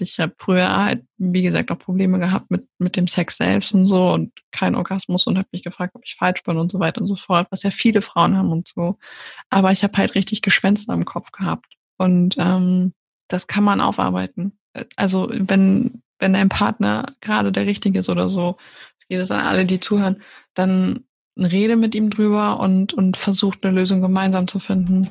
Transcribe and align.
Ich 0.00 0.18
habe 0.18 0.34
früher 0.38 0.76
halt, 0.76 1.04
wie 1.18 1.42
gesagt, 1.42 1.70
auch 1.70 1.78
Probleme 1.78 2.18
gehabt 2.18 2.50
mit, 2.50 2.66
mit 2.78 2.96
dem 2.96 3.06
Sex 3.06 3.36
selbst 3.36 3.74
und 3.74 3.86
so 3.86 4.12
und 4.12 4.32
kein 4.52 4.74
Orgasmus 4.74 5.26
und 5.26 5.38
habe 5.38 5.48
mich 5.52 5.62
gefragt, 5.62 5.94
ob 5.94 6.02
ich 6.04 6.16
falsch 6.16 6.42
bin 6.42 6.58
und 6.58 6.72
so 6.72 6.80
weiter 6.80 7.00
und 7.00 7.06
so 7.06 7.16
fort, 7.16 7.46
was 7.50 7.62
ja 7.62 7.70
viele 7.70 8.02
Frauen 8.02 8.36
haben 8.36 8.52
und 8.52 8.68
so. 8.68 8.98
Aber 9.50 9.72
ich 9.72 9.82
habe 9.82 9.96
halt 9.98 10.14
richtig 10.14 10.42
Gespenster 10.42 10.92
im 10.94 11.04
Kopf 11.04 11.32
gehabt. 11.32 11.74
Und 11.96 12.36
ähm, 12.38 12.92
das 13.28 13.46
kann 13.46 13.64
man 13.64 13.80
aufarbeiten. 13.80 14.58
Also 14.96 15.30
wenn, 15.30 16.02
wenn 16.18 16.32
dein 16.32 16.48
Partner 16.48 17.12
gerade 17.20 17.52
der 17.52 17.66
Richtige 17.66 18.00
ist 18.00 18.08
oder 18.08 18.28
so, 18.28 18.56
es 19.00 19.08
geht 19.08 19.20
es 19.20 19.30
an 19.30 19.40
alle, 19.40 19.64
die 19.64 19.80
zuhören, 19.80 20.22
dann 20.54 21.04
rede 21.36 21.76
mit 21.76 21.94
ihm 21.94 22.10
drüber 22.10 22.60
und, 22.60 22.94
und 22.94 23.16
versucht 23.16 23.64
eine 23.64 23.74
Lösung 23.74 24.00
gemeinsam 24.00 24.48
zu 24.48 24.58
finden. 24.58 25.10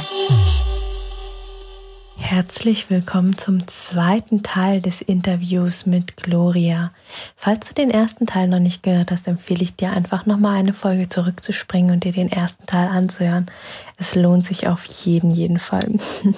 Herzlich 2.21 2.89
willkommen 2.89 3.35
zum 3.35 3.67
zweiten 3.67 4.43
Teil 4.43 4.79
des 4.79 5.01
Interviews 5.01 5.87
mit 5.87 6.15
Gloria. 6.17 6.91
Falls 7.35 7.67
du 7.67 7.73
den 7.73 7.89
ersten 7.89 8.27
Teil 8.27 8.47
noch 8.47 8.59
nicht 8.59 8.83
gehört 8.83 9.11
hast, 9.11 9.27
empfehle 9.27 9.63
ich 9.63 9.75
dir 9.75 9.91
einfach 9.91 10.27
nochmal 10.27 10.57
eine 10.57 10.71
Folge 10.71 11.09
zurückzuspringen 11.09 11.91
und 11.91 12.03
dir 12.03 12.13
den 12.13 12.31
ersten 12.31 12.65
Teil 12.67 12.87
anzuhören. 12.87 13.49
Es 13.97 14.15
lohnt 14.15 14.45
sich 14.45 14.67
auf 14.67 14.85
jeden, 14.85 15.31
jeden 15.31 15.59
Fall. 15.59 15.97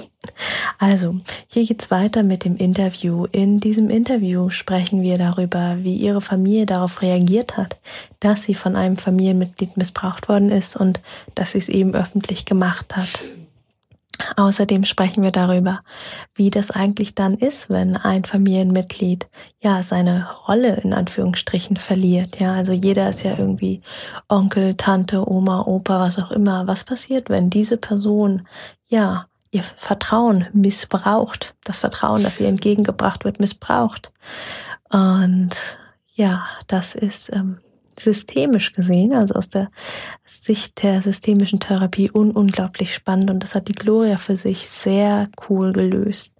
Also, 0.79 1.17
hier 1.47 1.65
geht's 1.65 1.91
weiter 1.91 2.23
mit 2.23 2.45
dem 2.45 2.55
Interview. 2.55 3.25
In 3.25 3.59
diesem 3.59 3.89
Interview 3.89 4.49
sprechen 4.49 5.01
wir 5.01 5.17
darüber, 5.17 5.83
wie 5.83 5.95
ihre 5.97 6.21
Familie 6.21 6.65
darauf 6.65 7.01
reagiert 7.01 7.57
hat, 7.57 7.75
dass 8.21 8.43
sie 8.43 8.55
von 8.55 8.77
einem 8.77 8.95
Familienmitglied 8.95 9.75
missbraucht 9.75 10.29
worden 10.29 10.49
ist 10.49 10.77
und 10.77 11.01
dass 11.35 11.51
sie 11.51 11.57
es 11.57 11.67
eben 11.67 11.93
öffentlich 11.93 12.45
gemacht 12.45 12.95
hat. 12.95 13.19
Außerdem 14.35 14.85
sprechen 14.85 15.23
wir 15.23 15.31
darüber, 15.31 15.81
wie 16.35 16.49
das 16.49 16.71
eigentlich 16.71 17.15
dann 17.15 17.33
ist, 17.33 17.69
wenn 17.69 17.97
ein 17.97 18.23
Familienmitglied 18.23 19.27
ja 19.61 19.83
seine 19.83 20.29
Rolle 20.47 20.77
in 20.77 20.93
Anführungsstrichen 20.93 21.77
verliert. 21.77 22.39
Ja, 22.39 22.53
also 22.53 22.71
jeder 22.71 23.09
ist 23.09 23.23
ja 23.23 23.37
irgendwie 23.37 23.81
Onkel, 24.29 24.75
Tante, 24.75 25.29
Oma, 25.29 25.61
Opa, 25.61 25.99
was 25.99 26.19
auch 26.19 26.31
immer. 26.31 26.67
Was 26.67 26.83
passiert, 26.83 27.29
wenn 27.29 27.49
diese 27.49 27.77
Person 27.77 28.47
ja 28.87 29.27
ihr 29.51 29.63
Vertrauen 29.63 30.47
missbraucht, 30.53 31.55
das 31.63 31.79
Vertrauen, 31.79 32.23
das 32.23 32.39
ihr 32.39 32.47
entgegengebracht 32.47 33.25
wird, 33.25 33.39
missbraucht? 33.39 34.11
Und 34.89 35.55
ja, 36.15 36.45
das 36.67 36.95
ist 36.95 37.31
ähm, 37.33 37.59
systemisch 37.99 38.73
gesehen, 38.73 39.13
also 39.13 39.35
aus 39.35 39.49
der 39.49 39.69
Sicht 40.25 40.83
der 40.83 41.01
systemischen 41.01 41.59
Therapie, 41.59 42.11
un 42.11 42.31
unglaublich 42.31 42.93
spannend 42.93 43.29
und 43.29 43.43
das 43.43 43.55
hat 43.55 43.67
die 43.67 43.73
Gloria 43.73 44.17
für 44.17 44.35
sich 44.35 44.69
sehr 44.69 45.29
cool 45.49 45.73
gelöst. 45.73 46.35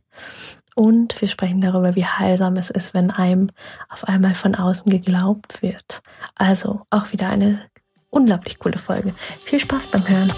Und 0.75 1.19
wir 1.21 1.27
sprechen 1.27 1.61
darüber, 1.61 1.95
wie 1.95 2.05
heilsam 2.05 2.55
es 2.55 2.69
ist, 2.69 2.93
wenn 2.93 3.11
einem 3.11 3.49
auf 3.89 4.05
einmal 4.05 4.33
von 4.33 4.55
außen 4.55 4.91
geglaubt 4.91 5.61
wird. 5.61 6.01
Also 6.35 6.81
auch 6.89 7.11
wieder 7.11 7.29
eine 7.29 7.61
unglaublich 8.09 8.59
coole 8.59 8.77
Folge. 8.77 9.13
Viel 9.43 9.59
Spaß 9.59 9.87
beim 9.87 10.07
Hören. 10.07 10.33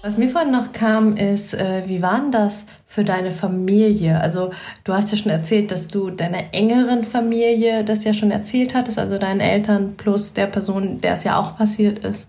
Was 0.00 0.16
mir 0.16 0.28
vorhin 0.28 0.52
noch 0.52 0.72
kam, 0.72 1.16
ist, 1.16 1.54
äh, 1.54 1.82
wie 1.86 2.02
war 2.02 2.20
denn 2.20 2.30
das 2.30 2.66
für 2.86 3.02
deine 3.02 3.32
Familie? 3.32 4.20
Also 4.20 4.52
du 4.84 4.92
hast 4.92 5.10
ja 5.10 5.18
schon 5.18 5.32
erzählt, 5.32 5.72
dass 5.72 5.88
du 5.88 6.10
deiner 6.10 6.54
engeren 6.54 7.02
Familie 7.02 7.82
das 7.82 8.04
ja 8.04 8.14
schon 8.14 8.30
erzählt 8.30 8.74
hattest, 8.74 8.98
also 8.98 9.18
deinen 9.18 9.40
Eltern 9.40 9.96
plus 9.96 10.34
der 10.34 10.46
Person, 10.46 10.98
der 10.98 11.14
es 11.14 11.24
ja 11.24 11.36
auch 11.36 11.56
passiert 11.56 12.04
ist. 12.04 12.28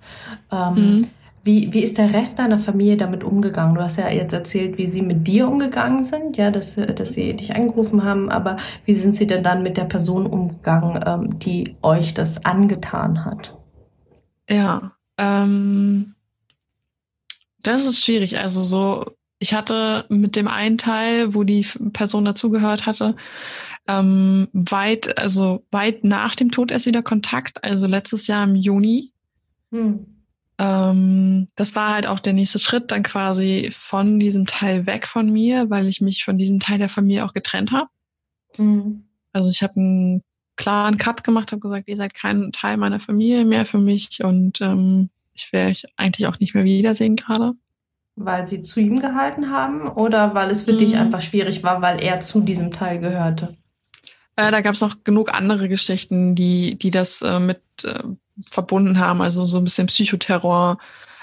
Ähm, 0.52 0.74
mhm. 0.74 1.08
Wie, 1.44 1.72
wie 1.72 1.84
ist 1.84 2.00
der 2.00 2.12
Rest 2.12 2.40
deiner 2.40 2.58
Familie 2.58 2.98
damit 2.98 3.24
umgegangen? 3.24 3.76
Du 3.76 3.82
hast 3.82 3.98
ja 3.98 4.10
jetzt 4.10 4.34
erzählt, 4.34 4.78
wie 4.80 4.88
sie 4.88 5.04
mit 5.04 5.28
dir 5.28 5.48
umgegangen 5.48 6.04
sind, 6.04 6.38
ja, 6.38 6.50
dass, 6.50 6.76
dass 6.76 7.14
sie 7.14 7.36
dich 7.36 7.56
angerufen 7.56 8.04
haben, 8.04 8.30
aber 8.30 8.58
wie 8.86 8.96
sind 8.96 9.16
sie 9.16 9.28
denn 9.28 9.44
dann 9.44 9.62
mit 9.64 9.78
der 9.78 9.86
Person 9.86 10.26
umgegangen, 10.26 11.00
ähm, 11.06 11.40
die 11.40 11.76
euch 11.84 12.16
das 12.16 12.46
angetan 12.46 13.26
hat? 13.26 13.56
Ja, 14.50 14.92
ähm 15.18 16.16
das 17.64 17.86
ist 17.86 18.04
schwierig. 18.04 18.38
Also 18.38 18.62
so, 18.62 19.16
ich 19.40 19.54
hatte 19.54 20.06
mit 20.10 20.36
dem 20.36 20.48
einen 20.48 20.78
Teil, 20.78 21.34
wo 21.34 21.44
die 21.44 21.66
Person 21.94 22.26
dazugehört 22.26 22.86
hatte, 22.86 23.16
ähm, 23.88 24.48
weit, 24.54 25.18
also 25.18 25.66
weit 25.72 26.04
nach 26.04 26.36
dem 26.36 26.52
Tod 26.52 26.72
erst 26.72 26.86
wieder 26.86 27.02
Kontakt, 27.02 27.64
also 27.64 27.88
letztes 27.88 28.28
Jahr 28.28 28.44
im 28.44 28.56
Juni. 28.56 29.12
Hm. 29.72 30.06
Ähm, 30.60 31.48
das 31.56 31.76
war 31.76 31.94
halt 31.94 32.06
auch 32.06 32.20
der 32.20 32.34
nächste 32.34 32.60
Schritt, 32.60 32.92
dann 32.92 33.04
quasi 33.04 33.70
von 33.72 34.20
diesem 34.20 34.46
Teil 34.46 34.86
weg 34.86 35.08
von 35.08 35.32
mir, 35.32 35.70
weil 35.70 35.88
ich 35.88 36.02
mich 36.02 36.24
von 36.24 36.38
diesem 36.38 36.60
Teil 36.60 36.78
der 36.78 36.90
Familie 36.90 37.26
auch 37.26 37.34
getrennt 37.34 37.72
habe. 37.72 37.90
Hm. 38.58 39.06
Also 39.32 39.50
ich 39.50 39.64
habe 39.64 39.78
einen 39.78 40.24
klaren 40.58 40.98
Cut 40.98 41.24
gemacht, 41.24 41.52
habe 41.52 41.62
gesagt, 41.62 41.88
ihr 41.88 41.96
seid 41.96 42.14
kein 42.14 42.52
Teil 42.52 42.78
meiner 42.78 43.00
Familie 43.00 43.46
mehr 43.46 43.66
für 43.66 43.80
mich 43.80 44.24
und 44.24 44.60
ähm, 44.60 45.10
ich 45.40 45.54
will 45.54 45.68
euch 45.68 45.86
eigentlich 45.98 46.28
auch 46.28 46.40
nicht 46.40 46.54
mehr 46.54 46.64
wiedersehen 46.64 47.16
gerade. 47.16 47.54
Weil 48.16 48.46
sie 48.46 48.62
zu 48.62 48.82
ihm 48.82 49.00
gehalten 49.00 49.50
haben 49.50 49.88
oder 49.88 50.34
weil 50.36 50.50
es 50.52 50.64
für 50.64 50.74
mhm. 50.74 50.78
dich 50.78 50.98
einfach 50.98 51.22
schwierig 51.22 51.64
war, 51.64 51.82
weil 51.82 52.04
er 52.04 52.20
zu 52.20 52.42
diesem 52.42 52.72
Teil 52.72 53.00
gehörte? 53.00 53.56
Äh, 54.36 54.52
da 54.52 54.62
gab 54.62 54.74
es 54.74 54.82
noch 54.82 55.04
genug 55.04 55.34
andere 55.34 55.70
Geschichten, 55.70 56.36
die, 56.36 56.78
die 56.78 56.92
das 56.92 57.22
äh, 57.22 57.40
mit 57.40 57.62
äh, 57.84 58.04
verbunden 58.50 59.00
haben, 59.00 59.22
also 59.22 59.46
so 59.46 59.58
ein 59.58 59.64
bisschen 59.64 59.88
Psychoterror, 59.88 60.78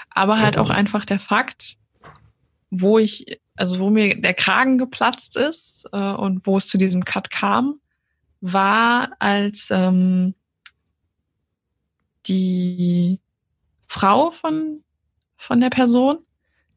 aber 0.09 0.39
halt 0.39 0.57
auch 0.57 0.69
einfach 0.69 1.05
der 1.05 1.19
Fakt, 1.19 1.77
wo 2.69 2.99
ich, 2.99 3.39
also 3.55 3.79
wo 3.79 3.89
mir 3.89 4.19
der 4.21 4.33
Kragen 4.33 4.77
geplatzt 4.77 5.35
ist 5.35 5.87
äh, 5.91 5.97
und 5.97 6.45
wo 6.45 6.57
es 6.57 6.67
zu 6.67 6.77
diesem 6.77 7.05
Cut 7.05 7.31
kam, 7.31 7.79
war, 8.41 9.11
als 9.19 9.69
ähm, 9.71 10.35
die 12.27 13.19
Frau 13.87 14.31
von, 14.31 14.83
von 15.37 15.59
der 15.59 15.69
Person 15.69 16.19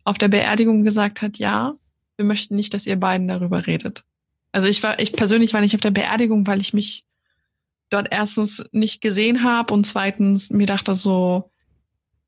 auf 0.05 0.19
der 0.19 0.29
Beerdigung 0.29 0.83
gesagt 0.83 1.23
hat, 1.23 1.39
ja, 1.39 1.75
wir 2.17 2.25
möchten 2.25 2.57
nicht, 2.57 2.73
dass 2.75 2.87
ihr 2.87 2.99
beiden 2.99 3.29
darüber 3.29 3.67
redet. 3.67 4.05
Also 4.53 4.69
ich 4.69 4.83
war, 4.83 4.99
ich 4.99 5.13
persönlich 5.13 5.55
war 5.55 5.61
nicht 5.61 5.75
auf 5.75 5.81
der 5.81 5.91
Beerdigung, 5.91 6.47
weil 6.47 6.61
ich 6.61 6.73
mich 6.73 7.05
dort 7.91 8.09
erstens 8.11 8.65
nicht 8.73 9.01
gesehen 9.01 9.43
habe 9.45 9.75
und 9.75 9.87
zweitens 9.87 10.51
mir 10.51 10.67
dachte 10.67 10.95
so, 10.95 11.51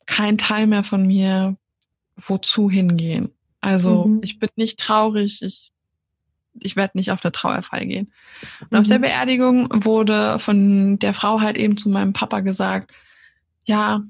kein 0.07 0.39
Teil 0.39 0.67
mehr 0.67 0.85
von 0.85 1.07
mir, 1.07 1.57
wozu 2.17 2.71
hingehen. 2.71 3.31
Also 3.61 4.07
mhm. 4.07 4.21
ich 4.23 4.39
bin 4.39 4.51
nicht 4.57 4.79
traurig, 4.79 5.41
ich, 5.43 5.73
ich 6.61 6.77
werde 6.77 6.99
nicht 6.99 7.13
auf 7.13 7.25
eine 7.25 7.33
Trauerfeier 7.33 7.87
gehen. 7.87 8.13
Und 8.61 8.73
mhm. 8.73 8.79
auf 8.79 8.87
der 8.87 8.99
mhm. 8.99 9.03
Beerdigung 9.03 9.85
wurde 9.85 10.39
von 10.39 10.99
der 10.99 11.15
Frau 11.15 11.41
halt 11.41 11.57
eben 11.57 11.77
zu 11.77 11.89
meinem 11.89 12.13
Papa 12.13 12.41
gesagt, 12.41 12.93
ja, 13.65 14.01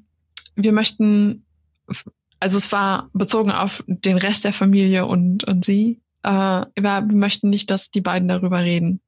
wir 0.57 0.73
möchten, 0.73 1.45
also 2.41 2.59
es 2.59 2.73
war 2.73 3.11
bezogen 3.13 3.51
auf 3.51 3.85
den 3.87 4.19
Rest 4.19 4.45
der 4.45 4.53
Familie 4.53 5.07
und, 5.07 5.45
und 5.45 5.65
sie, 5.65 6.01
äh, 6.23 6.31
wir 6.75 7.01
möchten 7.13 7.51
nicht, 7.51 7.71
dass 7.71 7.91
die 7.91 8.01
beiden 8.01 8.29
darüber 8.29 8.61
reden. 8.61 9.01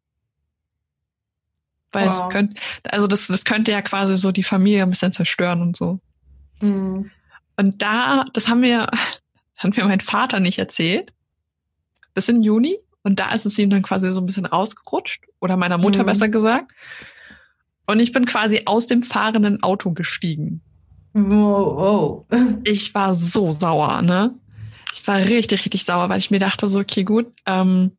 Weil 1.93 2.09
wow. 2.09 2.23
es 2.23 2.29
könnte, 2.29 2.61
also 2.83 3.07
das, 3.07 3.29
das 3.29 3.45
könnte 3.45 3.73
ja 3.73 3.81
quasi 3.83 4.17
so 4.17 4.33
die 4.33 4.43
Familie 4.43 4.83
ein 4.83 4.91
bisschen 4.91 5.13
zerstören 5.13 5.63
und 5.63 5.77
so. 5.77 6.01
Mhm. 6.61 7.11
Und 7.57 7.83
da, 7.83 8.27
das 8.33 8.49
haben 8.49 8.63
wir, 8.63 8.87
das 9.55 9.65
hat 9.65 9.77
mir 9.77 9.85
mein 9.85 10.01
Vater 10.01 10.41
nicht 10.41 10.59
erzählt. 10.59 11.13
Bis 12.13 12.29
in 12.29 12.43
Juni. 12.43 12.77
Und 13.03 13.21
da 13.21 13.33
ist 13.33 13.45
es 13.45 13.59
ihm 13.59 13.71
dann 13.71 13.83
quasi 13.83 14.11
so 14.11 14.21
ein 14.21 14.27
bisschen 14.27 14.47
rausgerutscht. 14.47 15.25
Oder 15.41 15.57
meiner 15.57 15.79
Mutter 15.79 16.03
mhm. 16.03 16.07
besser 16.07 16.29
gesagt. 16.29 16.73
Und 17.87 18.01
ich 18.01 18.13
bin 18.13 18.25
quasi 18.25 18.63
aus 18.67 18.87
dem 18.87 19.03
fahrenden 19.03 19.63
Auto 19.63 19.93
gestiegen. 19.93 20.63
Wow. 21.15 22.27
Ich 22.65 22.93
war 22.95 23.15
so 23.15 23.53
sauer, 23.53 24.03
ne? 24.03 24.35
Ich 24.93 25.07
war 25.07 25.19
richtig, 25.19 25.65
richtig 25.65 25.85
sauer, 25.85 26.09
weil 26.09 26.19
ich 26.19 26.31
mir 26.31 26.41
dachte 26.41 26.69
so, 26.69 26.81
okay, 26.81 27.05
gut, 27.05 27.33
ähm, 27.47 27.97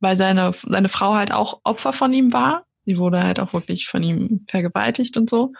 weil 0.00 0.16
seine, 0.16 0.52
seine 0.66 0.88
Frau 0.88 1.14
halt 1.14 1.32
auch 1.32 1.60
Opfer 1.64 1.92
von 1.92 2.12
ihm 2.12 2.32
war. 2.32 2.66
Sie 2.84 2.98
wurde 2.98 3.22
halt 3.22 3.40
auch 3.40 3.52
wirklich 3.52 3.86
von 3.86 4.02
ihm 4.02 4.44
vergewaltigt 4.48 5.16
und 5.16 5.28
so 5.28 5.52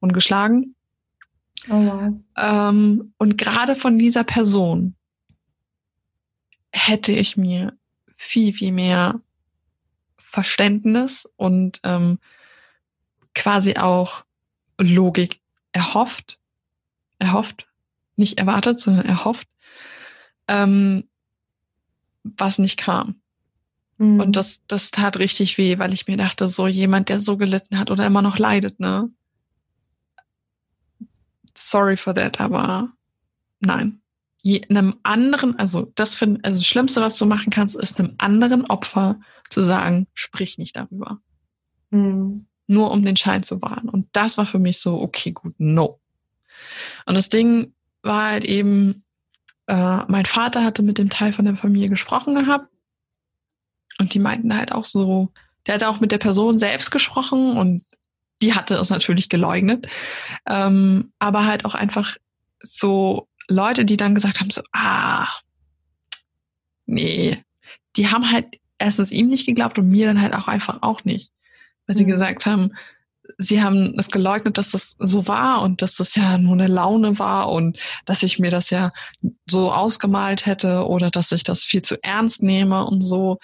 und 0.00 0.12
geschlagen. 0.12 0.74
Oh, 1.68 1.72
wow. 1.72 2.12
ähm, 2.36 3.12
und 3.18 3.38
gerade 3.38 3.76
von 3.76 3.98
dieser 3.98 4.24
Person 4.24 4.94
hätte 6.70 7.12
ich 7.12 7.36
mir 7.36 7.76
viel, 8.16 8.52
viel 8.52 8.72
mehr 8.72 9.20
Verständnis 10.18 11.28
und 11.36 11.80
ähm, 11.82 12.18
quasi 13.34 13.76
auch 13.76 14.24
Logik 14.78 15.40
erhofft, 15.76 16.40
erhofft, 17.18 17.68
nicht 18.16 18.38
erwartet, 18.38 18.80
sondern 18.80 19.04
erhofft, 19.04 19.46
ähm, 20.48 21.04
was 22.24 22.58
nicht 22.58 22.78
kam. 22.78 23.20
Mhm. 23.98 24.20
Und 24.20 24.36
das, 24.36 24.62
das 24.68 24.90
tat 24.90 25.18
richtig 25.18 25.58
weh, 25.58 25.78
weil 25.78 25.92
ich 25.92 26.06
mir 26.06 26.16
dachte, 26.16 26.48
so 26.48 26.66
jemand, 26.66 27.10
der 27.10 27.20
so 27.20 27.36
gelitten 27.36 27.78
hat 27.78 27.90
oder 27.90 28.06
immer 28.06 28.22
noch 28.22 28.38
leidet, 28.38 28.80
ne? 28.80 29.10
Sorry 31.54 31.98
for 31.98 32.14
that, 32.14 32.40
aber 32.40 32.92
nein. 33.60 34.00
Je, 34.42 34.62
einem 34.68 34.94
anderen, 35.02 35.58
also 35.58 35.92
das 35.94 36.14
finde, 36.14 36.40
also 36.42 36.58
das 36.58 36.66
Schlimmste, 36.66 37.02
was 37.02 37.18
du 37.18 37.26
machen 37.26 37.50
kannst, 37.50 37.76
ist 37.76 37.98
einem 37.98 38.14
anderen 38.16 38.64
Opfer 38.64 39.20
zu 39.50 39.62
sagen, 39.62 40.06
sprich 40.14 40.56
nicht 40.56 40.76
darüber. 40.76 41.20
Mhm. 41.90 42.46
Nur 42.66 42.90
um 42.90 43.04
den 43.04 43.16
Schein 43.16 43.42
zu 43.42 43.62
wahren. 43.62 43.88
Und 43.88 44.08
das 44.12 44.38
war 44.38 44.46
für 44.46 44.58
mich 44.58 44.78
so, 44.78 45.00
okay, 45.00 45.32
gut, 45.32 45.54
no. 45.58 46.00
Und 47.04 47.14
das 47.14 47.28
Ding 47.28 47.72
war 48.02 48.30
halt 48.30 48.44
eben, 48.44 49.04
äh, 49.66 50.04
mein 50.08 50.26
Vater 50.26 50.64
hatte 50.64 50.82
mit 50.82 50.98
dem 50.98 51.10
Teil 51.10 51.32
von 51.32 51.44
der 51.44 51.56
Familie 51.56 51.88
gesprochen 51.88 52.34
gehabt 52.34 52.68
und 53.98 54.14
die 54.14 54.18
meinten 54.18 54.56
halt 54.56 54.72
auch 54.72 54.84
so, 54.84 55.32
der 55.66 55.74
hat 55.74 55.84
auch 55.84 56.00
mit 56.00 56.12
der 56.12 56.18
Person 56.18 56.58
selbst 56.58 56.90
gesprochen 56.90 57.56
und 57.56 57.84
die 58.42 58.54
hatte 58.54 58.74
es 58.74 58.90
natürlich 58.90 59.28
geleugnet. 59.28 59.86
Ähm, 60.46 61.12
aber 61.18 61.46
halt 61.46 61.64
auch 61.64 61.74
einfach 61.74 62.16
so 62.62 63.28
Leute, 63.48 63.84
die 63.84 63.96
dann 63.96 64.14
gesagt 64.14 64.40
haben, 64.40 64.50
so, 64.50 64.62
ah, 64.72 65.28
nee, 66.84 67.42
die 67.96 68.08
haben 68.08 68.30
halt 68.30 68.46
erstens 68.78 69.10
ihm 69.10 69.28
nicht 69.28 69.46
geglaubt 69.46 69.78
und 69.78 69.88
mir 69.88 70.06
dann 70.06 70.20
halt 70.20 70.34
auch 70.34 70.48
einfach 70.48 70.82
auch 70.82 71.04
nicht. 71.04 71.32
Weil 71.86 71.96
sie 71.96 72.04
mhm. 72.04 72.08
gesagt 72.08 72.46
haben, 72.46 72.72
sie 73.38 73.62
haben 73.62 73.94
es 73.98 74.08
geleugnet, 74.08 74.56
dass 74.58 74.70
das 74.70 74.96
so 74.98 75.26
war 75.26 75.62
und 75.62 75.82
dass 75.82 75.96
das 75.96 76.14
ja 76.14 76.38
nur 76.38 76.54
eine 76.54 76.68
Laune 76.68 77.18
war 77.18 77.50
und 77.50 77.78
dass 78.04 78.22
ich 78.22 78.38
mir 78.38 78.50
das 78.50 78.70
ja 78.70 78.92
so 79.46 79.72
ausgemalt 79.72 80.46
hätte 80.46 80.86
oder 80.86 81.10
dass 81.10 81.32
ich 81.32 81.42
das 81.42 81.64
viel 81.64 81.82
zu 81.82 82.02
ernst 82.02 82.42
nehme 82.42 82.84
und 82.86 83.02
so 83.02 83.38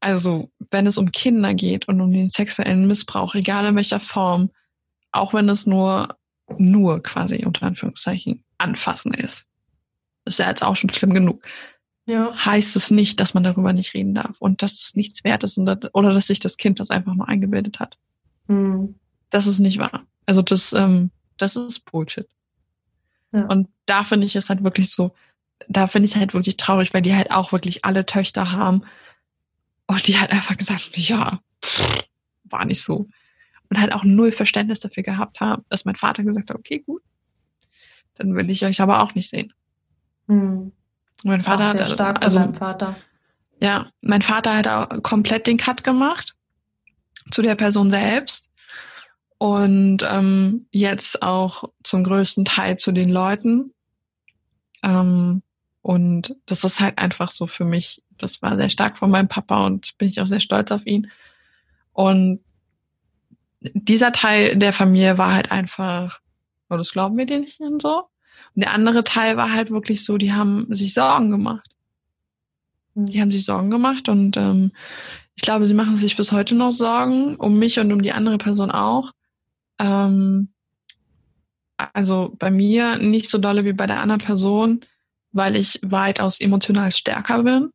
also 0.00 0.50
wenn 0.70 0.86
es 0.86 0.98
um 0.98 1.12
Kinder 1.12 1.54
geht 1.54 1.86
und 1.86 2.00
um 2.00 2.10
den 2.12 2.28
sexuellen 2.28 2.86
Missbrauch, 2.86 3.34
egal 3.34 3.66
in 3.66 3.76
welcher 3.76 4.00
Form, 4.00 4.50
auch 5.12 5.34
wenn 5.34 5.48
es 5.48 5.66
nur, 5.66 6.16
nur 6.56 7.02
quasi 7.02 7.44
unter 7.44 7.66
Anführungszeichen 7.66 8.42
anfassen 8.58 9.12
ist, 9.12 9.46
ist 10.24 10.38
ja 10.38 10.48
jetzt 10.48 10.62
auch 10.62 10.76
schon 10.76 10.92
schlimm 10.92 11.14
genug. 11.14 11.42
Ja. 12.10 12.34
Heißt 12.34 12.74
es 12.76 12.90
nicht, 12.90 13.20
dass 13.20 13.34
man 13.34 13.44
darüber 13.44 13.72
nicht 13.72 13.94
reden 13.94 14.14
darf 14.14 14.36
und 14.40 14.62
dass 14.62 14.82
es 14.82 14.96
nichts 14.96 15.22
wert 15.22 15.44
ist 15.44 15.58
und, 15.58 15.90
oder 15.94 16.12
dass 16.12 16.26
sich 16.26 16.40
das 16.40 16.56
Kind 16.56 16.80
das 16.80 16.90
einfach 16.90 17.14
nur 17.14 17.28
eingebildet 17.28 17.78
hat. 17.78 17.98
Mhm. 18.48 18.96
Das 19.30 19.46
ist 19.46 19.60
nicht 19.60 19.78
wahr. 19.78 20.04
Also 20.26 20.42
das, 20.42 20.72
ähm, 20.72 21.10
das 21.36 21.54
ist 21.54 21.84
Bullshit. 21.84 22.26
Ja. 23.32 23.44
Und 23.46 23.68
da 23.86 24.02
finde 24.02 24.26
ich 24.26 24.34
es 24.34 24.48
halt 24.48 24.64
wirklich 24.64 24.90
so, 24.90 25.14
da 25.68 25.86
finde 25.86 26.06
ich 26.06 26.12
es 26.12 26.16
halt 26.16 26.34
wirklich 26.34 26.56
traurig, 26.56 26.92
weil 26.92 27.02
die 27.02 27.14
halt 27.14 27.30
auch 27.30 27.52
wirklich 27.52 27.84
alle 27.84 28.06
Töchter 28.06 28.50
haben, 28.50 28.82
und 29.90 30.06
die 30.06 30.18
hat 30.18 30.30
einfach 30.30 30.56
gesagt, 30.56 30.96
ja, 30.96 31.40
pff, 31.64 32.08
war 32.44 32.64
nicht 32.64 32.80
so. 32.80 33.08
Und 33.68 33.80
halt 33.80 33.92
auch 33.92 34.04
null 34.04 34.30
Verständnis 34.30 34.78
dafür 34.78 35.02
gehabt 35.02 35.40
haben, 35.40 35.64
dass 35.68 35.84
mein 35.84 35.96
Vater 35.96 36.22
gesagt 36.22 36.48
hat, 36.48 36.56
okay, 36.56 36.78
gut, 36.78 37.02
dann 38.14 38.36
will 38.36 38.48
ich 38.50 38.64
euch 38.64 38.80
aber 38.80 39.02
auch 39.02 39.16
nicht 39.16 39.28
sehen. 39.28 39.52
Hm. 40.28 40.70
Mein 41.22 41.40
Vater 41.40 41.68
auch 41.68 41.72
sehr 41.72 41.80
hat, 41.82 41.90
stark 41.90 42.24
also, 42.24 42.40
von 42.40 42.54
Vater. 42.54 42.96
Ja, 43.60 43.84
mein 44.00 44.22
Vater 44.22 44.56
hat 44.56 44.68
auch 44.68 45.02
komplett 45.02 45.46
den 45.46 45.58
Cut 45.58 45.84
gemacht 45.84 46.34
zu 47.30 47.42
der 47.42 47.54
Person 47.54 47.90
selbst 47.90 48.50
und 49.38 49.98
ähm, 50.08 50.66
jetzt 50.70 51.22
auch 51.22 51.64
zum 51.84 52.04
größten 52.04 52.44
Teil 52.44 52.78
zu 52.78 52.92
den 52.92 53.10
Leuten. 53.10 53.74
Ähm, 54.82 55.42
und 55.82 56.36
das 56.46 56.64
ist 56.64 56.80
halt 56.80 56.98
einfach 56.98 57.30
so 57.30 57.46
für 57.46 57.64
mich 57.64 58.02
das 58.22 58.42
war 58.42 58.56
sehr 58.56 58.68
stark 58.68 58.98
von 58.98 59.10
meinem 59.10 59.28
Papa 59.28 59.64
und 59.66 59.96
bin 59.98 60.08
ich 60.08 60.20
auch 60.20 60.26
sehr 60.26 60.40
stolz 60.40 60.70
auf 60.70 60.86
ihn. 60.86 61.10
Und 61.92 62.40
dieser 63.60 64.12
Teil 64.12 64.56
der 64.56 64.72
Familie 64.72 65.18
war 65.18 65.34
halt 65.34 65.50
einfach, 65.50 66.20
oh, 66.68 66.76
das 66.76 66.92
glauben 66.92 67.16
wir 67.16 67.26
dir 67.26 67.40
nicht 67.40 67.60
und 67.60 67.82
so. 67.82 68.04
Und 68.54 68.64
der 68.64 68.72
andere 68.74 69.04
Teil 69.04 69.36
war 69.36 69.52
halt 69.52 69.70
wirklich 69.70 70.04
so, 70.04 70.18
die 70.18 70.32
haben 70.32 70.66
sich 70.74 70.94
Sorgen 70.94 71.30
gemacht. 71.30 71.68
Die 72.94 73.20
haben 73.20 73.32
sich 73.32 73.44
Sorgen 73.44 73.70
gemacht 73.70 74.08
und 74.08 74.36
ähm, 74.36 74.72
ich 75.36 75.42
glaube, 75.42 75.66
sie 75.66 75.74
machen 75.74 75.96
sich 75.96 76.16
bis 76.16 76.32
heute 76.32 76.54
noch 76.54 76.72
Sorgen 76.72 77.36
um 77.36 77.58
mich 77.58 77.78
und 77.78 77.92
um 77.92 78.02
die 78.02 78.12
andere 78.12 78.36
Person 78.36 78.70
auch. 78.70 79.12
Ähm, 79.78 80.48
also 81.76 82.34
bei 82.38 82.50
mir 82.50 82.98
nicht 82.98 83.30
so 83.30 83.38
dolle 83.38 83.64
wie 83.64 83.72
bei 83.72 83.86
der 83.86 84.00
anderen 84.00 84.20
Person, 84.20 84.80
weil 85.32 85.56
ich 85.56 85.78
weitaus 85.82 86.40
emotional 86.40 86.92
stärker 86.92 87.42
bin 87.42 87.70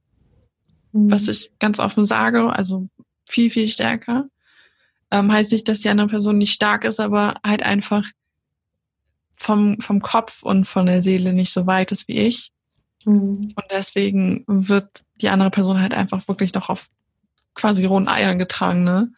was 0.95 1.23
mhm. 1.23 1.31
ich 1.31 1.51
ganz 1.59 1.79
offen 1.79 2.05
sage, 2.05 2.49
also 2.55 2.87
viel, 3.27 3.51
viel 3.51 3.67
stärker. 3.67 4.29
Ähm, 5.11 5.31
heißt 5.31 5.51
nicht, 5.51 5.67
dass 5.67 5.81
die 5.81 5.89
andere 5.89 6.07
Person 6.07 6.37
nicht 6.37 6.53
stark 6.53 6.85
ist, 6.85 6.99
aber 6.99 7.35
halt 7.45 7.63
einfach 7.63 8.05
vom, 9.35 9.79
vom 9.79 10.01
Kopf 10.01 10.43
und 10.43 10.65
von 10.65 10.85
der 10.85 11.01
Seele 11.01 11.33
nicht 11.33 11.51
so 11.51 11.67
weit 11.67 11.91
ist 11.91 12.07
wie 12.07 12.19
ich. 12.19 12.51
Mhm. 13.05 13.53
Und 13.55 13.65
deswegen 13.69 14.43
wird 14.47 15.03
die 15.21 15.29
andere 15.29 15.51
Person 15.51 15.81
halt 15.81 15.93
einfach 15.93 16.27
wirklich 16.27 16.53
noch 16.53 16.69
auf 16.69 16.87
quasi 17.53 17.85
rohen 17.85 18.07
Eiern 18.07 18.39
getragen, 18.39 18.83
ne? 18.83 19.11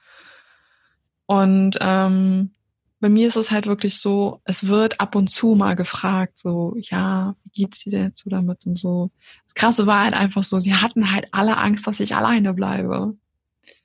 Und 1.25 1.77
ähm, 1.81 2.51
bei 2.99 3.09
mir 3.09 3.27
ist 3.27 3.35
es 3.35 3.51
halt 3.51 3.67
wirklich 3.67 3.99
so, 3.99 4.41
es 4.43 4.67
wird 4.67 4.99
ab 4.99 5.15
und 5.15 5.29
zu 5.29 5.55
mal 5.55 5.75
gefragt, 5.75 6.39
so, 6.39 6.75
ja, 6.77 7.35
wie 7.43 7.63
geht's 7.63 7.83
dir 7.83 7.91
denn 7.91 8.03
jetzt 8.05 8.23
so 8.23 8.29
damit 8.29 8.65
und 8.65 8.79
so. 8.79 9.11
Das 9.43 9.53
Krasse 9.53 9.85
war 9.85 10.03
halt 10.03 10.13
einfach 10.13 10.43
so, 10.43 10.59
sie 10.59 10.73
hatten 10.73 11.11
halt 11.11 11.27
alle 11.31 11.57
Angst, 11.57 11.85
dass 11.85 11.99
ich 11.99 12.15
alleine 12.15 12.53
bleibe. 12.53 13.15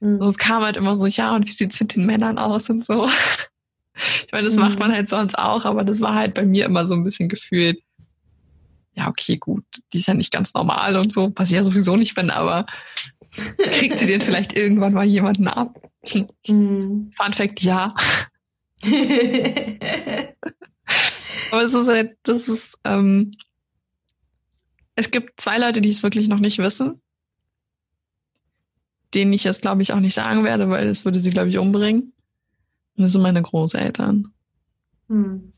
Mhm. 0.01 0.15
Also 0.15 0.31
es 0.31 0.39
kam 0.39 0.63
halt 0.63 0.77
immer 0.77 0.97
so, 0.97 1.07
ja, 1.07 1.35
und 1.35 1.47
wie 1.47 1.53
sieht's 1.53 1.81
mit 1.81 1.95
den 1.95 2.07
Männern 2.07 2.39
aus 2.39 2.71
und 2.71 2.85
so. 2.85 3.09
Ich 3.95 4.33
meine, 4.33 4.47
das 4.47 4.57
mhm. 4.57 4.63
macht 4.63 4.79
man 4.79 4.93
halt 4.93 5.09
sonst 5.09 5.39
auch, 5.39 5.65
aber 5.65 5.85
das 5.85 6.01
war 6.01 6.15
halt 6.15 6.35
bei 6.35 6.45
mir 6.45 6.65
immer 6.65 6.87
so 6.87 6.95
ein 6.95 7.05
bisschen 7.05 7.29
gefühlt, 7.29 7.83
ja, 8.95 9.09
okay, 9.09 9.37
gut, 9.37 9.65
die 9.93 9.99
ist 9.99 10.07
ja 10.07 10.15
nicht 10.15 10.33
ganz 10.33 10.55
normal 10.55 10.97
und 10.97 11.13
so, 11.13 11.33
was 11.37 11.51
ich 11.51 11.57
ja 11.57 11.65
sowieso 11.65 11.97
nicht 11.97 12.15
bin, 12.15 12.31
aber 12.31 12.67
kriegt 13.59 13.99
sie 13.99 14.07
denn 14.07 14.21
vielleicht 14.21 14.55
irgendwann 14.55 14.95
mal 14.95 15.05
jemanden 15.05 15.49
ab? 15.49 15.81
Mhm. 16.49 17.11
Fun 17.17 17.33
Fact, 17.33 17.63
ja. 17.63 17.95
Aber 21.53 21.63
es 21.63 21.75
ist 21.75 21.87
halt, 21.87 22.17
das 22.23 22.49
ist, 22.49 22.79
ähm, 22.85 23.33
es 24.95 25.11
gibt 25.11 25.41
zwei 25.41 25.59
Leute, 25.59 25.81
die 25.81 25.91
es 25.91 26.03
wirklich 26.03 26.29
noch 26.29 26.39
nicht 26.41 26.59
wissen, 26.59 27.01
denen 29.15 29.33
ich 29.33 29.45
jetzt, 29.45 29.63
glaube 29.63 29.83
ich, 29.83 29.93
auch 29.93 30.01
nicht 30.01 30.15
sagen 30.15 30.45
werde, 30.45 30.71
weil 30.71 30.89
es 30.89 31.05
würde 31.05 31.21
sie, 31.21 31.31
glaube 31.31 31.51
ich, 31.51 31.59
umbringen. 31.59 32.13
Das 32.97 33.13
sind 33.13 33.23
meine 33.23 33.43
Großeltern. 33.43 34.33
Hm. 35.09 35.53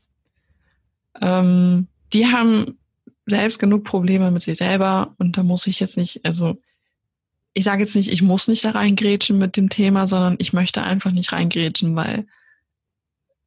Ähm, 1.21 1.87
die 2.13 2.27
haben 2.27 2.77
selbst 3.25 3.59
genug 3.59 3.83
Probleme 3.83 4.31
mit 4.31 4.43
sich 4.43 4.57
selber 4.57 5.15
und 5.17 5.37
da 5.37 5.43
muss 5.43 5.67
ich 5.67 5.79
jetzt 5.79 5.97
nicht, 5.97 6.25
also 6.25 6.57
ich 7.53 7.63
sage 7.63 7.83
jetzt 7.83 7.95
nicht, 7.95 8.11
ich 8.11 8.21
muss 8.21 8.47
nicht 8.47 8.65
da 8.65 8.71
reingrätschen 8.71 9.37
mit 9.37 9.55
dem 9.57 9.69
Thema, 9.69 10.07
sondern 10.07 10.35
ich 10.39 10.53
möchte 10.53 10.83
einfach 10.83 11.11
nicht 11.11 11.31
reingrätschen, 11.31 11.95
weil 11.95 12.27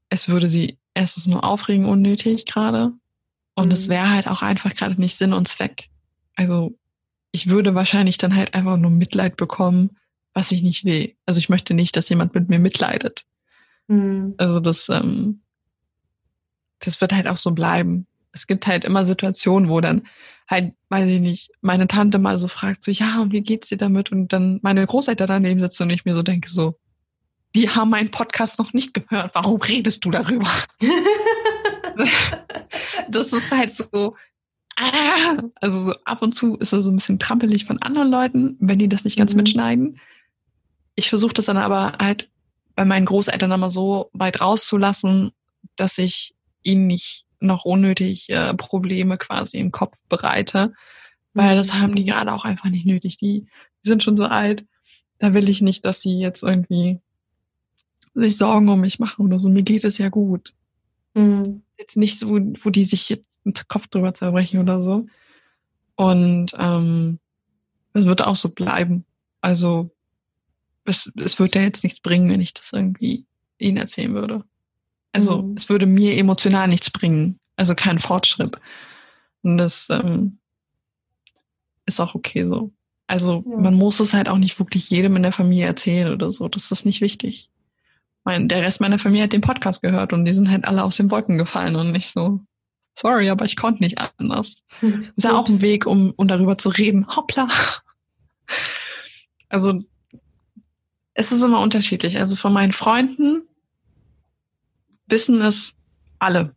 es 0.09 0.29
würde 0.29 0.49
sie 0.49 0.79
erstens 0.95 1.27
nur 1.27 1.45
aufregen 1.45 1.85
unnötig 1.85 2.47
gerade. 2.47 2.93
Und 3.55 3.73
es 3.73 3.89
mhm. 3.89 3.93
wäre 3.93 4.11
halt 4.11 4.29
auch 4.29 4.43
einfach 4.43 4.75
gerade 4.75 4.99
nicht 5.01 5.19
Sinn 5.19 5.33
und 5.33 5.47
Zweck. 5.47 5.91
Also 6.35 6.79
ich 7.33 7.49
würde 7.49 7.75
wahrscheinlich 7.75 8.17
dann 8.17 8.35
halt 8.35 8.55
einfach 8.55 8.79
nur 8.79 8.91
Mitleid 8.91 9.37
bekommen, 9.37 9.99
was 10.33 10.53
ich 10.53 10.63
nicht 10.63 10.85
will. 10.85 11.15
Also 11.27 11.39
ich 11.39 11.49
möchte 11.49 11.75
nicht, 11.75 11.97
dass 11.97 12.09
jemand 12.09 12.35
mit 12.35 12.49
mir 12.49 12.59
mitleidet. 12.59 13.27
Mhm. 13.89 14.35
Also 14.37 14.61
das, 14.61 14.89
ähm, 14.89 15.41
das 16.79 17.01
wird 17.01 17.13
halt 17.13 17.27
auch 17.27 17.37
so 17.37 17.51
bleiben. 17.51 18.07
Es 18.33 18.47
gibt 18.47 18.67
halt 18.67 18.85
immer 18.85 19.05
Situationen, 19.05 19.69
wo 19.69 19.81
dann 19.81 20.07
halt, 20.49 20.75
weiß 20.89 21.09
ich 21.09 21.21
nicht, 21.21 21.51
meine 21.61 21.89
Tante 21.89 22.19
mal 22.19 22.39
so 22.39 22.49
fragt, 22.49 22.85
so, 22.85 22.91
ja, 22.91 23.21
und 23.21 23.33
wie 23.33 23.43
geht's 23.43 23.69
dir 23.69 23.79
damit? 23.79 24.13
Und 24.13 24.33
dann 24.33 24.61
meine 24.63 24.87
Großeltern 24.87 25.27
daneben 25.27 25.61
sitzen 25.61 25.85
und 25.85 25.91
ich 25.91 26.05
mir 26.05 26.15
so 26.15 26.23
denke, 26.23 26.49
so, 26.49 26.79
die 27.55 27.69
haben 27.69 27.91
meinen 27.91 28.11
Podcast 28.11 28.59
noch 28.59 28.73
nicht 28.73 28.95
gehört. 28.95 29.35
Warum 29.35 29.61
redest 29.61 30.05
du 30.05 30.11
darüber? 30.11 30.49
das 33.09 33.33
ist 33.33 33.51
halt 33.51 33.75
so, 33.75 34.17
ah, 34.77 35.43
also 35.57 35.83
so 35.83 35.95
ab 36.05 36.23
und 36.23 36.35
zu 36.37 36.57
ist 36.57 36.73
er 36.73 36.81
so 36.81 36.91
ein 36.91 36.97
bisschen 36.97 37.19
trampelig 37.19 37.65
von 37.65 37.81
anderen 37.83 38.11
Leuten, 38.11 38.57
wenn 38.61 38.79
die 38.79 38.89
das 38.89 39.05
nicht 39.05 39.19
ganz 39.19 39.33
mhm. 39.33 39.39
mitschneiden. 39.39 39.99
Ich 40.95 41.09
versuche 41.09 41.35
das 41.35 41.47
dann 41.47 41.57
aber 41.57 41.95
halt 41.99 42.31
bei 42.79 42.85
meinen 42.85 43.07
Großeltern 43.07 43.51
immer 43.51 43.73
so 43.73 44.09
weit 44.13 44.41
rauszulassen, 44.41 45.33
dass 45.75 45.99
ich 45.99 46.37
ihnen 46.63 46.87
nicht 46.87 47.27
noch 47.41 47.65
unnötig 47.65 48.31
äh, 48.31 48.55
Probleme 48.55 49.19
quasi 49.19 49.57
im 49.57 49.73
Kopf 49.73 49.99
bereite, 50.09 50.73
weil 51.35 51.57
das 51.57 51.75
haben 51.75 51.97
die 51.97 52.03
mhm. 52.03 52.07
gerade 52.07 52.33
auch 52.33 52.45
einfach 52.45 52.71
nicht 52.71 52.87
nötig. 52.87 53.17
Die, 53.17 53.47
die 53.83 53.89
sind 53.89 54.05
schon 54.05 54.17
so 54.17 54.27
alt. 54.27 54.65
Da 55.19 55.35
will 55.35 55.49
ich 55.49 55.61
nicht, 55.61 55.85
dass 55.85 56.01
sie 56.01 56.21
jetzt 56.21 56.45
irgendwie 56.45 57.01
sich 58.15 58.37
Sorgen 58.37 58.69
um 58.69 58.81
mich 58.81 59.01
machen 59.01 59.27
oder 59.27 59.41
so. 59.41 59.49
Mir 59.49 59.65
geht 59.65 59.83
es 59.83 59.99
ja 59.99 60.09
gut. 60.09 60.55
Mhm. 61.15 61.65
Jetzt 61.81 61.97
nicht 61.97 62.21
so, 62.21 62.29
wo 62.29 62.71
die 62.71 62.85
sich 62.85 63.09
jetzt 63.09 63.41
den 63.45 63.55
Kopf 63.67 63.89
drüber 63.89 64.15
zerbrechen 64.15 64.61
oder 64.61 64.81
so. 64.83 65.05
Und 65.97 66.53
ähm, 66.57 67.19
es 67.93 68.07
wird 68.07 68.25
auch 68.25 68.37
so 68.37 68.51
bleiben. 68.51 69.05
Also 69.41 69.91
es, 70.89 71.13
es 71.17 71.39
wird 71.39 71.55
ja 71.55 71.63
jetzt 71.63 71.85
nichts 71.85 72.01
bringen, 72.01 72.31
wenn 72.31 72.41
ich 72.41 72.55
das 72.55 72.73
irgendwie 72.73 73.27
ihnen 73.59 73.77
erzählen 73.77 74.15
würde. 74.15 74.45
Also 75.13 75.43
mhm. 75.43 75.55
es 75.57 75.69
würde 75.69 75.87
mir 75.87 76.17
emotional 76.17 76.69
nichts 76.69 76.91
bringen. 76.91 77.39
Also 77.57 77.75
kein 77.75 77.99
Fortschritt. 77.99 78.61
Und 79.43 79.59
das 79.59 79.89
ähm, 79.91 80.39
ist 81.87 82.01
auch 82.01 82.15
okay 82.15 82.45
so. 82.45 82.73
Also 83.07 83.45
ja. 83.49 83.57
man 83.59 83.75
muss 83.75 84.01
es 84.01 84.15
halt 84.15 84.29
auch 84.29 84.39
nicht 84.39 84.59
wirklich 84.59 84.91
jedem 84.91 85.17
in 85.17 85.23
der 85.23 85.33
Familie 85.33 85.67
erzählen 85.67 86.13
oder 86.13 86.31
so. 86.31 86.49
Das 86.49 86.71
ist 86.71 86.85
nicht 86.85 87.01
wichtig. 87.01 87.51
Mein, 88.25 88.49
der 88.49 88.63
Rest 88.63 88.81
meiner 88.81 88.99
Familie 88.99 89.25
hat 89.25 89.33
den 89.33 89.41
Podcast 89.41 89.83
gehört 89.83 90.13
und 90.13 90.25
die 90.25 90.35
sind 90.35 90.51
halt 90.51 90.69
alle 90.69 90.85
aus 90.85 90.97
den 90.97 91.11
Wolken 91.11 91.39
gefallen 91.39 91.77
und 91.77 91.93
nicht 91.93 92.11
so, 92.11 92.41
sorry, 92.95 93.31
aber 93.31 93.47
ich 93.47 93.57
konnte 93.57 93.83
nicht 93.83 93.99
anders. 94.19 94.63
Das 94.69 94.83
ist 95.17 95.25
ja 95.25 95.33
auch 95.33 95.49
ein 95.49 95.63
Weg, 95.63 95.87
um, 95.87 96.13
um 96.17 96.29
darüber 96.29 96.59
zu 96.59 96.69
reden. 96.69 97.07
Hoppla. 97.17 97.49
Also 99.49 99.83
es 101.19 101.33
ist 101.33 101.43
immer 101.43 101.61
unterschiedlich. 101.61 102.21
Also 102.21 102.37
von 102.37 102.53
meinen 102.53 102.71
Freunden 102.71 103.43
wissen 105.09 105.41
es 105.43 105.75
alle. 106.21 106.55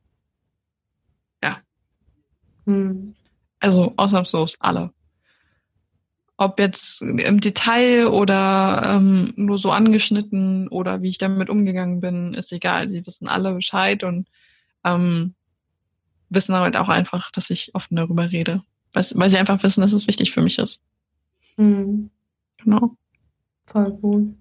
Ja. 1.44 1.58
Hm. 2.66 3.16
Also 3.60 3.94
ausnahmslos 3.98 4.58
alle. 4.60 4.94
Ob 6.38 6.60
jetzt 6.60 7.02
im 7.02 7.40
Detail 7.40 8.08
oder 8.08 8.84
ähm, 8.86 9.34
nur 9.36 9.58
so 9.58 9.72
angeschnitten 9.72 10.68
oder 10.68 11.02
wie 11.02 11.10
ich 11.10 11.18
damit 11.18 11.50
umgegangen 11.50 12.00
bin, 12.00 12.36
ist 12.36 12.52
egal. 12.52 12.88
Sie 12.88 13.04
wissen 13.08 13.28
alle 13.28 13.54
Bescheid 13.54 14.04
und 14.04 14.28
ähm, 14.84 15.34
wissen 16.30 16.54
halt 16.54 16.78
auch 16.78 16.90
einfach, 16.90 17.32
dass 17.32 17.50
ich 17.50 17.74
offen 17.74 17.96
darüber 17.96 18.32
rede. 18.32 18.62
Weil, 18.94 19.06
weil 19.16 19.30
sie 19.32 19.38
einfach 19.38 19.64
wissen, 19.64 19.82
dass 19.82 19.92
es 19.92 20.06
wichtig 20.06 20.32
für 20.32 20.44
mich 20.44 20.60
ist. 20.60 20.84
Mhm. 21.58 22.12
Genau. 22.58 22.96
Voll 23.66 23.92
gut. 23.94 24.41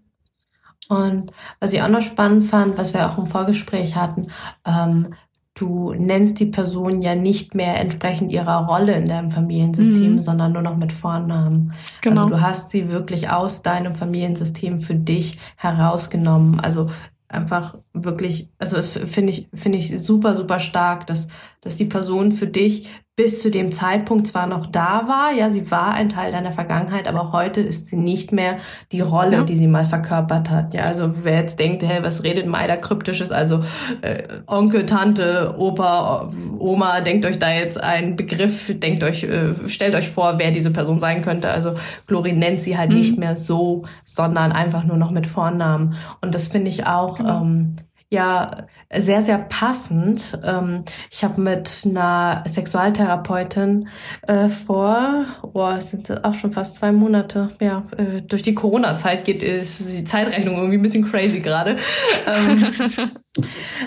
Und 0.90 1.30
was 1.60 1.72
ich 1.72 1.82
auch 1.82 1.88
noch 1.88 2.00
spannend 2.00 2.44
fand, 2.44 2.76
was 2.76 2.94
wir 2.94 3.08
auch 3.08 3.16
im 3.16 3.28
Vorgespräch 3.28 3.94
hatten, 3.94 4.26
ähm, 4.66 5.14
du 5.54 5.94
nennst 5.94 6.40
die 6.40 6.46
Person 6.46 7.00
ja 7.00 7.14
nicht 7.14 7.54
mehr 7.54 7.78
entsprechend 7.78 8.32
ihrer 8.32 8.66
Rolle 8.66 8.94
in 8.94 9.06
deinem 9.06 9.30
Familiensystem, 9.30 10.14
mhm. 10.14 10.18
sondern 10.18 10.52
nur 10.52 10.62
noch 10.62 10.76
mit 10.76 10.92
Vornamen. 10.92 11.74
Genau. 12.00 12.22
Also 12.22 12.34
du 12.34 12.40
hast 12.40 12.70
sie 12.70 12.90
wirklich 12.90 13.30
aus 13.30 13.62
deinem 13.62 13.94
Familiensystem 13.94 14.80
für 14.80 14.96
dich 14.96 15.38
herausgenommen. 15.56 16.58
Also 16.58 16.88
einfach 17.28 17.78
wirklich, 17.92 18.48
also 18.58 18.76
es 18.76 18.98
finde 19.04 19.30
ich, 19.30 19.48
finde 19.54 19.78
ich 19.78 20.02
super, 20.02 20.34
super 20.34 20.58
stark, 20.58 21.06
dass, 21.06 21.28
dass 21.60 21.76
die 21.76 21.84
Person 21.84 22.32
für 22.32 22.48
dich 22.48 22.88
bis 23.20 23.42
zu 23.42 23.50
dem 23.50 23.70
Zeitpunkt 23.70 24.26
zwar 24.26 24.46
noch 24.46 24.64
da 24.64 25.02
war, 25.06 25.30
ja, 25.36 25.50
sie 25.50 25.70
war 25.70 25.92
ein 25.92 26.08
Teil 26.08 26.32
deiner 26.32 26.52
Vergangenheit, 26.52 27.06
aber 27.06 27.32
heute 27.32 27.60
ist 27.60 27.88
sie 27.88 27.96
nicht 27.96 28.32
mehr 28.32 28.56
die 28.92 29.02
Rolle, 29.02 29.36
ja. 29.36 29.42
die 29.42 29.58
sie 29.58 29.66
mal 29.66 29.84
verkörpert 29.84 30.48
hat. 30.48 30.72
Ja, 30.72 30.84
also 30.84 31.12
wer 31.22 31.34
jetzt 31.34 31.58
denkt, 31.58 31.82
hey, 31.82 32.02
was 32.02 32.24
redet 32.24 32.46
Maida 32.46 32.78
kryptisches, 32.78 33.30
also 33.30 33.62
äh, 34.00 34.22
Onkel, 34.46 34.86
Tante, 34.86 35.54
Opa, 35.58 36.30
Oma, 36.58 37.02
denkt 37.02 37.26
euch 37.26 37.38
da 37.38 37.50
jetzt 37.52 37.78
einen 37.78 38.16
Begriff, 38.16 38.72
denkt 38.80 39.04
euch, 39.04 39.24
äh, 39.24 39.68
stellt 39.68 39.94
euch 39.94 40.08
vor, 40.08 40.38
wer 40.38 40.50
diese 40.50 40.70
Person 40.70 40.98
sein 40.98 41.20
könnte. 41.20 41.50
Also 41.50 41.74
Glory 42.06 42.32
nennt 42.32 42.60
sie 42.60 42.78
halt 42.78 42.88
mhm. 42.88 42.96
nicht 42.96 43.18
mehr 43.18 43.36
so, 43.36 43.84
sondern 44.02 44.50
einfach 44.50 44.84
nur 44.84 44.96
noch 44.96 45.10
mit 45.10 45.26
Vornamen. 45.26 45.92
Und 46.22 46.34
das 46.34 46.48
finde 46.48 46.70
ich 46.70 46.86
auch 46.86 47.18
genau. 47.18 47.42
ähm, 47.42 47.76
ja 48.10 48.66
sehr, 48.92 49.22
sehr 49.22 49.38
passend. 49.38 50.38
Ähm, 50.44 50.82
ich 51.10 51.24
habe 51.24 51.40
mit 51.40 51.82
einer 51.86 52.44
Sexualtherapeutin 52.46 53.88
äh, 54.26 54.48
vor, 54.48 55.24
oh, 55.52 55.70
es 55.76 55.90
sind 55.90 56.24
auch 56.24 56.34
schon 56.34 56.50
fast 56.50 56.74
zwei 56.74 56.92
Monate, 56.92 57.50
ja, 57.60 57.84
äh, 57.96 58.20
durch 58.22 58.42
die 58.42 58.54
Corona-Zeit 58.54 59.24
geht 59.24 59.42
ist 59.42 59.96
die 59.96 60.04
Zeitrechnung 60.04 60.56
irgendwie 60.56 60.78
ein 60.78 60.82
bisschen 60.82 61.08
crazy 61.08 61.40
gerade. 61.40 61.76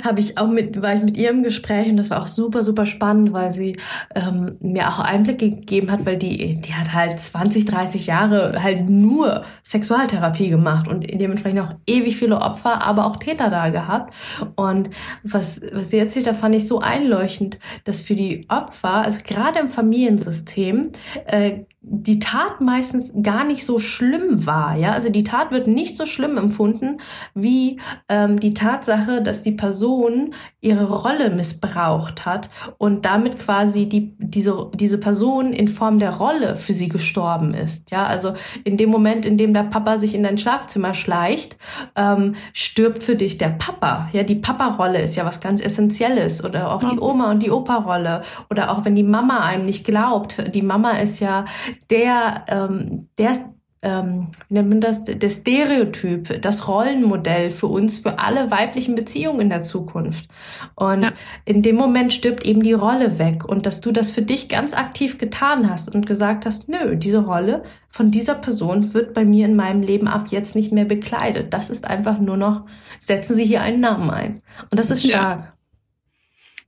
Habe 0.05 0.21
ich 0.21 0.37
auch 0.37 0.47
mit, 0.47 0.81
war 0.81 0.95
ich 0.95 1.03
mit 1.03 1.17
ihr 1.17 1.29
im 1.29 1.43
Gespräch 1.43 1.89
und 1.89 1.97
das 1.97 2.09
war 2.09 2.21
auch 2.21 2.27
super, 2.27 2.63
super 2.63 2.85
spannend, 2.85 3.33
weil 3.33 3.51
sie 3.51 3.77
ähm, 4.15 4.55
mir 4.61 4.87
auch 4.87 4.99
Einblicke 4.99 5.49
gegeben 5.49 5.91
hat, 5.91 6.05
weil 6.05 6.17
die, 6.17 6.61
die 6.61 6.73
hat 6.73 6.93
halt 6.93 7.19
20, 7.19 7.65
30 7.65 8.07
Jahre 8.07 8.63
halt 8.63 8.89
nur 8.89 9.43
Sexualtherapie 9.61 10.47
gemacht 10.47 10.87
und 10.87 11.03
dementsprechend 11.13 11.59
auch 11.59 11.75
ewig 11.85 12.15
viele 12.15 12.37
Opfer, 12.37 12.85
aber 12.85 13.05
auch 13.05 13.17
Täter 13.17 13.49
da 13.49 13.67
gehabt. 13.67 14.13
Und 14.55 14.89
was, 15.23 15.61
was 15.73 15.89
sie 15.89 15.99
erzählt 15.99 16.25
hat, 16.27 16.37
fand 16.37 16.55
ich 16.55 16.65
so 16.65 16.79
einleuchtend, 16.79 17.59
dass 17.83 17.99
für 17.99 18.15
die 18.15 18.45
Opfer, 18.47 19.03
also 19.03 19.19
gerade 19.25 19.59
im 19.59 19.69
Familiensystem, 19.69 20.93
äh, 21.25 21.65
die 21.85 22.19
Tat 22.19 22.61
meistens 22.61 23.11
gar 23.21 23.43
nicht 23.43 23.65
so 23.65 23.77
schlimm 23.77 24.45
war. 24.45 24.77
Ja, 24.77 24.93
also 24.93 25.09
die 25.09 25.25
Tat 25.25 25.51
wird 25.51 25.67
nicht 25.67 25.97
so 25.97 26.05
schlimm 26.05 26.37
empfunden 26.37 26.99
wie 27.33 27.79
ähm, 28.07 28.39
die 28.39 28.53
Tatsache, 28.53 29.21
dass 29.21 29.43
die 29.43 29.51
Person 29.51 30.33
ihre 30.61 30.89
Rolle 30.89 31.29
missbraucht 31.29 32.25
hat 32.25 32.49
und 32.77 33.03
damit 33.03 33.37
quasi 33.37 33.87
die 33.87 34.15
diese 34.17 34.71
diese 34.73 34.97
Person 34.97 35.51
in 35.51 35.67
Form 35.67 35.99
der 35.99 36.11
Rolle 36.11 36.55
für 36.55 36.73
sie 36.73 36.87
gestorben 36.87 37.53
ist. 37.53 37.91
Ja, 37.91 38.05
also 38.05 38.33
in 38.63 38.77
dem 38.77 38.89
Moment, 38.89 39.25
in 39.25 39.37
dem 39.37 39.51
der 39.51 39.63
Papa 39.63 39.99
sich 39.99 40.15
in 40.15 40.23
dein 40.23 40.37
Schlafzimmer 40.37 40.93
schleicht, 40.93 41.57
ähm, 41.97 42.35
stirbt 42.53 43.03
für 43.03 43.17
dich 43.17 43.37
der 43.37 43.49
Papa. 43.49 44.09
Ja, 44.13 44.23
die 44.23 44.35
Papa-Rolle 44.35 45.01
ist 45.01 45.15
ja 45.15 45.25
was 45.25 45.41
ganz 45.41 45.61
Essentielles 45.61 46.43
oder 46.43 46.71
auch 46.71 46.83
die 46.83 46.99
Oma 46.99 47.31
und 47.31 47.43
die 47.43 47.51
Opa-Rolle 47.51 48.21
oder 48.49 48.71
auch 48.71 48.85
wenn 48.85 48.95
die 48.95 49.03
Mama 49.03 49.39
einem 49.39 49.65
nicht 49.65 49.85
glaubt, 49.85 50.53
die 50.53 50.61
Mama 50.61 50.91
ist 50.91 51.19
ja 51.19 51.45
der, 51.89 52.45
ähm, 52.47 53.07
der 53.17 53.35
ähm, 53.83 54.29
nennt 54.47 54.69
man 54.69 54.81
das, 54.81 55.03
der 55.03 55.29
Stereotyp, 55.29 56.41
das 56.41 56.69
Rollenmodell 56.69 57.51
für 57.51 57.67
uns, 57.67 57.99
für 57.99 58.17
alle 58.17 58.49
weiblichen 58.49 58.95
Beziehungen 58.95 59.41
in 59.41 59.49
der 59.49 59.61
Zukunft. 59.61 60.29
Und 60.75 61.03
ja. 61.03 61.11
in 61.43 61.61
dem 61.61 61.75
Moment 61.75 62.13
stirbt 62.13 62.47
eben 62.47 62.63
die 62.63 62.73
Rolle 62.73 63.19
weg. 63.19 63.43
Und 63.43 63.65
dass 63.65 63.81
du 63.81 63.91
das 63.91 64.09
für 64.09 64.21
dich 64.21 64.47
ganz 64.47 64.73
aktiv 64.73 65.17
getan 65.17 65.69
hast 65.69 65.93
und 65.93 66.05
gesagt 66.05 66.45
hast, 66.45 66.69
nö, 66.69 66.95
diese 66.95 67.25
Rolle 67.25 67.63
von 67.89 68.09
dieser 68.09 68.35
Person 68.35 68.93
wird 68.93 69.13
bei 69.13 69.25
mir 69.25 69.45
in 69.45 69.57
meinem 69.57 69.81
Leben 69.81 70.07
ab 70.07 70.27
jetzt 70.29 70.55
nicht 70.55 70.71
mehr 70.71 70.85
bekleidet. 70.85 71.53
Das 71.53 71.69
ist 71.69 71.85
einfach 71.85 72.19
nur 72.19 72.37
noch, 72.37 72.65
setzen 72.99 73.35
Sie 73.35 73.45
hier 73.45 73.61
einen 73.61 73.81
Namen 73.81 74.09
ein. 74.09 74.41
Und 74.71 74.79
das 74.79 74.91
ist 74.91 75.05
stark. 75.05 75.53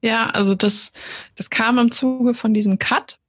Ja, 0.02 0.10
ja 0.10 0.30
also 0.32 0.54
das, 0.54 0.92
das 1.38 1.50
kam 1.50 1.78
im 1.78 1.92
Zuge 1.92 2.34
von 2.34 2.54
diesem 2.54 2.78
Cut 2.78 3.20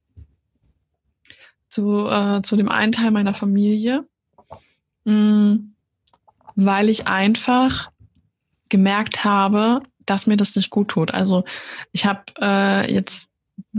zu, 1.69 2.07
äh, 2.07 2.41
zu 2.41 2.55
dem 2.55 2.69
einen 2.69 2.91
Teil 2.91 3.11
meiner 3.11 3.33
Familie, 3.33 4.05
mh, 5.05 5.13
mm, 5.13 5.73
weil 6.55 6.89
ich 6.89 7.07
einfach 7.07 7.91
gemerkt 8.69 9.23
habe, 9.23 9.81
dass 10.05 10.27
mir 10.27 10.37
das 10.37 10.55
nicht 10.55 10.69
gut 10.69 10.89
tut. 10.89 11.13
Also 11.13 11.43
ich 11.91 12.05
habe 12.05 12.23
äh, 12.41 12.91
jetzt 12.91 13.29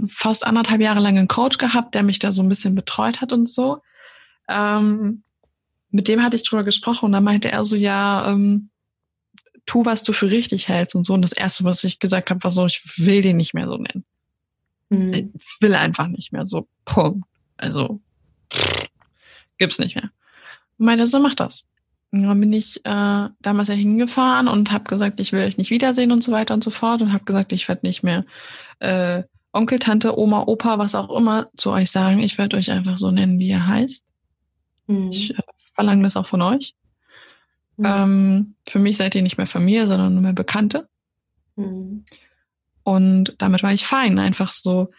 fast 0.08 0.46
anderthalb 0.46 0.80
Jahre 0.80 1.00
lang 1.00 1.18
einen 1.18 1.28
Coach 1.28 1.58
gehabt, 1.58 1.94
der 1.94 2.02
mich 2.02 2.18
da 2.18 2.32
so 2.32 2.42
ein 2.42 2.48
bisschen 2.48 2.74
betreut 2.74 3.20
hat 3.20 3.32
und 3.32 3.48
so. 3.48 3.82
Ähm, 4.48 5.22
mit 5.90 6.08
dem 6.08 6.22
hatte 6.22 6.36
ich 6.36 6.44
drüber 6.44 6.64
gesprochen 6.64 7.06
und 7.06 7.12
da 7.12 7.20
meinte 7.20 7.50
er 7.50 7.64
so, 7.64 7.76
ja, 7.76 8.30
ähm, 8.30 8.70
tu, 9.66 9.84
was 9.84 10.02
du 10.02 10.12
für 10.12 10.30
richtig 10.30 10.68
hältst 10.68 10.94
und 10.94 11.04
so. 11.04 11.14
Und 11.14 11.22
das 11.22 11.32
Erste, 11.32 11.64
was 11.64 11.84
ich 11.84 11.98
gesagt 11.98 12.30
habe, 12.30 12.42
war 12.42 12.50
so, 12.50 12.66
ich 12.66 12.82
will 12.98 13.22
den 13.22 13.36
nicht 13.36 13.54
mehr 13.54 13.66
so 13.66 13.76
nennen. 13.76 14.04
Mhm. 14.88 15.32
Ich 15.34 15.56
will 15.60 15.74
einfach 15.74 16.08
nicht 16.08 16.32
mehr 16.32 16.46
so. 16.46 16.68
Punkt. 16.84 17.27
Also 17.58 18.00
gibt's 19.58 19.78
nicht 19.78 19.96
mehr. 19.96 20.10
Und 20.78 20.86
meinte 20.86 21.06
so, 21.06 21.18
mach 21.20 21.34
das. 21.34 21.64
Und 22.10 22.22
dann 22.22 22.40
bin 22.40 22.52
ich 22.52 22.78
äh, 22.84 23.28
damals 23.40 23.68
ja 23.68 23.74
hingefahren 23.74 24.48
und 24.48 24.72
habe 24.72 24.84
gesagt, 24.84 25.20
ich 25.20 25.32
will 25.32 25.44
euch 25.44 25.58
nicht 25.58 25.70
wiedersehen 25.70 26.10
und 26.10 26.24
so 26.24 26.32
weiter 26.32 26.54
und 26.54 26.64
so 26.64 26.70
fort 26.70 27.02
und 27.02 27.12
habe 27.12 27.24
gesagt, 27.24 27.52
ich 27.52 27.68
werde 27.68 27.86
nicht 27.86 28.02
mehr 28.02 28.24
äh, 28.78 29.24
Onkel, 29.52 29.78
Tante, 29.78 30.18
Oma, 30.18 30.44
Opa, 30.46 30.78
was 30.78 30.94
auch 30.94 31.10
immer 31.14 31.48
zu 31.56 31.70
euch 31.70 31.90
sagen. 31.90 32.20
Ich 32.20 32.38
werde 32.38 32.56
euch 32.56 32.70
einfach 32.70 32.96
so 32.96 33.10
nennen, 33.10 33.38
wie 33.38 33.48
ihr 33.48 33.66
heißt. 33.66 34.04
Mhm. 34.86 35.10
Ich 35.10 35.36
äh, 35.36 35.42
verlange 35.74 36.02
das 36.02 36.16
auch 36.16 36.26
von 36.26 36.42
euch. 36.42 36.74
Mhm. 37.76 37.84
Ähm, 37.86 38.54
für 38.66 38.78
mich 38.78 38.96
seid 38.96 39.14
ihr 39.14 39.22
nicht 39.22 39.36
mehr 39.36 39.46
Familie, 39.46 39.86
sondern 39.86 40.14
nur 40.14 40.22
mehr 40.22 40.32
Bekannte. 40.32 40.88
Mhm. 41.56 42.04
Und 42.84 43.34
damit 43.38 43.62
war 43.62 43.72
ich 43.72 43.86
fein, 43.86 44.18
einfach 44.18 44.50
so 44.52 44.90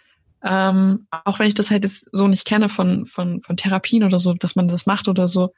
ähm, 0.42 1.08
auch 1.12 1.40
wenn 1.40 1.48
ich 1.48 1.54
das 1.54 1.70
halt 1.70 1.84
jetzt 1.84 2.08
so 2.12 2.28
nicht 2.28 2.46
kenne 2.46 2.70
von, 2.70 3.06
von, 3.06 3.42
von 3.42 3.58
Therapien 3.58 4.04
oder 4.04 4.20
so, 4.20 4.34
dass 4.34 4.56
man 4.56 4.68
das 4.68 4.86
macht 4.86 5.08
oder 5.08 5.28
so. 5.28 5.54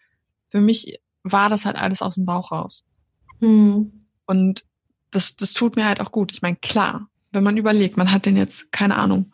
Für 0.50 0.62
mich 0.62 1.00
war 1.24 1.50
das 1.50 1.66
halt 1.66 1.76
alles 1.76 2.02
aus 2.02 2.16
dem 2.16 2.26
Bauch 2.26 2.52
raus. 2.52 2.84
Mhm. 3.40 4.06
Und 4.26 4.66
das, 5.12 5.36
das 5.36 5.54
tut 5.54 5.76
mir 5.76 5.86
halt 5.86 6.02
auch 6.02 6.12
gut. 6.12 6.32
Ich 6.32 6.42
meine, 6.42 6.56
klar, 6.58 7.08
wenn 7.32 7.44
man 7.44 7.58
überlegt, 7.58 7.98
man 7.98 8.12
hat 8.12 8.26
den 8.26 8.38
jetzt, 8.38 8.72
keine 8.72 8.98
Ahnung, 8.98 9.32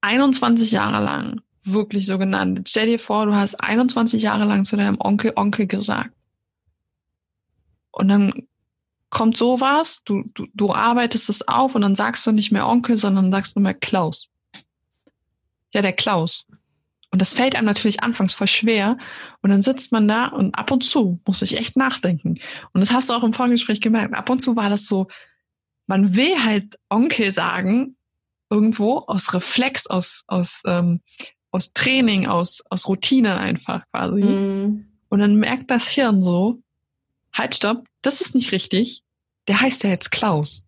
21 0.00 0.72
Jahre 0.72 1.04
lang 1.04 1.40
wirklich 1.62 2.06
so 2.06 2.18
genannt. 2.18 2.58
Jetzt 2.58 2.70
stell 2.70 2.86
dir 2.86 2.98
vor, 2.98 3.26
du 3.26 3.34
hast 3.34 3.54
21 3.54 4.22
Jahre 4.22 4.44
lang 4.44 4.64
zu 4.64 4.76
deinem 4.76 4.96
Onkel 4.98 5.32
Onkel 5.36 5.66
gesagt. 5.66 6.10
Und 7.90 8.08
dann 8.08 8.48
kommt 9.08 9.36
sowas, 9.36 10.02
du, 10.04 10.24
du, 10.34 10.46
du 10.52 10.74
arbeitest 10.74 11.30
es 11.30 11.46
auf 11.46 11.74
und 11.74 11.82
dann 11.82 11.94
sagst 11.94 12.26
du 12.26 12.32
nicht 12.32 12.50
mehr 12.50 12.66
Onkel, 12.66 12.96
sondern 12.96 13.30
sagst 13.30 13.56
nur 13.56 13.62
mehr 13.62 13.74
Klaus. 13.74 14.28
Ja, 15.74 15.82
der 15.82 15.92
Klaus. 15.92 16.46
Und 17.10 17.20
das 17.20 17.34
fällt 17.34 17.54
einem 17.54 17.66
natürlich 17.66 18.02
anfangs 18.02 18.34
voll 18.34 18.48
schwer. 18.48 18.96
Und 19.42 19.50
dann 19.50 19.62
sitzt 19.62 19.92
man 19.92 20.08
da 20.08 20.26
und 20.26 20.54
ab 20.54 20.70
und 20.70 20.82
zu 20.82 21.20
muss 21.26 21.42
ich 21.42 21.58
echt 21.58 21.76
nachdenken. 21.76 22.40
Und 22.72 22.80
das 22.80 22.92
hast 22.92 23.10
du 23.10 23.14
auch 23.14 23.22
im 23.22 23.32
Vorgespräch 23.32 23.80
gemerkt. 23.80 24.14
Ab 24.14 24.30
und 24.30 24.40
zu 24.40 24.56
war 24.56 24.70
das 24.70 24.86
so, 24.86 25.08
man 25.86 26.16
will 26.16 26.42
halt 26.42 26.78
Onkel 26.88 27.30
sagen, 27.30 27.96
irgendwo 28.50 28.98
aus 28.98 29.34
Reflex, 29.34 29.86
aus, 29.86 30.24
aus, 30.26 30.62
ähm, 30.66 31.00
aus 31.50 31.72
Training, 31.72 32.26
aus, 32.26 32.62
aus 32.70 32.88
Routine 32.88 33.36
einfach 33.36 33.84
quasi. 33.90 34.24
Mm. 34.24 34.86
Und 35.08 35.18
dann 35.18 35.36
merkt 35.36 35.70
das 35.70 35.88
Hirn 35.88 36.20
so, 36.20 36.62
halt, 37.32 37.54
stopp, 37.54 37.86
das 38.02 38.20
ist 38.20 38.34
nicht 38.34 38.52
richtig. 38.52 39.02
Der 39.46 39.60
heißt 39.60 39.84
ja 39.84 39.90
jetzt 39.90 40.10
Klaus. 40.10 40.64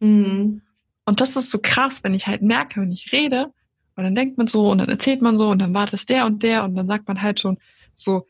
Mhm. 0.00 0.62
Und 1.04 1.20
das 1.20 1.36
ist 1.36 1.50
so 1.50 1.58
krass, 1.62 2.04
wenn 2.04 2.14
ich 2.14 2.26
halt 2.26 2.42
merke, 2.42 2.80
wenn 2.80 2.92
ich 2.92 3.12
rede, 3.12 3.52
und 3.96 4.04
dann 4.04 4.14
denkt 4.14 4.38
man 4.38 4.46
so 4.46 4.70
und 4.70 4.78
dann 4.78 4.88
erzählt 4.88 5.22
man 5.22 5.36
so 5.36 5.50
und 5.50 5.58
dann 5.58 5.74
war 5.74 5.86
das 5.86 6.06
der 6.06 6.26
und 6.26 6.42
der 6.42 6.64
und 6.64 6.74
dann 6.74 6.86
sagt 6.86 7.06
man 7.08 7.20
halt 7.22 7.40
schon 7.40 7.58
so, 7.92 8.26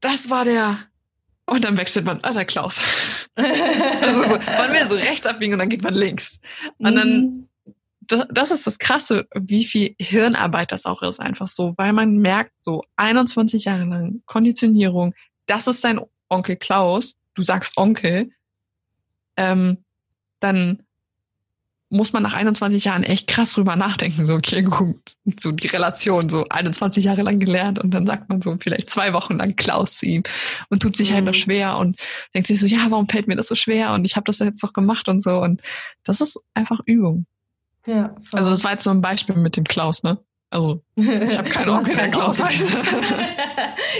das 0.00 0.30
war 0.30 0.44
der. 0.44 0.78
Und 1.46 1.64
dann 1.64 1.76
wechselt 1.76 2.04
man, 2.04 2.20
ah, 2.22 2.32
der 2.32 2.44
Klaus. 2.44 2.80
also 3.36 4.22
so, 4.22 4.38
man 4.38 4.72
will 4.72 4.86
so 4.86 4.96
rechts 4.96 5.26
abbiegen 5.26 5.52
und 5.52 5.60
dann 5.60 5.68
geht 5.68 5.82
man 5.82 5.94
links. 5.94 6.40
Und 6.78 6.94
dann, 6.94 7.20
mhm. 7.20 7.48
das, 8.00 8.26
das 8.30 8.50
ist 8.50 8.66
das 8.66 8.78
Krasse, 8.78 9.28
wie 9.34 9.64
viel 9.64 9.94
Hirnarbeit 9.98 10.72
das 10.72 10.86
auch 10.86 11.02
ist, 11.02 11.20
einfach 11.20 11.46
so, 11.46 11.74
weil 11.76 11.92
man 11.92 12.18
merkt, 12.18 12.52
so 12.62 12.82
21 12.96 13.64
Jahre 13.64 13.84
lang 13.84 14.22
Konditionierung, 14.26 15.14
das 15.46 15.66
ist 15.66 15.84
dein 15.84 16.00
Onkel 16.28 16.56
Klaus, 16.56 17.16
du 17.34 17.42
sagst 17.42 17.76
Onkel, 17.76 18.30
ähm, 19.36 19.84
dann 20.40 20.82
muss 21.88 22.12
man 22.12 22.22
nach 22.22 22.34
21 22.34 22.84
Jahren 22.84 23.04
echt 23.04 23.28
krass 23.28 23.54
drüber 23.54 23.76
nachdenken, 23.76 24.26
so, 24.26 24.34
okay, 24.34 24.62
gut, 24.62 25.14
so 25.38 25.52
die 25.52 25.68
Relation, 25.68 26.28
so 26.28 26.46
21 26.48 27.04
Jahre 27.04 27.22
lang 27.22 27.38
gelernt 27.38 27.78
und 27.78 27.92
dann 27.92 28.06
sagt 28.06 28.28
man 28.28 28.42
so 28.42 28.56
vielleicht 28.60 28.90
zwei 28.90 29.12
Wochen 29.12 29.36
lang 29.36 29.54
Klaus 29.54 29.98
zu 29.98 30.06
ihm 30.06 30.24
und 30.68 30.82
tut 30.82 30.96
sich 30.96 31.10
mhm. 31.10 31.14
halt 31.14 31.24
noch 31.26 31.32
mhm. 31.32 31.38
schwer 31.38 31.78
und 31.78 31.96
denkt 32.34 32.48
sich 32.48 32.60
so, 32.60 32.66
ja, 32.66 32.86
warum 32.88 33.08
fällt 33.08 33.28
mir 33.28 33.36
das 33.36 33.48
so 33.48 33.54
schwer 33.54 33.92
und 33.92 34.04
ich 34.04 34.16
habe 34.16 34.24
das 34.24 34.40
jetzt 34.40 34.62
doch 34.64 34.72
gemacht 34.72 35.08
und 35.08 35.22
so 35.22 35.40
und 35.40 35.62
das 36.02 36.20
ist 36.20 36.40
einfach 36.54 36.80
Übung. 36.86 37.26
Ja. 37.86 38.14
Voll. 38.22 38.38
Also 38.38 38.50
das 38.50 38.64
war 38.64 38.72
jetzt 38.72 38.84
so 38.84 38.90
ein 38.90 39.00
Beispiel 39.00 39.36
mit 39.36 39.56
dem 39.56 39.64
Klaus, 39.64 40.02
ne? 40.02 40.18
Also, 40.50 40.82
ich 40.94 41.36
habe 41.36 41.50
keinen 41.50 41.70
Onkel, 41.70 41.94
der 41.94 42.08
Klaus 42.08 42.42
heißt. 42.42 42.70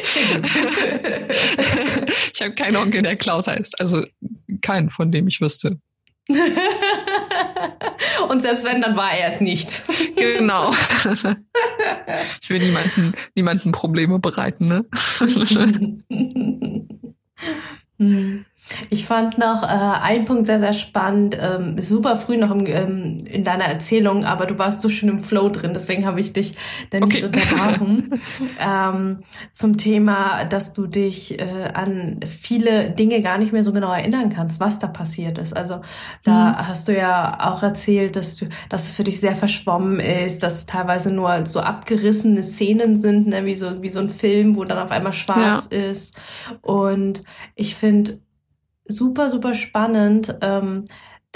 ich 2.32 2.42
habe 2.42 2.54
keinen 2.54 2.76
Onkel, 2.76 3.02
der 3.02 3.16
Klaus 3.16 3.48
heißt. 3.48 3.80
Also 3.80 4.04
keinen, 4.62 4.90
von 4.90 5.10
dem 5.10 5.26
ich 5.28 5.40
wüsste. 5.40 5.80
Und 8.28 8.42
selbst 8.42 8.64
wenn, 8.64 8.80
dann 8.80 8.96
war 8.96 9.12
er 9.12 9.28
es 9.28 9.40
nicht. 9.40 9.82
genau. 10.16 10.72
Ich 12.40 12.50
will 12.50 12.60
niemanden, 12.60 13.12
niemanden 13.34 13.72
Probleme 13.72 14.18
bereiten, 14.18 14.68
ne? 14.68 14.84
Ich 18.90 19.06
fand 19.06 19.38
noch 19.38 19.62
äh, 19.62 19.66
einen 19.66 20.24
Punkt 20.24 20.46
sehr, 20.46 20.58
sehr 20.58 20.72
spannend, 20.72 21.38
ähm, 21.40 21.80
super 21.80 22.16
früh 22.16 22.36
noch 22.36 22.50
im, 22.50 22.66
ähm, 22.66 23.18
in 23.24 23.44
deiner 23.44 23.64
Erzählung, 23.64 24.24
aber 24.24 24.46
du 24.46 24.58
warst 24.58 24.82
so 24.82 24.88
schön 24.88 25.08
im 25.08 25.18
Flow 25.20 25.48
drin, 25.48 25.72
deswegen 25.72 26.04
habe 26.04 26.18
ich 26.18 26.32
dich 26.32 26.54
dann 26.90 27.04
okay. 27.04 27.22
nicht 27.22 27.24
unterbrochen. 27.24 28.20
ähm, 28.60 29.18
zum 29.52 29.76
Thema, 29.76 30.44
dass 30.44 30.72
du 30.72 30.86
dich 30.86 31.38
äh, 31.38 31.70
an 31.74 32.20
viele 32.26 32.90
Dinge 32.90 33.22
gar 33.22 33.38
nicht 33.38 33.52
mehr 33.52 33.62
so 33.62 33.72
genau 33.72 33.92
erinnern 33.92 34.30
kannst, 34.30 34.58
was 34.58 34.78
da 34.78 34.88
passiert 34.88 35.38
ist. 35.38 35.56
Also 35.56 35.80
da 36.24 36.50
mhm. 36.50 36.68
hast 36.68 36.88
du 36.88 36.96
ja 36.96 37.38
auch 37.52 37.62
erzählt, 37.62 38.16
dass 38.16 38.36
du, 38.36 38.46
dass 38.68 38.88
es 38.88 38.96
für 38.96 39.04
dich 39.04 39.20
sehr 39.20 39.36
verschwommen 39.36 40.00
ist, 40.00 40.42
dass 40.42 40.66
teilweise 40.66 41.12
nur 41.12 41.46
so 41.46 41.60
abgerissene 41.60 42.42
Szenen 42.42 42.96
sind, 42.96 43.28
ne, 43.28 43.44
wie 43.44 43.54
so 43.54 43.82
wie 43.82 43.88
so 43.88 44.00
ein 44.00 44.10
Film, 44.10 44.56
wo 44.56 44.64
dann 44.64 44.78
auf 44.78 44.90
einmal 44.90 45.12
schwarz 45.12 45.68
ja. 45.70 45.78
ist. 45.78 46.16
Und 46.62 47.22
ich 47.54 47.74
finde 47.74 48.18
super, 48.88 49.28
super 49.30 49.54
spannend, 49.54 50.36
ähm, 50.40 50.84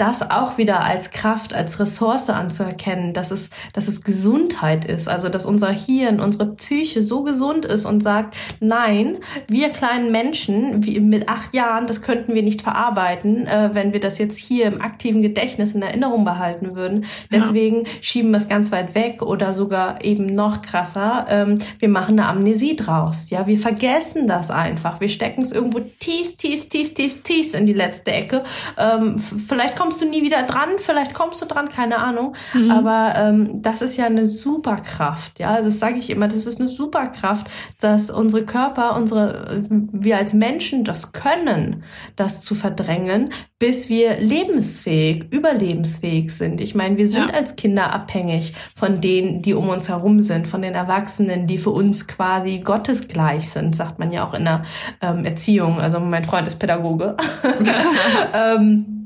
das 0.01 0.31
auch 0.31 0.57
wieder 0.57 0.83
als 0.83 1.11
Kraft, 1.11 1.53
als 1.53 1.79
Ressource 1.79 2.31
anzuerkennen, 2.31 3.13
dass 3.13 3.29
es, 3.29 3.51
dass 3.73 3.87
es 3.87 4.01
Gesundheit 4.03 4.83
ist, 4.83 5.07
also 5.07 5.29
dass 5.29 5.45
unser 5.45 5.69
Hirn, 5.69 6.19
unsere 6.19 6.47
Psyche 6.55 7.03
so 7.03 7.21
gesund 7.21 7.65
ist 7.65 7.85
und 7.85 8.01
sagt, 8.01 8.35
nein, 8.59 9.19
wir 9.47 9.69
kleinen 9.69 10.11
Menschen 10.11 10.83
wie 10.83 10.99
mit 10.99 11.29
acht 11.29 11.53
Jahren, 11.53 11.85
das 11.85 12.01
könnten 12.01 12.33
wir 12.33 12.41
nicht 12.41 12.63
verarbeiten, 12.63 13.45
äh, 13.45 13.69
wenn 13.73 13.93
wir 13.93 13.99
das 13.99 14.17
jetzt 14.17 14.39
hier 14.39 14.65
im 14.65 14.81
aktiven 14.81 15.21
Gedächtnis 15.21 15.73
in 15.73 15.83
Erinnerung 15.83 16.25
behalten 16.25 16.75
würden. 16.75 17.05
Deswegen 17.31 17.85
ja. 17.85 17.91
schieben 18.01 18.31
wir 18.31 18.37
es 18.37 18.49
ganz 18.49 18.71
weit 18.71 18.95
weg 18.95 19.21
oder 19.21 19.53
sogar 19.53 20.03
eben 20.03 20.33
noch 20.33 20.63
krasser, 20.63 21.27
ähm, 21.29 21.59
wir 21.77 21.89
machen 21.89 22.19
eine 22.19 22.27
Amnesie 22.27 22.75
draus. 22.75 23.29
Ja, 23.29 23.45
wir 23.45 23.59
vergessen 23.59 24.25
das 24.25 24.49
einfach. 24.49 24.99
Wir 24.99 25.09
stecken 25.09 25.43
es 25.43 25.51
irgendwo 25.51 25.79
tief, 25.99 26.37
tief, 26.37 26.69
tief, 26.69 26.95
tief, 26.95 27.21
tief 27.21 27.53
in 27.53 27.67
die 27.67 27.73
letzte 27.73 28.11
Ecke. 28.11 28.41
Ähm, 28.79 29.19
vielleicht 29.19 29.75
kommt 29.75 29.90
kommst 29.91 30.03
du 30.03 30.09
nie 30.09 30.23
wieder 30.23 30.43
dran, 30.43 30.69
vielleicht 30.77 31.13
kommst 31.13 31.41
du 31.41 31.45
dran, 31.45 31.67
keine 31.67 31.97
Ahnung. 31.97 32.33
Mhm. 32.53 32.71
Aber 32.71 33.13
ähm, 33.17 33.61
das 33.61 33.81
ist 33.81 33.97
ja 33.97 34.05
eine 34.05 34.25
Superkraft, 34.25 35.37
ja. 35.39 35.49
Also 35.49 35.65
das 35.65 35.79
sage 35.79 35.97
ich 35.97 36.09
immer, 36.09 36.29
das 36.29 36.45
ist 36.45 36.61
eine 36.61 36.69
Superkraft, 36.69 37.47
dass 37.81 38.09
unsere 38.09 38.45
Körper, 38.45 38.95
unsere, 38.95 39.61
wir 39.91 40.15
als 40.15 40.31
Menschen 40.31 40.85
das 40.85 41.11
können, 41.11 41.83
das 42.15 42.39
zu 42.39 42.55
verdrängen, 42.55 43.33
bis 43.59 43.89
wir 43.89 44.17
lebensfähig, 44.17 45.25
überlebensfähig 45.29 46.31
sind. 46.31 46.61
Ich 46.61 46.73
meine, 46.73 46.95
wir 46.95 47.09
sind 47.09 47.29
ja. 47.29 47.35
als 47.35 47.57
Kinder 47.57 47.93
abhängig 47.93 48.53
von 48.73 49.01
denen, 49.01 49.41
die 49.41 49.53
um 49.53 49.67
uns 49.67 49.89
herum 49.89 50.21
sind, 50.21 50.47
von 50.47 50.61
den 50.61 50.73
Erwachsenen, 50.73 51.47
die 51.47 51.57
für 51.57 51.71
uns 51.71 52.07
quasi 52.07 52.59
gottesgleich 52.59 53.49
sind, 53.49 53.75
sagt 53.75 53.99
man 53.99 54.09
ja 54.13 54.25
auch 54.25 54.35
in 54.35 54.45
der 54.45 54.63
ähm, 55.01 55.25
Erziehung. 55.25 55.81
Also 55.81 55.99
mein 55.99 56.23
Freund 56.23 56.47
ist 56.47 56.59
Pädagoge. 56.59 57.17
ähm, 58.33 59.00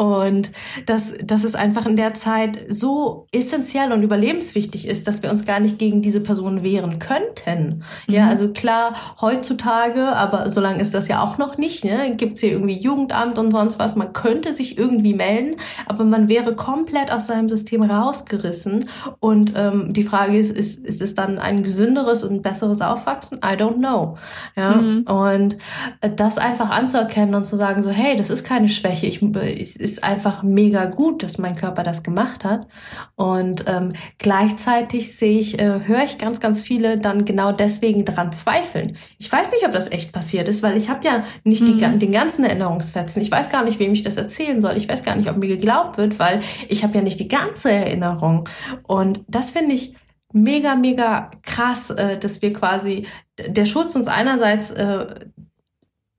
und 0.00 0.50
dass, 0.86 1.12
dass 1.22 1.44
es 1.44 1.54
einfach 1.54 1.84
in 1.84 1.94
der 1.94 2.14
Zeit 2.14 2.58
so 2.70 3.26
essentiell 3.32 3.92
und 3.92 4.02
überlebenswichtig 4.02 4.88
ist, 4.88 5.06
dass 5.06 5.22
wir 5.22 5.30
uns 5.30 5.44
gar 5.44 5.60
nicht 5.60 5.78
gegen 5.78 6.00
diese 6.00 6.20
Person 6.20 6.62
wehren 6.62 6.98
könnten. 6.98 7.82
Mhm. 8.06 8.14
Ja, 8.14 8.26
also 8.28 8.48
klar, 8.48 8.94
heutzutage, 9.20 10.16
aber 10.16 10.48
so 10.48 10.58
lange 10.62 10.80
ist 10.80 10.94
das 10.94 11.08
ja 11.08 11.22
auch 11.22 11.36
noch 11.36 11.58
nicht, 11.58 11.84
ne, 11.84 12.14
gibt's 12.16 12.40
hier 12.40 12.52
irgendwie 12.52 12.78
Jugendamt 12.78 13.38
und 13.38 13.50
sonst 13.50 13.78
was. 13.78 13.94
Man 13.94 14.14
könnte 14.14 14.54
sich 14.54 14.78
irgendwie 14.78 15.12
melden, 15.12 15.56
aber 15.84 16.04
man 16.04 16.28
wäre 16.28 16.56
komplett 16.56 17.12
aus 17.12 17.26
seinem 17.26 17.50
System 17.50 17.82
rausgerissen. 17.82 18.88
Und 19.18 19.52
ähm, 19.54 19.92
die 19.92 20.02
Frage 20.02 20.38
ist, 20.38 20.56
ist, 20.56 20.82
ist 20.82 21.02
es 21.02 21.14
dann 21.14 21.38
ein 21.38 21.62
gesünderes 21.62 22.24
und 22.24 22.40
besseres 22.40 22.80
Aufwachsen? 22.80 23.40
I 23.44 23.54
don't 23.54 23.76
know. 23.76 24.16
Ja, 24.56 24.76
mhm. 24.76 25.02
und 25.02 25.58
das 26.16 26.38
einfach 26.38 26.70
anzuerkennen 26.70 27.34
und 27.34 27.44
zu 27.44 27.56
sagen, 27.56 27.82
so, 27.82 27.90
hey, 27.90 28.16
das 28.16 28.30
ist 28.30 28.44
keine 28.44 28.70
Schwäche. 28.70 29.06
Ich, 29.06 29.20
ich 29.20 29.89
ist 29.92 30.04
einfach 30.04 30.42
mega 30.42 30.86
gut, 30.86 31.22
dass 31.22 31.38
mein 31.38 31.56
Körper 31.56 31.82
das 31.82 32.02
gemacht 32.02 32.44
hat. 32.44 32.66
Und 33.16 33.64
ähm, 33.66 33.92
gleichzeitig 34.18 35.16
sehe 35.16 35.38
ich, 35.38 35.58
äh, 35.58 35.80
höre 35.86 36.04
ich 36.04 36.18
ganz, 36.18 36.40
ganz 36.40 36.60
viele 36.60 36.98
dann 36.98 37.24
genau 37.24 37.52
deswegen 37.52 38.04
dran 38.04 38.32
zweifeln. 38.32 38.96
Ich 39.18 39.30
weiß 39.30 39.50
nicht, 39.52 39.66
ob 39.66 39.72
das 39.72 39.90
echt 39.90 40.12
passiert 40.12 40.48
ist, 40.48 40.62
weil 40.62 40.76
ich 40.76 40.88
habe 40.88 41.04
ja 41.04 41.24
nicht 41.44 41.62
mhm. 41.62 41.78
die, 41.78 41.98
den 41.98 42.12
ganzen 42.12 42.44
Erinnerungsfetzen. 42.44 43.22
Ich 43.22 43.30
weiß 43.30 43.50
gar 43.50 43.64
nicht, 43.64 43.78
wem 43.78 43.92
ich 43.92 44.02
das 44.02 44.16
erzählen 44.16 44.60
soll. 44.60 44.76
Ich 44.76 44.88
weiß 44.88 45.02
gar 45.02 45.16
nicht, 45.16 45.28
ob 45.30 45.36
mir 45.36 45.48
geglaubt 45.48 45.98
wird, 45.98 46.18
weil 46.18 46.40
ich 46.68 46.84
habe 46.84 46.96
ja 46.96 47.02
nicht 47.02 47.20
die 47.20 47.28
ganze 47.28 47.70
Erinnerung. 47.70 48.48
Und 48.86 49.20
das 49.28 49.50
finde 49.50 49.74
ich 49.74 49.94
mega, 50.32 50.76
mega 50.76 51.30
krass, 51.42 51.90
äh, 51.90 52.16
dass 52.18 52.42
wir 52.42 52.52
quasi 52.52 53.06
der 53.46 53.64
Schutz 53.64 53.94
uns 53.96 54.06
einerseits 54.06 54.70
äh, 54.70 55.06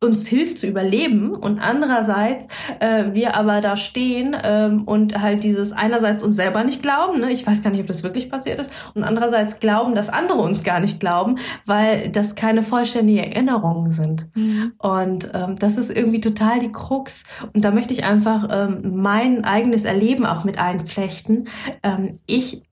uns 0.04 0.28
hilft 0.28 0.58
zu 0.58 0.66
überleben 0.66 1.36
und 1.36 1.60
andererseits 1.60 2.48
äh, 2.80 3.14
wir 3.14 3.36
aber 3.36 3.62
da 3.62 3.78
stehen 3.78 4.36
ähm, 4.44 4.84
und 4.84 5.22
halt 5.22 5.44
dieses 5.44 5.74
einerseits 5.74 6.24
uns 6.24 6.36
selber 6.36 6.64
nicht 6.64 6.82
glauben, 6.82 7.20
ne? 7.20 7.32
ich 7.32 7.46
weiß 7.46 7.62
gar 7.62 7.70
nicht, 7.70 7.82
ob 7.82 7.88
das 7.88 8.02
wirklich 8.02 8.30
passiert 8.30 8.60
ist, 8.60 8.72
und 8.96 9.04
andererseits 9.04 9.60
glauben, 9.60 9.94
dass 9.94 10.10
andere 10.10 10.40
uns 10.40 10.64
gar 10.64 10.80
nicht 10.80 11.00
glauben, 11.00 11.38
weil 11.68 12.10
das 12.10 12.34
keine 12.34 12.64
vollständige 12.64 13.26
Erinnerungen 13.26 13.92
sind. 13.92 14.28
Mhm. 14.36 14.74
Und 14.80 15.30
ähm, 15.36 15.58
das 15.60 15.78
ist 15.78 15.92
irgendwie 15.92 16.20
total 16.20 16.60
die 16.60 16.72
Krux. 16.72 17.24
Und 17.54 17.64
da 17.64 17.72
möchte 17.72 17.94
ich 17.94 18.04
einfach 18.04 18.50
ähm, 18.52 18.96
mein 18.96 19.44
eigenes 19.44 19.86
Erleben 19.86 20.26
auch 20.26 20.44
mit 20.44 20.58
einflechten. 20.58 21.48
Ähm, 21.84 22.14
ich 22.26 22.64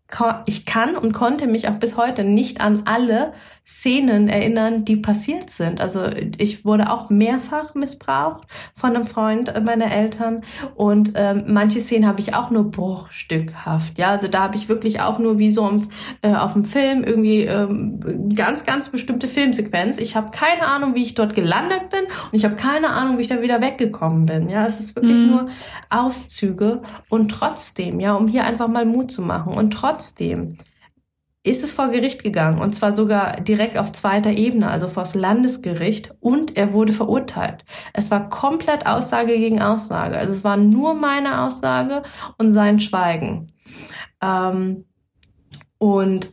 ich 0.45 0.65
kann 0.65 0.95
und 0.95 1.13
konnte 1.13 1.47
mich 1.47 1.67
auch 1.67 1.75
bis 1.75 1.95
heute 1.95 2.23
nicht 2.23 2.61
an 2.61 2.83
alle 2.85 3.33
Szenen 3.63 4.29
erinnern, 4.29 4.83
die 4.83 4.95
passiert 4.95 5.51
sind. 5.51 5.79
Also 5.79 6.05
ich 6.39 6.65
wurde 6.65 6.91
auch 6.91 7.11
mehrfach 7.11 7.75
missbraucht 7.75 8.47
von 8.73 8.95
einem 8.95 9.05
Freund 9.05 9.53
meiner 9.63 9.91
Eltern 9.91 10.41
und 10.73 11.11
ähm, 11.13 11.43
manche 11.47 11.79
Szenen 11.79 12.07
habe 12.07 12.19
ich 12.19 12.33
auch 12.33 12.49
nur 12.49 12.71
bruchstückhaft. 12.71 13.99
Ja, 13.99 14.09
also 14.09 14.27
da 14.27 14.41
habe 14.41 14.57
ich 14.57 14.69
wirklich 14.69 15.01
auch 15.01 15.19
nur 15.19 15.37
wie 15.37 15.51
so 15.51 15.69
im, 15.69 15.87
äh, 16.23 16.33
auf 16.33 16.53
dem 16.53 16.65
Film 16.65 17.03
irgendwie 17.03 17.41
ähm, 17.41 17.99
ganz, 18.35 18.65
ganz 18.65 18.89
bestimmte 18.89 19.27
Filmsequenz. 19.27 19.99
Ich 19.99 20.15
habe 20.15 20.31
keine 20.31 20.65
Ahnung, 20.65 20.95
wie 20.95 21.03
ich 21.03 21.13
dort 21.13 21.35
gelandet 21.35 21.89
bin 21.91 22.01
und 22.05 22.33
ich 22.33 22.45
habe 22.45 22.55
keine 22.55 22.89
Ahnung, 22.89 23.19
wie 23.19 23.21
ich 23.21 23.27
da 23.27 23.43
wieder 23.43 23.61
weggekommen 23.61 24.25
bin. 24.25 24.49
Ja, 24.49 24.65
es 24.65 24.79
ist 24.79 24.95
wirklich 24.95 25.19
mhm. 25.19 25.27
nur 25.27 25.47
Auszüge 25.91 26.81
und 27.07 27.29
trotzdem, 27.29 27.99
ja, 27.99 28.15
um 28.15 28.27
hier 28.27 28.45
einfach 28.45 28.67
mal 28.67 28.87
Mut 28.87 29.11
zu 29.11 29.21
machen 29.21 29.53
und 29.53 29.69
trotzdem 29.69 29.98
ist 31.43 31.63
es 31.63 31.71
vor 31.71 31.89
Gericht 31.89 32.23
gegangen 32.23 32.59
und 32.59 32.73
zwar 32.73 32.95
sogar 32.95 33.39
direkt 33.39 33.77
auf 33.77 33.91
zweiter 33.93 34.31
Ebene, 34.31 34.69
also 34.69 34.87
vor 34.89 35.03
das 35.03 35.15
Landesgericht 35.15 36.13
und 36.19 36.57
er 36.57 36.73
wurde 36.73 36.91
verurteilt. 36.91 37.63
Es 37.93 38.11
war 38.11 38.29
komplett 38.29 38.85
Aussage 38.87 39.37
gegen 39.37 39.61
Aussage. 39.61 40.17
Also 40.17 40.33
es 40.33 40.43
war 40.43 40.57
nur 40.57 40.95
meine 40.95 41.41
Aussage 41.43 42.03
und 42.37 42.51
sein 42.51 42.79
Schweigen. 42.79 43.53
Ähm, 44.21 44.85
und 45.77 46.31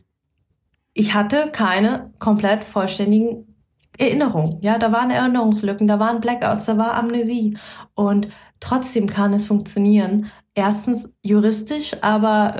ich 0.93 1.13
hatte 1.13 1.51
keine 1.51 2.11
komplett 2.19 2.65
vollständigen 2.65 3.55
Erinnerungen. 3.97 4.59
Ja, 4.61 4.77
da 4.77 4.91
waren 4.91 5.09
Erinnerungslücken, 5.09 5.87
da 5.87 5.99
waren 5.99 6.19
Blackouts, 6.19 6.65
da 6.65 6.77
war 6.77 6.95
Amnesie. 6.95 7.57
Und 7.95 8.27
trotzdem 8.59 9.07
kann 9.07 9.33
es 9.33 9.47
funktionieren, 9.47 10.29
erstens 10.57 11.13
juristisch, 11.21 11.95
aber 12.01 12.55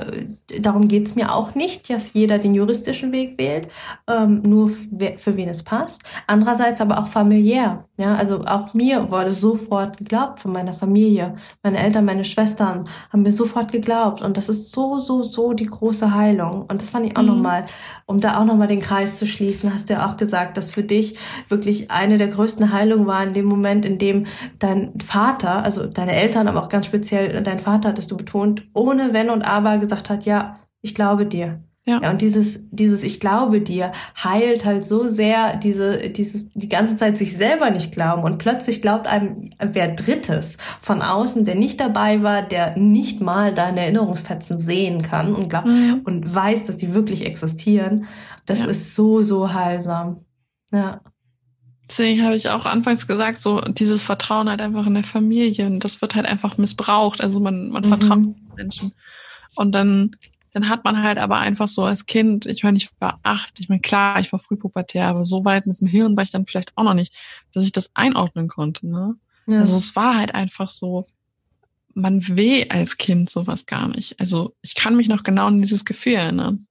äh, 0.50 0.60
darum 0.60 0.86
geht's 0.86 1.16
mir 1.16 1.34
auch 1.34 1.56
nicht, 1.56 1.90
dass 1.90 2.12
jeder 2.12 2.38
den 2.38 2.54
juristischen 2.54 3.12
Weg 3.12 3.38
wählt, 3.38 3.66
ähm, 4.06 4.42
nur 4.42 4.68
für 4.68 5.36
wen 5.36 5.48
es 5.48 5.64
passt. 5.64 6.02
Andererseits 6.28 6.80
aber 6.80 6.98
auch 6.98 7.08
familiär. 7.08 7.84
Ja, 7.96 8.14
also 8.14 8.44
auch 8.44 8.74
mir 8.74 9.10
wurde 9.10 9.32
sofort 9.32 9.96
geglaubt 9.96 10.38
von 10.38 10.52
meiner 10.52 10.72
Familie. 10.72 11.34
Meine 11.64 11.78
Eltern, 11.78 12.04
meine 12.04 12.22
Schwestern 12.22 12.84
haben 13.12 13.22
mir 13.22 13.32
sofort 13.32 13.72
geglaubt. 13.72 14.22
Und 14.22 14.36
das 14.36 14.48
ist 14.48 14.70
so, 14.70 14.98
so, 14.98 15.22
so 15.22 15.52
die 15.52 15.66
große 15.66 16.14
Heilung. 16.14 16.62
Und 16.62 16.80
das 16.80 16.90
fand 16.90 17.06
ich 17.06 17.16
auch 17.16 17.22
mhm. 17.22 17.28
nochmal, 17.28 17.66
um 18.06 18.20
da 18.20 18.38
auch 18.38 18.44
nochmal 18.44 18.68
den 18.68 18.78
Kreis 18.78 19.18
zu 19.18 19.26
schließen, 19.26 19.74
hast 19.74 19.90
du 19.90 19.94
ja 19.94 20.08
auch 20.08 20.16
gesagt, 20.16 20.56
dass 20.56 20.70
für 20.70 20.84
dich 20.84 21.18
wirklich 21.48 21.90
eine 21.90 22.18
der 22.18 22.28
größten 22.28 22.72
Heilungen 22.72 23.08
war 23.08 23.24
in 23.24 23.32
dem 23.32 23.46
Moment, 23.46 23.84
in 23.84 23.98
dem 23.98 24.26
dein 24.60 25.00
Vater, 25.00 25.64
also 25.64 25.86
deine 25.86 26.12
Eltern, 26.12 26.46
aber 26.46 26.62
auch 26.62 26.68
ganz 26.68 26.86
speziell 26.86 27.42
dein 27.42 27.58
Vater, 27.58 27.87
hattest 27.88 28.10
du 28.10 28.16
betont, 28.16 28.62
ohne 28.74 29.12
Wenn 29.12 29.30
und 29.30 29.42
Aber 29.42 29.78
gesagt 29.78 30.10
hat, 30.10 30.24
ja, 30.24 30.58
ich 30.80 30.94
glaube 30.94 31.26
dir. 31.26 31.62
Ja. 31.88 32.02
ja. 32.02 32.10
und 32.10 32.20
dieses, 32.20 32.68
dieses 32.70 33.02
Ich 33.02 33.18
glaube 33.18 33.62
dir 33.62 33.92
heilt 34.22 34.66
halt 34.66 34.84
so 34.84 35.08
sehr 35.08 35.56
diese, 35.56 36.10
dieses, 36.10 36.50
die 36.50 36.68
ganze 36.68 36.96
Zeit 36.96 37.16
sich 37.16 37.34
selber 37.34 37.70
nicht 37.70 37.92
glauben 37.92 38.24
und 38.24 38.36
plötzlich 38.36 38.82
glaubt 38.82 39.06
einem 39.06 39.50
wer 39.58 39.88
Drittes 39.88 40.58
von 40.80 41.00
außen, 41.00 41.46
der 41.46 41.54
nicht 41.54 41.80
dabei 41.80 42.22
war, 42.22 42.42
der 42.42 42.76
nicht 42.76 43.22
mal 43.22 43.54
deine 43.54 43.80
Erinnerungsfetzen 43.80 44.58
sehen 44.58 45.00
kann 45.00 45.34
und 45.34 45.48
glaubt 45.48 45.68
mhm. 45.68 46.02
und 46.04 46.34
weiß, 46.34 46.66
dass 46.66 46.76
die 46.76 46.92
wirklich 46.92 47.24
existieren. 47.24 48.04
Das 48.44 48.64
ja. 48.64 48.66
ist 48.66 48.94
so, 48.94 49.22
so 49.22 49.54
heilsam. 49.54 50.16
Ja. 50.70 51.00
Deswegen 51.88 52.22
habe 52.22 52.36
ich 52.36 52.50
auch 52.50 52.66
anfangs 52.66 53.06
gesagt, 53.06 53.40
so 53.40 53.60
dieses 53.60 54.04
Vertrauen 54.04 54.48
halt 54.48 54.60
einfach 54.60 54.86
in 54.86 54.94
der 54.94 55.04
Familie 55.04 55.66
und 55.66 55.84
das 55.84 56.02
wird 56.02 56.14
halt 56.14 56.26
einfach 56.26 56.58
missbraucht. 56.58 57.22
Also 57.22 57.40
man, 57.40 57.70
man 57.70 57.82
mhm. 57.82 57.88
vertraut 57.88 58.26
Menschen. 58.56 58.92
Und 59.56 59.72
dann 59.72 60.14
dann 60.52 60.68
hat 60.68 60.84
man 60.84 61.02
halt 61.02 61.18
aber 61.18 61.38
einfach 61.38 61.68
so 61.68 61.84
als 61.84 62.06
Kind, 62.06 62.46
ich 62.46 62.62
meine, 62.62 62.78
ich 62.78 62.90
war 62.98 63.20
acht, 63.22 63.60
ich 63.60 63.68
meine, 63.68 63.80
klar, 63.80 64.18
ich 64.18 64.32
war 64.32 64.40
frühpubertär, 64.40 65.06
aber 65.06 65.24
so 65.24 65.44
weit 65.44 65.66
mit 65.66 65.80
dem 65.80 65.86
Hirn 65.86 66.16
war 66.16 66.24
ich 66.24 66.30
dann 66.30 66.46
vielleicht 66.46 66.76
auch 66.76 66.84
noch 66.84 66.94
nicht, 66.94 67.14
dass 67.52 67.64
ich 67.64 67.72
das 67.72 67.90
einordnen 67.94 68.48
konnte. 68.48 68.88
Ne? 68.88 69.16
Ja. 69.46 69.60
Also 69.60 69.76
es 69.76 69.94
war 69.94 70.16
halt 70.16 70.34
einfach 70.34 70.70
so, 70.70 71.06
man 71.94 72.26
weh 72.28 72.68
als 72.68 72.96
Kind 72.96 73.28
sowas 73.28 73.66
gar 73.66 73.88
nicht. 73.88 74.18
Also 74.20 74.54
ich 74.62 74.74
kann 74.74 74.96
mich 74.96 75.08
noch 75.08 75.22
genau 75.22 75.46
an 75.46 75.60
dieses 75.60 75.84
Gefühl 75.84 76.14
erinnern. 76.14 76.66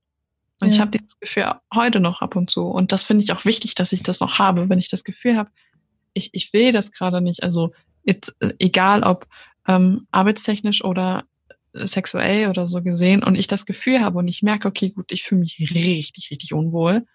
Und 0.59 0.67
ja. 0.67 0.73
ich 0.73 0.79
habe 0.79 0.97
dieses 0.97 1.19
Gefühl 1.19 1.45
heute 1.73 1.99
noch 1.99 2.21
ab 2.21 2.35
und 2.35 2.49
zu. 2.49 2.63
Und 2.63 2.91
das 2.91 3.03
finde 3.03 3.23
ich 3.23 3.31
auch 3.31 3.45
wichtig, 3.45 3.75
dass 3.75 3.91
ich 3.91 4.03
das 4.03 4.19
noch 4.19 4.39
habe, 4.39 4.69
wenn 4.69 4.79
ich 4.79 4.89
das 4.89 5.03
Gefühl 5.03 5.37
habe, 5.37 5.51
ich, 6.13 6.29
ich 6.33 6.51
will 6.53 6.71
das 6.71 6.91
gerade 6.91 7.21
nicht. 7.21 7.43
Also 7.43 7.71
jetzt, 8.03 8.35
äh, 8.39 8.53
egal 8.59 9.03
ob 9.03 9.27
ähm, 9.67 10.07
arbeitstechnisch 10.11 10.83
oder 10.83 11.25
sexuell 11.73 12.49
oder 12.49 12.67
so 12.67 12.81
gesehen 12.81 13.23
und 13.23 13.35
ich 13.35 13.47
das 13.47 13.65
Gefühl 13.65 14.01
habe 14.01 14.17
und 14.19 14.27
ich 14.27 14.41
merke, 14.41 14.67
okay, 14.67 14.89
gut, 14.89 15.11
ich 15.11 15.23
fühle 15.23 15.41
mich 15.41 15.59
richtig, 15.59 16.31
richtig 16.31 16.53
unwohl, 16.53 17.05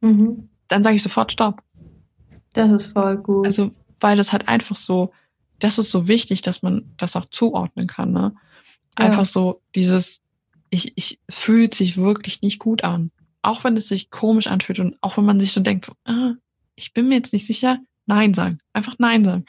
mhm. 0.00 0.50
dann 0.68 0.82
sage 0.82 0.96
ich 0.96 1.02
sofort 1.02 1.32
Stopp. 1.32 1.62
Das 2.52 2.70
ist 2.70 2.92
voll 2.92 3.16
gut. 3.18 3.46
Also, 3.46 3.70
weil 4.00 4.16
das 4.16 4.32
halt 4.32 4.48
einfach 4.48 4.76
so, 4.76 5.12
das 5.58 5.78
ist 5.78 5.90
so 5.90 6.08
wichtig, 6.08 6.42
dass 6.42 6.62
man 6.62 6.92
das 6.96 7.16
auch 7.16 7.24
zuordnen 7.26 7.86
kann, 7.86 8.12
ne? 8.12 8.34
Einfach 8.96 9.18
ja. 9.18 9.24
so 9.24 9.60
dieses, 9.74 10.20
ich, 10.74 10.92
ich, 10.96 11.18
es 11.26 11.38
fühlt 11.38 11.74
sich 11.74 11.96
wirklich 11.96 12.42
nicht 12.42 12.58
gut 12.58 12.84
an. 12.84 13.10
Auch 13.42 13.64
wenn 13.64 13.76
es 13.76 13.88
sich 13.88 14.10
komisch 14.10 14.48
anfühlt 14.48 14.80
und 14.80 14.96
auch 15.00 15.16
wenn 15.16 15.24
man 15.24 15.40
sich 15.40 15.52
so 15.52 15.60
denkt, 15.60 15.86
so, 15.86 15.92
ah, 16.04 16.32
ich 16.74 16.92
bin 16.92 17.08
mir 17.08 17.16
jetzt 17.16 17.32
nicht 17.32 17.46
sicher, 17.46 17.78
Nein 18.06 18.34
sagen. 18.34 18.58
Einfach 18.72 18.96
Nein 18.98 19.24
sagen. 19.24 19.44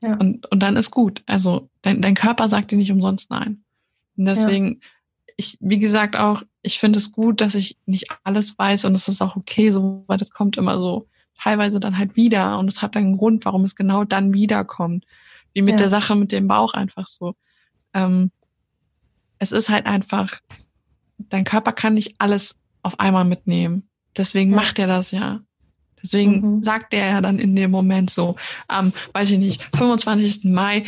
Ja. 0.00 0.16
Und, 0.16 0.50
und 0.50 0.62
dann 0.62 0.76
ist 0.76 0.90
gut. 0.90 1.22
Also 1.26 1.68
dein, 1.82 2.00
dein 2.00 2.14
Körper 2.14 2.48
sagt 2.48 2.70
dir 2.70 2.76
nicht 2.76 2.90
umsonst 2.90 3.30
nein. 3.30 3.62
Und 4.16 4.24
deswegen, 4.24 4.80
ja. 4.80 4.88
ich, 5.36 5.58
wie 5.60 5.78
gesagt, 5.78 6.16
auch, 6.16 6.42
ich 6.62 6.78
finde 6.78 6.98
es 6.98 7.12
gut, 7.12 7.40
dass 7.40 7.54
ich 7.54 7.76
nicht 7.86 8.06
alles 8.24 8.58
weiß 8.58 8.84
und 8.86 8.94
es 8.94 9.08
ist 9.08 9.22
auch 9.22 9.36
okay, 9.36 9.70
so, 9.70 10.04
weil 10.06 10.18
das 10.18 10.30
kommt 10.30 10.56
immer 10.56 10.78
so 10.78 11.06
teilweise 11.40 11.80
dann 11.80 11.98
halt 11.98 12.16
wieder 12.16 12.58
und 12.58 12.68
es 12.68 12.82
hat 12.82 12.96
einen 12.96 13.16
Grund, 13.16 13.44
warum 13.44 13.64
es 13.64 13.76
genau 13.76 14.04
dann 14.04 14.32
wiederkommt. 14.32 15.04
Wie 15.52 15.62
mit 15.62 15.72
ja. 15.72 15.76
der 15.76 15.88
Sache 15.88 16.16
mit 16.16 16.32
dem 16.32 16.48
Bauch 16.48 16.74
einfach 16.74 17.06
so. 17.06 17.34
Ähm, 17.94 18.30
es 19.42 19.50
ist 19.50 19.68
halt 19.68 19.86
einfach, 19.86 20.38
dein 21.18 21.44
Körper 21.44 21.72
kann 21.72 21.94
nicht 21.94 22.14
alles 22.18 22.54
auf 22.82 23.00
einmal 23.00 23.24
mitnehmen. 23.24 23.88
Deswegen 24.16 24.50
ja. 24.50 24.56
macht 24.56 24.78
er 24.78 24.86
das 24.86 25.10
ja. 25.10 25.40
Deswegen 26.00 26.58
mhm. 26.58 26.62
sagt 26.62 26.94
er 26.94 27.10
ja 27.10 27.20
dann 27.20 27.40
in 27.40 27.56
dem 27.56 27.72
Moment 27.72 28.10
so, 28.10 28.36
am, 28.68 28.92
weiß 29.12 29.32
ich 29.32 29.38
nicht, 29.38 29.62
25. 29.76 30.44
Mai 30.44 30.84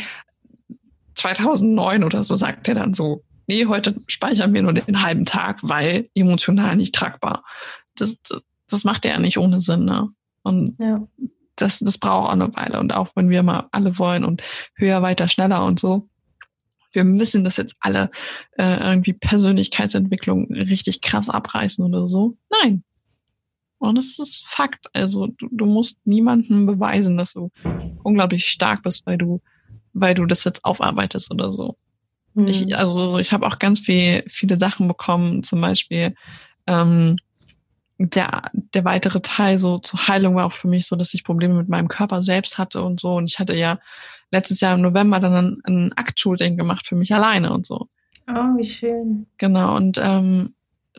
2009 1.15 2.05
oder 2.05 2.23
so 2.23 2.37
sagt 2.37 2.69
er 2.69 2.75
dann 2.75 2.93
so, 2.93 3.25
nee, 3.45 3.65
heute 3.65 3.95
speichern 4.07 4.53
wir 4.53 4.61
nur 4.61 4.73
den 4.73 5.01
halben 5.01 5.25
Tag, 5.25 5.59
weil 5.61 6.09
emotional 6.15 6.77
nicht 6.77 6.95
tragbar. 6.95 7.43
Das, 7.95 8.15
das, 8.29 8.41
das 8.69 8.83
macht 8.85 9.03
er 9.03 9.11
ja 9.11 9.19
nicht 9.19 9.37
ohne 9.37 9.59
Sinn, 9.59 9.83
ne? 9.83 10.09
Und 10.43 10.77
ja. 10.79 11.05
das, 11.57 11.79
das 11.79 11.97
braucht 11.97 12.29
auch 12.29 12.33
eine 12.33 12.55
Weile. 12.55 12.79
Und 12.79 12.93
auch 12.93 13.09
wenn 13.15 13.29
wir 13.29 13.43
mal 13.43 13.67
alle 13.71 13.97
wollen 13.99 14.23
und 14.23 14.41
höher, 14.75 15.01
weiter, 15.01 15.27
schneller 15.27 15.65
und 15.65 15.77
so, 15.77 16.07
wir 16.95 17.03
müssen 17.03 17.43
das 17.43 17.57
jetzt 17.57 17.75
alle 17.79 18.09
äh, 18.57 18.91
irgendwie 18.91 19.13
Persönlichkeitsentwicklung 19.13 20.47
richtig 20.51 21.01
krass 21.01 21.29
abreißen 21.29 21.85
oder 21.85 22.07
so. 22.07 22.37
Nein, 22.49 22.83
und 23.79 23.97
das 23.97 24.17
ist 24.19 24.45
Fakt. 24.47 24.87
Also 24.93 25.27
du, 25.27 25.47
du 25.51 25.65
musst 25.65 25.99
niemandem 26.05 26.65
beweisen, 26.65 27.17
dass 27.17 27.33
du 27.33 27.51
unglaublich 28.03 28.47
stark 28.47 28.83
bist, 28.83 29.05
weil 29.05 29.17
du, 29.17 29.41
weil 29.93 30.15
du 30.15 30.25
das 30.25 30.43
jetzt 30.43 30.65
aufarbeitest 30.65 31.31
oder 31.31 31.51
so. 31.51 31.77
Mhm. 32.33 32.47
Ich, 32.47 32.77
also 32.77 33.07
so, 33.07 33.19
ich 33.19 33.31
habe 33.31 33.45
auch 33.45 33.59
ganz 33.59 33.79
viel, 33.79 34.23
viele 34.27 34.57
Sachen 34.57 34.87
bekommen, 34.87 35.43
zum 35.43 35.61
Beispiel 35.61 36.15
ähm, 36.67 37.17
der, 37.97 38.51
der 38.53 38.85
weitere 38.85 39.21
Teil 39.21 39.57
so 39.57 39.79
zur 39.79 40.07
Heilung 40.07 40.35
war 40.35 40.45
auch 40.45 40.53
für 40.53 40.67
mich 40.67 40.85
so, 40.85 40.95
dass 40.95 41.13
ich 41.13 41.23
Probleme 41.23 41.53
mit 41.53 41.69
meinem 41.69 41.87
Körper 41.87 42.23
selbst 42.23 42.57
hatte 42.57 42.83
und 42.83 42.99
so. 42.99 43.15
Und 43.15 43.31
ich 43.31 43.39
hatte 43.39 43.55
ja 43.55 43.79
letztes 44.31 44.59
Jahr 44.59 44.75
im 44.75 44.81
November 44.81 45.19
dann 45.19 45.33
ein, 45.33 45.61
ein 45.63 45.93
Aktshooting 45.93 46.57
gemacht 46.57 46.87
für 46.87 46.95
mich 46.95 47.13
alleine 47.13 47.53
und 47.53 47.65
so. 47.65 47.87
Oh, 48.27 48.57
wie 48.57 48.63
schön. 48.63 49.27
Genau, 49.37 49.75
und 49.75 49.99
ähm, 50.01 50.55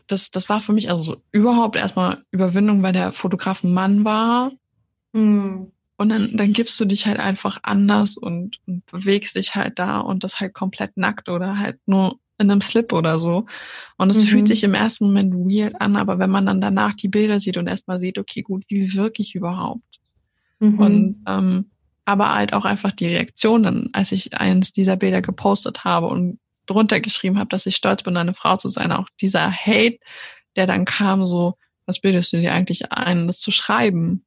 das, 0.07 0.31
das 0.31 0.49
war 0.49 0.59
für 0.59 0.73
mich 0.73 0.89
also 0.89 1.03
so 1.03 1.17
überhaupt 1.31 1.75
erstmal 1.75 2.23
Überwindung, 2.31 2.81
weil 2.81 2.93
der 2.93 3.11
Fotograf 3.11 3.63
ein 3.63 3.73
Mann 3.73 4.05
war. 4.05 4.51
Mhm. 5.13 5.71
Und 5.97 6.09
dann, 6.09 6.37
dann 6.37 6.53
gibst 6.53 6.79
du 6.79 6.85
dich 6.85 7.07
halt 7.07 7.19
einfach 7.19 7.59
anders 7.63 8.17
und, 8.17 8.59
und 8.67 8.85
bewegst 8.85 9.35
dich 9.35 9.55
halt 9.55 9.79
da 9.79 9.99
und 9.99 10.23
das 10.23 10.39
halt 10.39 10.53
komplett 10.53 10.95
nackt 10.95 11.27
oder 11.27 11.57
halt 11.57 11.79
nur 11.87 12.19
in 12.37 12.51
einem 12.51 12.61
Slip 12.61 12.93
oder 12.93 13.19
so. 13.19 13.45
Und 13.97 14.09
es 14.09 14.23
mhm. 14.23 14.27
fühlt 14.27 14.47
sich 14.47 14.63
im 14.63 14.73
ersten 14.73 15.05
Moment 15.05 15.33
weird 15.33 15.79
an, 15.81 15.95
aber 15.95 16.19
wenn 16.19 16.29
man 16.29 16.45
dann 16.45 16.61
danach 16.61 16.93
die 16.93 17.07
Bilder 17.07 17.39
sieht 17.39 17.57
und 17.57 17.67
erstmal 17.67 17.99
sieht, 17.99 18.17
okay, 18.17 18.41
gut, 18.41 18.63
wie 18.67 18.93
wirke 18.93 19.21
ich 19.21 19.35
überhaupt? 19.35 19.99
Mhm. 20.59 20.79
Und 20.79 21.23
ähm, 21.27 21.65
aber 22.05 22.33
halt 22.33 22.53
auch 22.53 22.63
einfach 22.63 22.93
die 22.93 23.07
Reaktion 23.07 23.63
dann, 23.63 23.89
als 23.91 24.13
ich 24.13 24.39
eins 24.39 24.71
dieser 24.71 24.95
Bilder 24.95 25.21
gepostet 25.21 25.83
habe 25.83 26.07
und 26.07 26.39
drunter 26.65 27.01
geschrieben 27.01 27.37
habe, 27.37 27.49
dass 27.49 27.65
ich 27.65 27.75
stolz 27.75 28.03
bin, 28.03 28.15
eine 28.15 28.33
Frau 28.33 28.55
zu 28.55 28.69
sein. 28.69 28.93
Auch 28.93 29.07
dieser 29.19 29.51
Hate, 29.51 29.99
der 30.55 30.67
dann 30.67 30.85
kam, 30.85 31.25
so, 31.25 31.57
was 31.85 31.99
bildest 31.99 32.31
du 32.31 32.39
dir 32.39 32.53
eigentlich 32.53 32.91
ein, 32.93 33.27
das 33.27 33.39
zu 33.39 33.51
schreiben? 33.51 34.23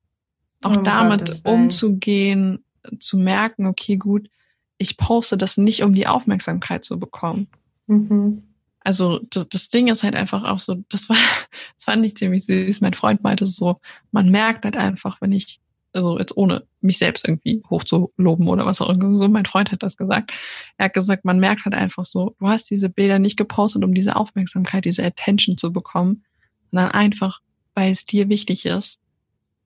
Auch 0.62 0.76
oh 0.76 0.82
damit 0.82 1.40
umzugehen, 1.44 2.64
zu 2.98 3.16
merken, 3.16 3.66
okay, 3.66 3.96
gut, 3.96 4.28
ich 4.76 4.96
poste 4.96 5.36
das 5.36 5.56
nicht, 5.56 5.82
um 5.82 5.94
die 5.94 6.06
Aufmerksamkeit 6.06 6.84
zu 6.84 6.98
bekommen. 6.98 7.48
Mhm. 7.90 8.42
Also 8.82 9.20
das, 9.30 9.48
das 9.48 9.68
Ding 9.68 9.88
ist 9.88 10.02
halt 10.02 10.14
einfach 10.14 10.44
auch 10.44 10.58
so, 10.58 10.76
das 10.88 11.08
war, 11.08 11.16
das 11.76 11.84
fand 11.84 12.04
ich 12.06 12.16
ziemlich 12.16 12.44
süß. 12.44 12.80
Mein 12.80 12.94
Freund 12.94 13.22
meinte 13.22 13.46
so, 13.46 13.76
man 14.10 14.30
merkt 14.30 14.64
halt 14.64 14.76
einfach, 14.76 15.20
wenn 15.20 15.32
ich, 15.32 15.60
also 15.92 16.18
jetzt 16.18 16.36
ohne 16.36 16.64
mich 16.80 16.98
selbst 16.98 17.26
irgendwie 17.26 17.62
hochzuloben 17.68 18.48
oder 18.48 18.64
was 18.64 18.80
auch 18.80 18.88
immer 18.88 19.12
so, 19.12 19.28
mein 19.28 19.44
Freund 19.44 19.72
hat 19.72 19.82
das 19.82 19.96
gesagt. 19.96 20.32
Er 20.78 20.86
hat 20.86 20.94
gesagt, 20.94 21.24
man 21.24 21.40
merkt 21.40 21.64
halt 21.64 21.74
einfach 21.74 22.04
so, 22.04 22.36
du 22.38 22.48
hast 22.48 22.70
diese 22.70 22.88
Bilder 22.88 23.18
nicht 23.18 23.36
gepostet, 23.36 23.84
um 23.84 23.92
diese 23.92 24.16
Aufmerksamkeit, 24.16 24.84
diese 24.84 25.04
Attention 25.04 25.58
zu 25.58 25.72
bekommen, 25.72 26.24
sondern 26.70 26.92
einfach, 26.92 27.40
weil 27.74 27.92
es 27.92 28.04
dir 28.04 28.28
wichtig 28.28 28.66
ist. 28.66 29.00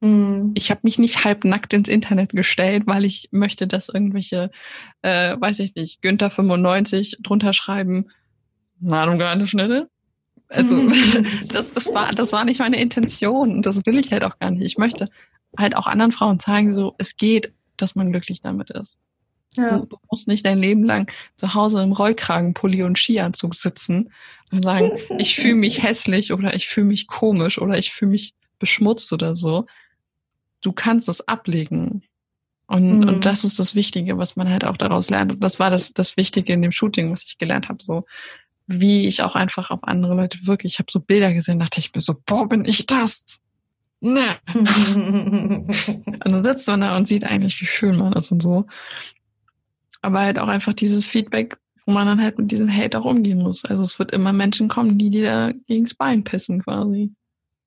Mhm. 0.05 0.53
Ich 0.55 0.71
habe 0.71 0.81
mich 0.83 0.99
nicht 0.99 1.25
halbnackt 1.25 1.73
ins 1.73 1.89
Internet 1.89 2.33
gestellt, 2.33 2.83
weil 2.87 3.07
ich 3.07 3.29
möchte, 3.33 3.67
dass 3.67 3.89
irgendwelche, 3.89 4.51
äh, 5.01 5.37
weiß 5.41 5.61
ich 5.61 5.75
nicht, 5.75 6.03
Günther 6.03 6.31
95 6.31 7.19
drunter 7.23 7.55
schreiben, 7.55 8.11
Nahrungsschnitte. 8.81 9.89
Also 10.51 10.91
das, 11.49 11.73
das 11.73 11.95
war 11.95 12.11
das 12.11 12.33
war 12.33 12.45
nicht 12.45 12.61
meine 12.61 12.79
Intention 12.79 13.53
und 13.53 13.67
das 13.67 13.87
will 13.87 13.99
ich 13.99 14.13
halt 14.13 14.25
auch 14.25 14.39
gar 14.39 14.51
nicht. 14.51 14.63
Ich 14.63 14.77
möchte 14.77 15.09
halt 15.57 15.75
auch 15.75 15.87
anderen 15.87 16.13
Frauen 16.13 16.39
zeigen, 16.39 16.75
so 16.75 16.95
es 16.99 17.17
geht, 17.17 17.53
dass 17.79 17.95
man 17.95 18.13
glücklich 18.13 18.43
damit 18.43 18.71
ist. 18.71 18.99
Ja. 19.57 19.79
Du, 19.79 19.87
du 19.87 19.97
musst 20.11 20.29
nicht 20.29 20.45
dein 20.45 20.59
Leben 20.59 20.85
lang 20.85 21.11
zu 21.37 21.55
Hause 21.55 21.83
im 21.83 21.93
Rollkragenpulli 21.93 22.83
und 22.83 22.99
Skianzug 22.99 23.55
sitzen 23.55 24.13
und 24.53 24.63
sagen, 24.63 24.91
ich 25.19 25.37
fühle 25.37 25.55
mich 25.55 25.83
hässlich 25.83 26.35
oder 26.35 26.55
ich 26.55 26.69
fühle 26.69 26.89
mich 26.89 27.07
komisch 27.07 27.59
oder 27.59 27.79
ich 27.79 27.91
fühle 27.91 28.11
mich 28.11 28.35
beschmutzt 28.59 29.13
oder 29.15 29.35
so. 29.35 29.67
Du 30.65 30.73
kannst 30.73 31.09
es 31.09 31.29
ablegen. 31.29 32.03
Und, 32.67 33.01
mhm. 33.01 33.09
und 33.09 33.27
das 33.27 33.45
ist 33.45 33.59
das 33.59 33.75
Wichtige, 33.75 34.17
was 34.17 34.37
man 34.37 34.49
halt 34.49 34.65
auch 34.65 34.79
daraus 34.79 35.11
lernt. 35.11 35.33
Und 35.33 35.45
das 35.45 35.61
war 35.61 35.71
das, 35.71 35.93
das 35.93 36.17
Wichtige 36.17 36.55
in 36.55 36.63
dem 36.63 36.73
Shooting, 36.73 37.13
was 37.13 37.25
ich 37.25 37.37
gelernt 37.37 37.69
habe. 37.69 37.85
So, 37.85 38.07
wie 38.67 39.07
ich 39.07 39.23
auch 39.23 39.35
einfach 39.35 39.71
auf 39.71 39.85
andere 39.85 40.15
Leute 40.15 40.39
wirke. 40.47 40.67
Ich 40.67 40.79
habe 40.79 40.91
so 40.91 41.01
Bilder 41.01 41.33
gesehen, 41.33 41.59
dachte 41.59 41.81
ich 41.81 41.95
mir 41.95 42.01
so, 42.01 42.17
boah, 42.25 42.49
bin 42.49 42.65
ich 42.65 42.87
das? 42.87 43.43
Ne. 44.01 44.25
und 44.55 46.33
dann 46.33 46.43
sitzt 46.43 46.67
man 46.69 46.81
da 46.81 46.97
und 46.97 47.07
sieht 47.07 47.25
eigentlich, 47.25 47.61
wie 47.61 47.67
schön 47.67 47.97
man 47.97 48.15
ist 48.15 48.33
und 48.33 48.43
so. 48.43 48.67
Aber 50.01 50.21
halt 50.21 50.39
auch 50.39 50.49
einfach 50.49 50.73
dieses 50.73 51.07
Feedback, 51.07 51.59
wo 51.85 51.93
man 51.93 52.07
dann 52.07 52.23
halt 52.23 52.39
mit 52.39 52.51
diesem 52.51 52.75
Hate 52.75 52.99
auch 52.99 53.05
umgehen 53.05 53.43
muss. 53.43 53.67
Also 53.67 53.83
es 53.83 53.99
wird 53.99 54.13
immer 54.13 54.33
Menschen 54.33 54.69
kommen, 54.69 54.97
die 54.97 55.11
dir 55.11 55.25
da 55.25 55.53
gegens 55.67 55.95
Bein 55.95 56.25
pissen 56.25 56.63
quasi. 56.63 57.13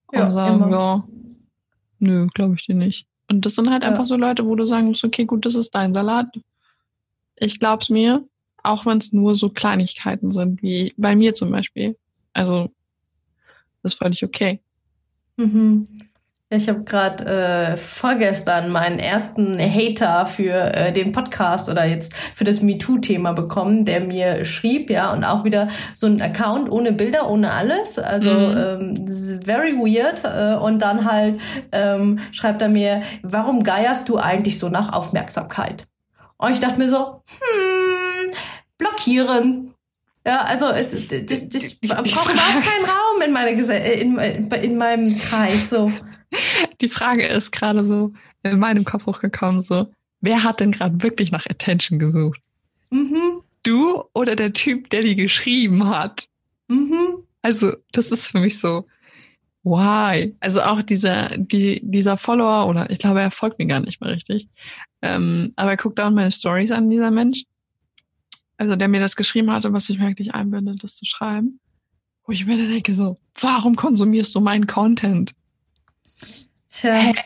Und 0.07 0.17
ja, 0.17 0.31
sagen, 0.31 0.55
immer. 0.55 0.71
ja, 0.71 1.07
nö, 1.99 2.27
glaube 2.33 2.55
ich 2.57 2.65
dir 2.65 2.75
nicht. 2.75 3.07
Und 3.29 3.45
das 3.45 3.55
sind 3.55 3.69
halt 3.69 3.83
ja. 3.83 3.89
einfach 3.89 4.05
so 4.05 4.15
Leute, 4.15 4.45
wo 4.45 4.55
du 4.55 4.65
sagen 4.65 4.87
musst, 4.87 5.03
okay, 5.03 5.25
gut, 5.25 5.45
das 5.45 5.55
ist 5.55 5.71
dein 5.71 5.93
Salat. 5.93 6.27
Ich 7.35 7.59
glaub's 7.59 7.89
mir, 7.89 8.25
auch 8.63 8.85
wenn 8.85 8.97
es 8.97 9.13
nur 9.13 9.35
so 9.35 9.49
Kleinigkeiten 9.49 10.31
sind, 10.31 10.61
wie 10.61 10.93
bei 10.97 11.15
mir 11.15 11.33
zum 11.33 11.51
Beispiel. 11.51 11.97
Also, 12.33 12.71
das 13.81 13.93
ist 13.93 13.99
völlig 13.99 14.23
okay. 14.23 14.61
Mhm. 15.37 15.85
Ich 16.49 16.69
habe 16.69 16.85
gerade 16.85 17.25
äh, 17.25 17.77
vorgestern 17.77 18.69
meinen 18.69 18.99
ersten 18.99 19.59
Hater 19.59 20.25
für 20.25 20.73
äh, 20.73 20.93
den 20.93 21.11
Podcast 21.11 21.67
oder 21.67 21.83
jetzt 21.83 22.13
für 22.33 22.45
das 22.45 22.61
MeToo-Thema 22.61 23.33
bekommen, 23.33 23.83
der 23.83 23.99
mir 23.99 24.45
schrieb, 24.45 24.89
ja, 24.89 25.11
und 25.11 25.25
auch 25.25 25.43
wieder 25.43 25.67
so 25.93 26.07
ein 26.07 26.21
Account 26.21 26.71
ohne 26.71 26.93
Bilder, 26.93 27.29
ohne 27.29 27.51
alles. 27.51 27.99
Also 27.99 28.31
mhm. 28.31 28.95
ähm, 28.97 29.41
very 29.43 29.73
weird. 29.73 30.23
Äh, 30.23 30.57
und 30.57 30.81
dann 30.81 31.03
halt 31.03 31.41
ähm, 31.73 32.19
schreibt 32.31 32.61
er 32.61 32.69
mir, 32.69 33.01
warum 33.23 33.63
geierst 33.63 34.07
du 34.07 34.17
eigentlich 34.17 34.57
so 34.57 34.69
nach 34.69 34.93
Aufmerksamkeit? 34.93 35.85
Und 36.37 36.51
ich 36.51 36.61
dachte 36.61 36.79
mir 36.79 36.87
so, 36.87 37.23
hm, 37.27 38.31
blockieren. 38.77 39.73
Ja, 40.25 40.43
also 40.43 40.69
äh, 40.69 40.85
das, 41.25 41.49
das 41.49 41.75
braucht 41.75 42.05
überhaupt 42.05 42.29
keinen 42.29 42.85
Raum 42.85 43.21
in 43.25 43.33
meiner 43.33 43.51
Gese 43.51 43.73
äh, 43.73 43.99
in, 43.99 44.17
in 44.17 44.77
meinem 44.77 45.17
Kreis. 45.17 45.69
So. 45.69 45.91
Die 46.81 46.89
Frage 46.89 47.25
ist 47.25 47.51
gerade 47.51 47.83
so 47.83 48.13
in 48.43 48.59
meinem 48.59 48.85
Kopf 48.85 49.05
hochgekommen, 49.05 49.61
so, 49.61 49.91
wer 50.21 50.43
hat 50.43 50.59
denn 50.59 50.71
gerade 50.71 51.01
wirklich 51.01 51.31
nach 51.31 51.45
Attention 51.47 51.99
gesucht? 51.99 52.39
Mhm. 52.89 53.41
Du 53.63 54.03
oder 54.13 54.35
der 54.35 54.53
Typ, 54.53 54.89
der 54.89 55.01
die 55.01 55.15
geschrieben 55.15 55.87
hat? 55.87 56.29
Mhm. 56.67 57.23
Also, 57.41 57.73
das 57.91 58.11
ist 58.11 58.27
für 58.27 58.39
mich 58.39 58.59
so, 58.59 58.87
why? 59.63 60.35
Also 60.39 60.61
auch 60.61 60.81
dieser, 60.81 61.29
die, 61.37 61.81
dieser 61.83 62.17
Follower, 62.17 62.67
oder 62.67 62.89
ich 62.89 62.99
glaube, 62.99 63.21
er 63.21 63.31
folgt 63.31 63.59
mir 63.59 63.67
gar 63.67 63.79
nicht 63.79 64.01
mehr 64.01 64.11
richtig. 64.11 64.47
Ähm, 65.01 65.53
aber 65.55 65.71
er 65.71 65.77
guckt 65.77 65.99
auch 65.99 66.09
meine 66.09 66.31
Stories 66.31 66.71
an, 66.71 66.89
dieser 66.89 67.11
Mensch 67.11 67.43
also 68.57 68.75
der 68.75 68.87
mir 68.87 68.99
das 68.99 69.15
geschrieben 69.15 69.51
hatte, 69.51 69.71
was 69.71 69.89
ich 69.89 69.99
mir 69.99 70.07
eigentlich 70.07 70.33
einbinde, 70.33 70.75
das 70.75 70.95
zu 70.95 71.05
schreiben, 71.05 71.59
wo 72.25 72.31
ich 72.31 72.45
mir 72.45 72.57
dann 72.57 72.69
denke 72.69 72.93
so, 72.93 73.19
warum 73.39 73.75
konsumierst 73.75 74.33
du 74.35 74.41
meinen 74.41 74.67
Content? 74.67 75.33
Tja. 76.79 77.13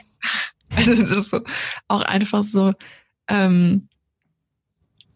Also 0.74 0.92
das 0.92 1.02
ist 1.02 1.30
so, 1.32 1.42
auch 1.90 2.02
einfach 2.02 2.46
so, 2.46 2.72
ähm, 3.28 3.90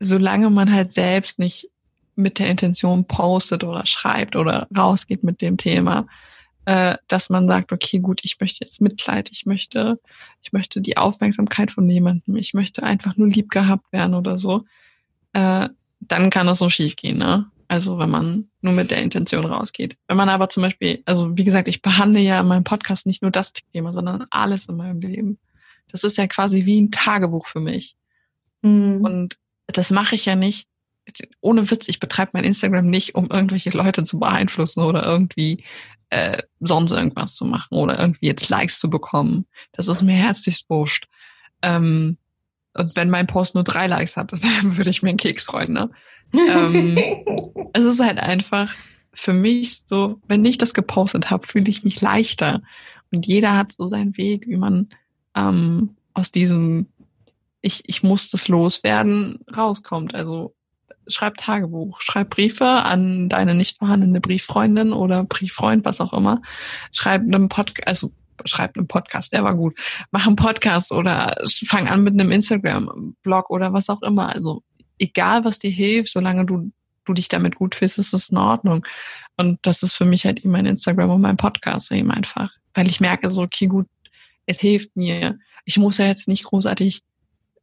solange 0.02 0.50
man 0.50 0.69
halt 0.69 0.91
selbst 0.91 1.39
nicht 1.39 1.69
mit 2.17 2.39
der 2.39 2.50
Intention 2.50 3.06
postet 3.06 3.63
oder 3.63 3.86
schreibt 3.86 4.36
oder 4.36 4.67
rausgeht 4.76 5.24
mit 5.24 5.41
dem 5.41 5.56
Thema, 5.56 6.08
äh, 6.65 6.98
dass 7.08 7.30
man 7.30 7.48
sagt, 7.48 7.71
okay, 7.71 8.00
gut, 8.00 8.19
ich 8.26 8.38
möchte 8.41 8.65
jetzt 8.65 8.82
Mitleid, 8.82 9.30
ich 9.32 9.45
möchte, 9.45 10.00
ich 10.41 10.52
möchte 10.52 10.82
die 10.82 10.98
Aufmerksamkeit 10.98 11.71
von 11.71 11.89
jemandem, 11.89 12.36
ich 12.36 12.54
möchte 12.54 12.84
einfach 12.84 13.15
nur 13.15 13.30
lieb 13.30 13.50
gehabt 13.50 13.93
werden 13.93 14.13
oder 14.13 14.38
so, 14.38 14.65
äh, 15.32 15.69
dann 16.02 16.30
kann 16.32 16.48
das 16.48 16.60
so 16.60 16.69
schief 16.69 16.98
gehen, 16.98 17.19
ne? 17.19 17.50
Also 17.76 18.00
wenn 18.00 18.10
man 18.10 18.48
nur 18.62 18.72
mit 18.72 18.90
der 18.90 19.02
Intention 19.02 19.46
rausgeht. 19.46 19.98
Wenn 20.08 20.16
man 20.16 20.30
aber 20.30 20.48
zum 20.48 20.64
Beispiel, 20.64 21.04
also 21.04 21.38
wie 21.38 21.44
gesagt, 21.44 21.68
ich 21.68 21.82
behandle 21.82 22.22
ja 22.22 22.40
in 22.40 22.48
meinem 22.48 22.64
Podcast 22.64 23.06
nicht 23.06 23.22
nur 23.22 23.32
das 23.32 23.52
Thema, 23.52 23.92
sondern 23.92 24.26
alles 24.30 24.68
in 24.68 24.78
meinem 24.78 25.02
Leben. 25.02 25.40
Das 25.90 26.06
ist 26.06 26.18
ja 26.18 26.26
quasi 26.26 26.66
wie 26.66 26.82
ein 26.82 26.92
Tagebuch 26.92 27.48
für 27.48 27.60
mich. 27.60 27.98
Mhm. 28.62 29.02
Und 29.02 29.38
das 29.68 29.92
mache 29.92 30.16
ich 30.16 30.24
ja 30.24 30.38
nicht. 30.38 30.70
Ohne 31.42 31.70
Witz, 31.70 31.90
ich 31.90 32.00
betreibe 32.00 32.32
mein 32.36 32.46
Instagram 32.46 32.90
nicht, 32.90 33.16
um 33.16 33.30
irgendwelche 33.30 33.72
Leute 33.72 34.06
zu 34.06 34.20
beeinflussen 34.20 34.80
oder 34.80 35.04
irgendwie 35.06 35.66
äh, 36.12 36.38
sonst 36.62 36.94
irgendwas 36.94 37.36
zu 37.36 37.44
machen 37.44 37.76
oder 37.78 38.00
irgendwie 38.00 38.28
jetzt 38.28 38.48
Likes 38.48 38.80
zu 38.80 38.90
bekommen. 38.90 39.48
Das 39.74 39.90
ist 39.90 40.02
mir 40.02 40.16
herzlichst 40.16 40.70
wurscht. 40.70 41.10
Ähm, 41.62 42.18
und 42.74 42.96
wenn 42.96 43.10
mein 43.10 43.28
Post 43.28 43.54
nur 43.54 43.66
drei 43.66 43.88
Likes 43.88 44.16
hat, 44.16 44.32
dann 44.42 44.78
würde 44.78 44.90
ich 44.92 45.04
mir 45.04 45.10
einen 45.10 45.18
Keks 45.18 45.44
freuen, 45.44 45.74
ne? 45.74 45.90
Ähm, 46.34 46.98
es 47.74 47.84
ist 47.84 48.00
halt 48.02 48.20
einfach 48.20 48.74
für 49.14 49.34
mich 49.34 49.84
so, 49.86 50.20
wenn 50.28 50.44
ich 50.44 50.58
das 50.58 50.74
gepostet 50.74 51.30
habe, 51.30 51.48
fühle 51.48 51.70
ich 51.70 51.84
mich 51.84 52.02
leichter. 52.02 52.62
Und 53.12 53.26
jeder 53.26 53.56
hat 53.56 53.72
so 53.72 53.88
seinen 53.88 54.18
Weg, 54.18 54.48
wie 54.48 54.58
man 54.58 54.90
ähm, 55.36 55.96
aus 56.14 56.32
diesem 56.32 56.88
ich, 57.66 57.82
ich 57.88 58.04
muss 58.04 58.30
das 58.30 58.48
loswerden 58.48 59.40
rauskommt. 59.56 60.14
Also 60.14 60.54
schreib 61.08 61.38
Tagebuch, 61.38 62.00
schreib 62.00 62.30
Briefe 62.30 62.66
an 62.66 63.28
deine 63.28 63.56
nicht 63.56 63.80
vorhandene 63.80 64.22
Brieffreundin 64.22 64.94
oder 64.94 65.24
Brieffreund, 65.24 65.84
was 65.84 66.00
auch 66.00 66.14
immer. 66.14 66.42
Schreib 66.92 67.22
einem 67.24 67.50
Podcast, 67.50 67.88
also 67.88 68.12
schreib 68.46 68.78
einen 68.78 68.88
Podcast, 68.88 69.34
der 69.34 69.44
war 69.44 69.56
gut. 69.56 69.76
Mach 70.12 70.28
einen 70.28 70.36
Podcast 70.36 70.92
oder 70.92 71.36
fang 71.66 71.88
an 71.88 72.04
mit 72.04 72.14
einem 72.14 72.32
Instagram-Blog 72.32 73.50
oder 73.50 73.74
was 73.74 73.90
auch 73.90 74.04
immer. 74.04 74.30
Also 74.30 74.62
egal, 75.00 75.46
was 75.46 75.60
dir 75.60 75.72
hilft, 75.72 76.12
solange 76.12 76.46
du, 76.46 76.72
du 77.06 77.14
dich 77.14 77.28
damit 77.28 77.56
gut 77.56 77.76
fühlst, 77.76 77.98
ist 77.98 78.14
es 78.14 78.30
in 78.30 78.38
Ordnung. 78.38 78.86
Und 79.38 79.60
das 79.64 79.84
ist 79.84 79.96
für 79.96 80.06
mich 80.06 80.26
halt 80.26 80.40
eben 80.40 80.52
mein 80.52 80.66
Instagram 80.66 81.10
und 81.10 81.22
mein 81.22 81.38
Podcast 81.38 81.92
eben 81.92 82.12
einfach. 82.12 82.52
Weil 82.74 82.88
ich 82.88 83.00
merke 83.00 83.30
so, 83.30 83.44
okay, 83.44 83.68
gut, 83.68 83.88
es 84.46 84.60
hilft 84.60 84.96
mir. 84.96 85.38
Ich 85.66 85.78
muss 85.78 85.98
ja 85.98 86.06
jetzt 86.06 86.28
nicht 86.28 86.44
großartig 86.44 87.04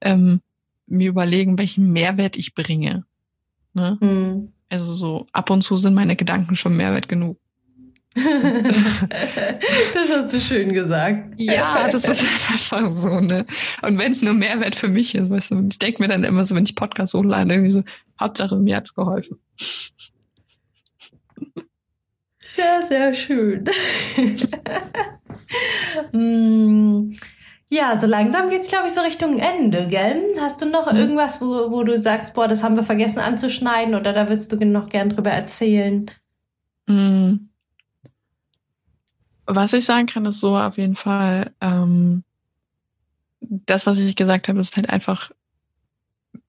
ähm, 0.01 0.41
mir 0.87 1.09
überlegen, 1.09 1.59
welchen 1.59 1.93
Mehrwert 1.93 2.37
ich 2.37 2.55
bringe. 2.55 3.05
Ne? 3.75 3.99
Mhm. 4.01 4.53
Also 4.69 4.93
so 4.93 5.27
ab 5.33 5.51
und 5.51 5.63
zu 5.63 5.77
sind 5.77 5.95
meine 5.95 6.17
Gedanken 6.17 6.57
schon 6.57 6.77
Mehrwert 6.77 7.09
genug. 7.09 7.39
das 9.95 10.11
hast 10.11 10.35
du 10.35 10.41
schön 10.41 10.73
gesagt. 10.75 11.35
Ja, 11.39 11.89
das 11.89 12.05
ist 12.05 12.27
halt 12.27 12.53
einfach 12.53 12.91
so, 12.91 13.21
ne? 13.21 13.47
Und 13.81 13.99
wenn 13.99 14.13
es 14.13 14.23
nur 14.23 14.35
Mehrwert 14.35 14.77
für 14.77 14.89
mich 14.89 15.15
ist, 15.15 15.31
weißt 15.31 15.53
du, 15.53 15.67
ich 15.71 15.79
denke 15.79 16.03
mir 16.03 16.09
dann 16.09 16.25
immer 16.25 16.45
so, 16.45 16.55
wenn 16.55 16.65
ich 16.65 16.75
Podcast 16.75 17.15
hochlade, 17.15 17.55
irgendwie 17.55 17.71
so, 17.71 17.83
Hauptsache 18.21 18.57
mir 18.57 18.77
hat's 18.77 18.95
geholfen. 18.95 19.39
Sehr, 22.41 22.83
sehr 22.83 23.15
schön. 23.15 23.65
mm, 26.13 27.15
ja, 27.71 27.99
so 27.99 28.07
langsam 28.07 28.51
geht's, 28.51 28.69
glaube 28.69 28.89
ich, 28.89 28.93
so 28.93 29.01
Richtung 29.01 29.39
Ende, 29.39 29.89
gell? 29.89 30.23
Hast 30.39 30.61
du 30.61 30.67
noch 30.67 30.93
mhm. 30.93 30.99
irgendwas, 30.99 31.41
wo, 31.41 31.71
wo 31.71 31.83
du 31.83 31.97
sagst, 31.97 32.35
boah, 32.35 32.47
das 32.47 32.63
haben 32.63 32.77
wir 32.77 32.85
vergessen 32.85 33.21
anzuschneiden 33.21 33.95
oder 33.95 34.13
da 34.13 34.29
würdest 34.29 34.53
du 34.53 34.63
noch 34.67 34.91
gern 34.91 35.09
drüber 35.09 35.31
erzählen? 35.31 36.11
Mm. 36.87 37.52
Was 39.47 39.73
ich 39.73 39.85
sagen 39.85 40.07
kann, 40.07 40.25
ist 40.27 40.41
so 40.41 40.57
auf 40.57 40.79
jeden 40.79 40.97
Fall, 40.97 41.53
ähm, 41.61 42.25
das, 43.41 43.87
was 43.87 43.99
ich 43.99 44.15
gesagt 44.17 44.49
habe, 44.49 44.61
ist 44.61 44.77
halt 44.77 44.89
einfach 44.89 45.31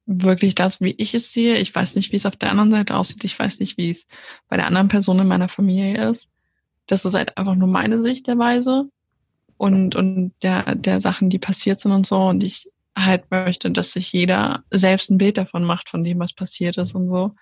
wirklich 0.05 0.53
das, 0.55 0.81
wie 0.81 0.93
ich 0.97 1.13
es 1.13 1.31
sehe. 1.31 1.57
Ich 1.57 1.73
weiß 1.73 1.95
nicht, 1.95 2.11
wie 2.11 2.17
es 2.17 2.25
auf 2.25 2.35
der 2.35 2.51
anderen 2.51 2.71
Seite 2.71 2.95
aussieht. 2.95 3.23
Ich 3.23 3.37
weiß 3.37 3.59
nicht, 3.59 3.77
wie 3.77 3.89
es 3.89 4.05
bei 4.47 4.57
der 4.57 4.67
anderen 4.67 4.89
Person 4.89 5.19
in 5.19 5.27
meiner 5.27 5.49
Familie 5.49 6.09
ist. 6.09 6.27
Das 6.87 7.05
ist 7.05 7.13
halt 7.13 7.37
einfach 7.37 7.55
nur 7.55 7.67
meine 7.67 8.01
Sicht 8.01 8.27
der 8.27 8.37
Weise 8.37 8.89
und, 9.57 9.95
und 9.95 10.33
der, 10.43 10.75
der 10.75 10.99
Sachen, 11.01 11.29
die 11.29 11.39
passiert 11.39 11.79
sind 11.79 11.93
und 11.93 12.05
so. 12.05 12.17
Und 12.17 12.43
ich 12.43 12.69
halt 12.95 13.31
möchte, 13.31 13.71
dass 13.71 13.93
sich 13.93 14.11
jeder 14.11 14.63
selbst 14.69 15.09
ein 15.09 15.17
Bild 15.17 15.37
davon 15.37 15.63
macht, 15.63 15.89
von 15.89 16.03
dem, 16.03 16.19
was 16.19 16.33
passiert 16.33 16.77
ist 16.77 16.93
und 16.95 17.09
so. 17.09 17.35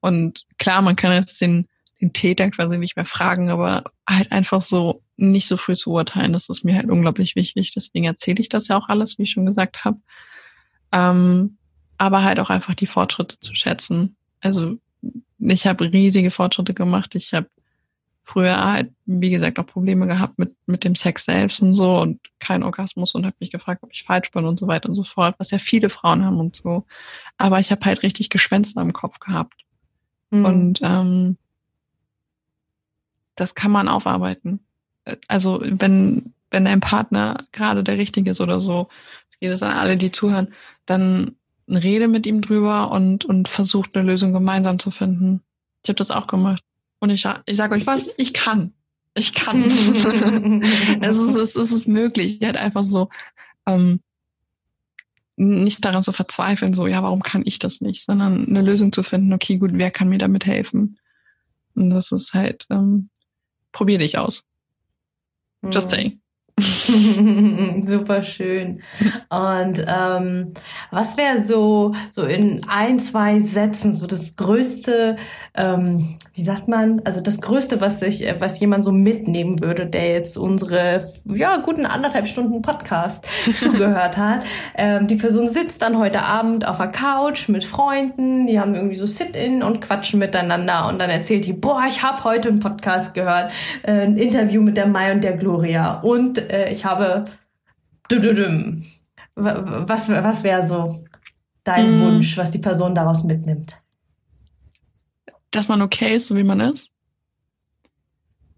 Und 0.00 0.44
klar, 0.58 0.82
man 0.82 0.96
kann 0.96 1.12
jetzt 1.12 1.40
den, 1.40 1.68
den 2.02 2.12
Täter 2.12 2.50
quasi 2.50 2.78
nicht 2.78 2.96
mehr 2.96 3.06
fragen, 3.06 3.48
aber 3.48 3.84
halt 4.06 4.32
einfach 4.32 4.60
so 4.60 5.02
nicht 5.16 5.46
so 5.46 5.56
früh 5.56 5.76
zu 5.76 5.92
urteilen, 5.92 6.32
das 6.32 6.48
ist 6.48 6.64
mir 6.64 6.74
halt 6.74 6.90
unglaublich 6.90 7.36
wichtig. 7.36 7.72
Deswegen 7.74 8.06
erzähle 8.06 8.40
ich 8.40 8.48
das 8.48 8.68
ja 8.68 8.76
auch 8.76 8.88
alles, 8.88 9.18
wie 9.18 9.22
ich 9.22 9.30
schon 9.30 9.46
gesagt 9.46 9.84
habe. 9.84 9.98
Ähm, 10.90 11.56
aber 11.96 12.24
halt 12.24 12.40
auch 12.40 12.50
einfach 12.50 12.74
die 12.74 12.88
Fortschritte 12.88 13.38
zu 13.38 13.54
schätzen. 13.54 14.16
Also 14.40 14.78
ich 15.38 15.66
habe 15.66 15.92
riesige 15.92 16.32
Fortschritte 16.32 16.74
gemacht. 16.74 17.14
Ich 17.14 17.32
habe 17.32 17.46
früher 18.24 18.64
halt, 18.64 18.92
wie 19.06 19.30
gesagt, 19.30 19.60
auch 19.60 19.66
Probleme 19.66 20.08
gehabt 20.08 20.38
mit, 20.38 20.56
mit 20.66 20.82
dem 20.82 20.96
Sex 20.96 21.24
selbst 21.24 21.62
und 21.62 21.74
so 21.74 22.00
und 22.00 22.20
kein 22.40 22.64
Orgasmus 22.64 23.14
und 23.14 23.26
habe 23.26 23.36
mich 23.38 23.52
gefragt, 23.52 23.84
ob 23.84 23.92
ich 23.92 24.02
falsch 24.02 24.32
bin 24.32 24.44
und 24.44 24.58
so 24.58 24.66
weiter 24.66 24.88
und 24.88 24.96
so 24.96 25.04
fort, 25.04 25.36
was 25.38 25.52
ja 25.52 25.58
viele 25.58 25.88
Frauen 25.88 26.24
haben 26.24 26.40
und 26.40 26.56
so. 26.56 26.84
Aber 27.38 27.60
ich 27.60 27.70
habe 27.70 27.84
halt 27.84 28.02
richtig 28.02 28.28
Gespenster 28.28 28.80
im 28.80 28.92
Kopf 28.92 29.20
gehabt. 29.20 29.64
Mhm. 30.30 30.44
Und 30.44 30.80
ähm, 30.82 31.36
das 33.34 33.54
kann 33.54 33.70
man 33.70 33.88
aufarbeiten. 33.88 34.60
Also 35.28 35.62
wenn, 35.64 36.32
wenn 36.50 36.66
ein 36.66 36.80
Partner 36.80 37.44
gerade 37.52 37.82
der 37.82 37.98
richtige 37.98 38.30
ist 38.30 38.40
oder 38.40 38.60
so, 38.60 38.88
ich 39.30 39.38
gehe 39.40 39.50
das 39.50 39.62
an 39.62 39.72
alle, 39.72 39.96
die 39.96 40.12
zuhören, 40.12 40.54
dann 40.86 41.36
rede 41.68 42.08
mit 42.08 42.26
ihm 42.26 42.40
drüber 42.40 42.90
und, 42.90 43.24
und 43.24 43.48
versucht 43.48 43.96
eine 43.96 44.06
Lösung 44.06 44.32
gemeinsam 44.32 44.78
zu 44.78 44.90
finden. 44.90 45.42
Ich 45.82 45.88
habe 45.88 45.96
das 45.96 46.10
auch 46.10 46.26
gemacht. 46.26 46.62
Und 46.98 47.10
ich, 47.10 47.26
ich 47.46 47.56
sage 47.56 47.74
euch 47.74 47.86
was, 47.86 48.08
ich 48.16 48.32
kann. 48.32 48.72
Ich 49.14 49.34
kann. 49.34 49.64
es, 51.00 51.16
ist, 51.16 51.34
es, 51.34 51.56
ist, 51.56 51.72
es 51.72 51.86
möglich. 51.86 52.40
Ich 52.40 52.46
halt 52.46 52.56
einfach 52.56 52.84
so 52.84 53.08
ähm, 53.66 54.00
nicht 55.36 55.84
daran 55.84 56.02
zu 56.02 56.12
verzweifeln, 56.12 56.74
so, 56.74 56.86
ja, 56.86 57.02
warum 57.02 57.22
kann 57.22 57.42
ich 57.44 57.58
das 57.58 57.80
nicht, 57.80 58.04
sondern 58.04 58.46
eine 58.46 58.62
Lösung 58.62 58.92
zu 58.92 59.02
finden, 59.02 59.32
okay, 59.32 59.58
gut, 59.58 59.70
wer 59.74 59.90
kann 59.90 60.08
mir 60.08 60.18
damit 60.18 60.46
helfen? 60.46 60.98
Und 61.74 61.90
das 61.90 62.12
ist 62.12 62.34
halt, 62.34 62.66
ähm, 62.70 63.08
probier 63.72 63.98
dich 63.98 64.18
aus. 64.18 64.46
Just 65.62 65.88
mhm. 65.88 65.90
saying. 65.90 66.21
Super 67.82 68.22
schön. 68.22 68.82
Und 69.30 69.86
ähm, 69.88 70.52
was 70.90 71.16
wäre 71.16 71.42
so 71.42 71.94
so 72.10 72.22
in 72.24 72.60
ein 72.68 73.00
zwei 73.00 73.40
Sätzen 73.40 73.94
so 73.94 74.06
das 74.06 74.36
größte, 74.36 75.16
ähm, 75.54 76.18
wie 76.34 76.42
sagt 76.42 76.68
man, 76.68 77.00
also 77.04 77.22
das 77.22 77.40
größte, 77.40 77.80
was 77.80 78.00
sich, 78.00 78.26
was 78.38 78.60
jemand 78.60 78.84
so 78.84 78.92
mitnehmen 78.92 79.62
würde, 79.62 79.86
der 79.86 80.12
jetzt 80.12 80.36
unsere 80.36 81.02
ja 81.24 81.56
guten 81.56 81.86
anderthalb 81.86 82.26
Stunden 82.26 82.60
Podcast 82.60 83.26
zugehört 83.56 84.18
hat. 84.18 84.42
Ähm, 84.76 85.06
die 85.06 85.16
Person 85.16 85.48
sitzt 85.48 85.80
dann 85.80 85.98
heute 85.98 86.22
Abend 86.22 86.68
auf 86.68 86.76
der 86.76 86.88
Couch 86.88 87.48
mit 87.48 87.64
Freunden, 87.64 88.46
die 88.46 88.60
haben 88.60 88.74
irgendwie 88.74 88.96
so 88.96 89.06
Sit-in 89.06 89.62
und 89.62 89.80
quatschen 89.80 90.18
miteinander 90.18 90.86
und 90.88 91.00
dann 91.00 91.08
erzählt 91.08 91.46
die, 91.46 91.54
boah, 91.54 91.84
ich 91.88 92.02
habe 92.02 92.24
heute 92.24 92.50
einen 92.50 92.60
Podcast 92.60 93.14
gehört, 93.14 93.52
äh, 93.84 94.02
ein 94.02 94.18
Interview 94.18 94.60
mit 94.60 94.76
der 94.76 94.86
Mai 94.86 95.12
und 95.12 95.24
der 95.24 95.36
Gloria 95.38 96.00
und 96.00 96.41
äh, 96.50 96.72
ich 96.72 96.84
habe 96.84 97.24
was, 99.34 100.08
was 100.08 100.44
wäre 100.44 100.66
so 100.66 101.04
dein 101.64 101.98
mm. 101.98 102.02
Wunsch, 102.02 102.36
was 102.36 102.50
die 102.50 102.58
Person 102.58 102.94
daraus 102.94 103.24
mitnimmt? 103.24 103.76
Dass 105.50 105.68
man 105.68 105.82
okay 105.82 106.16
ist, 106.16 106.26
so 106.26 106.36
wie 106.36 106.44
man 106.44 106.60
ist. 106.60 106.90